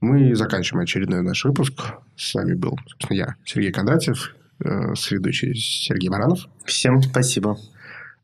Мы 0.00 0.34
заканчиваем 0.36 0.82
очередной 0.84 1.22
наш 1.22 1.44
выпуск. 1.44 1.94
С 2.16 2.34
вами 2.34 2.54
был, 2.54 2.78
собственно, 2.86 3.16
я, 3.16 3.34
Сергей 3.46 3.72
Кондратьев, 3.72 4.34
э, 4.62 4.94
соведущий 4.94 5.54
Сергей 5.54 6.10
Баранов, 6.10 6.40
Всем 6.66 7.00
спасибо. 7.02 7.56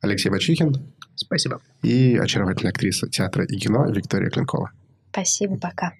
Алексей 0.02 0.28
Бачихин 0.30 0.74
Спасибо. 1.14 1.60
и 1.82 2.16
очаровательная 2.16 2.72
актриса 2.72 3.08
театра 3.08 3.44
и 3.44 3.56
кино 3.56 3.86
Виктория 3.90 4.28
Клинкова. 4.30 4.70
Спасибо, 5.12 5.56
пока. 5.58 5.92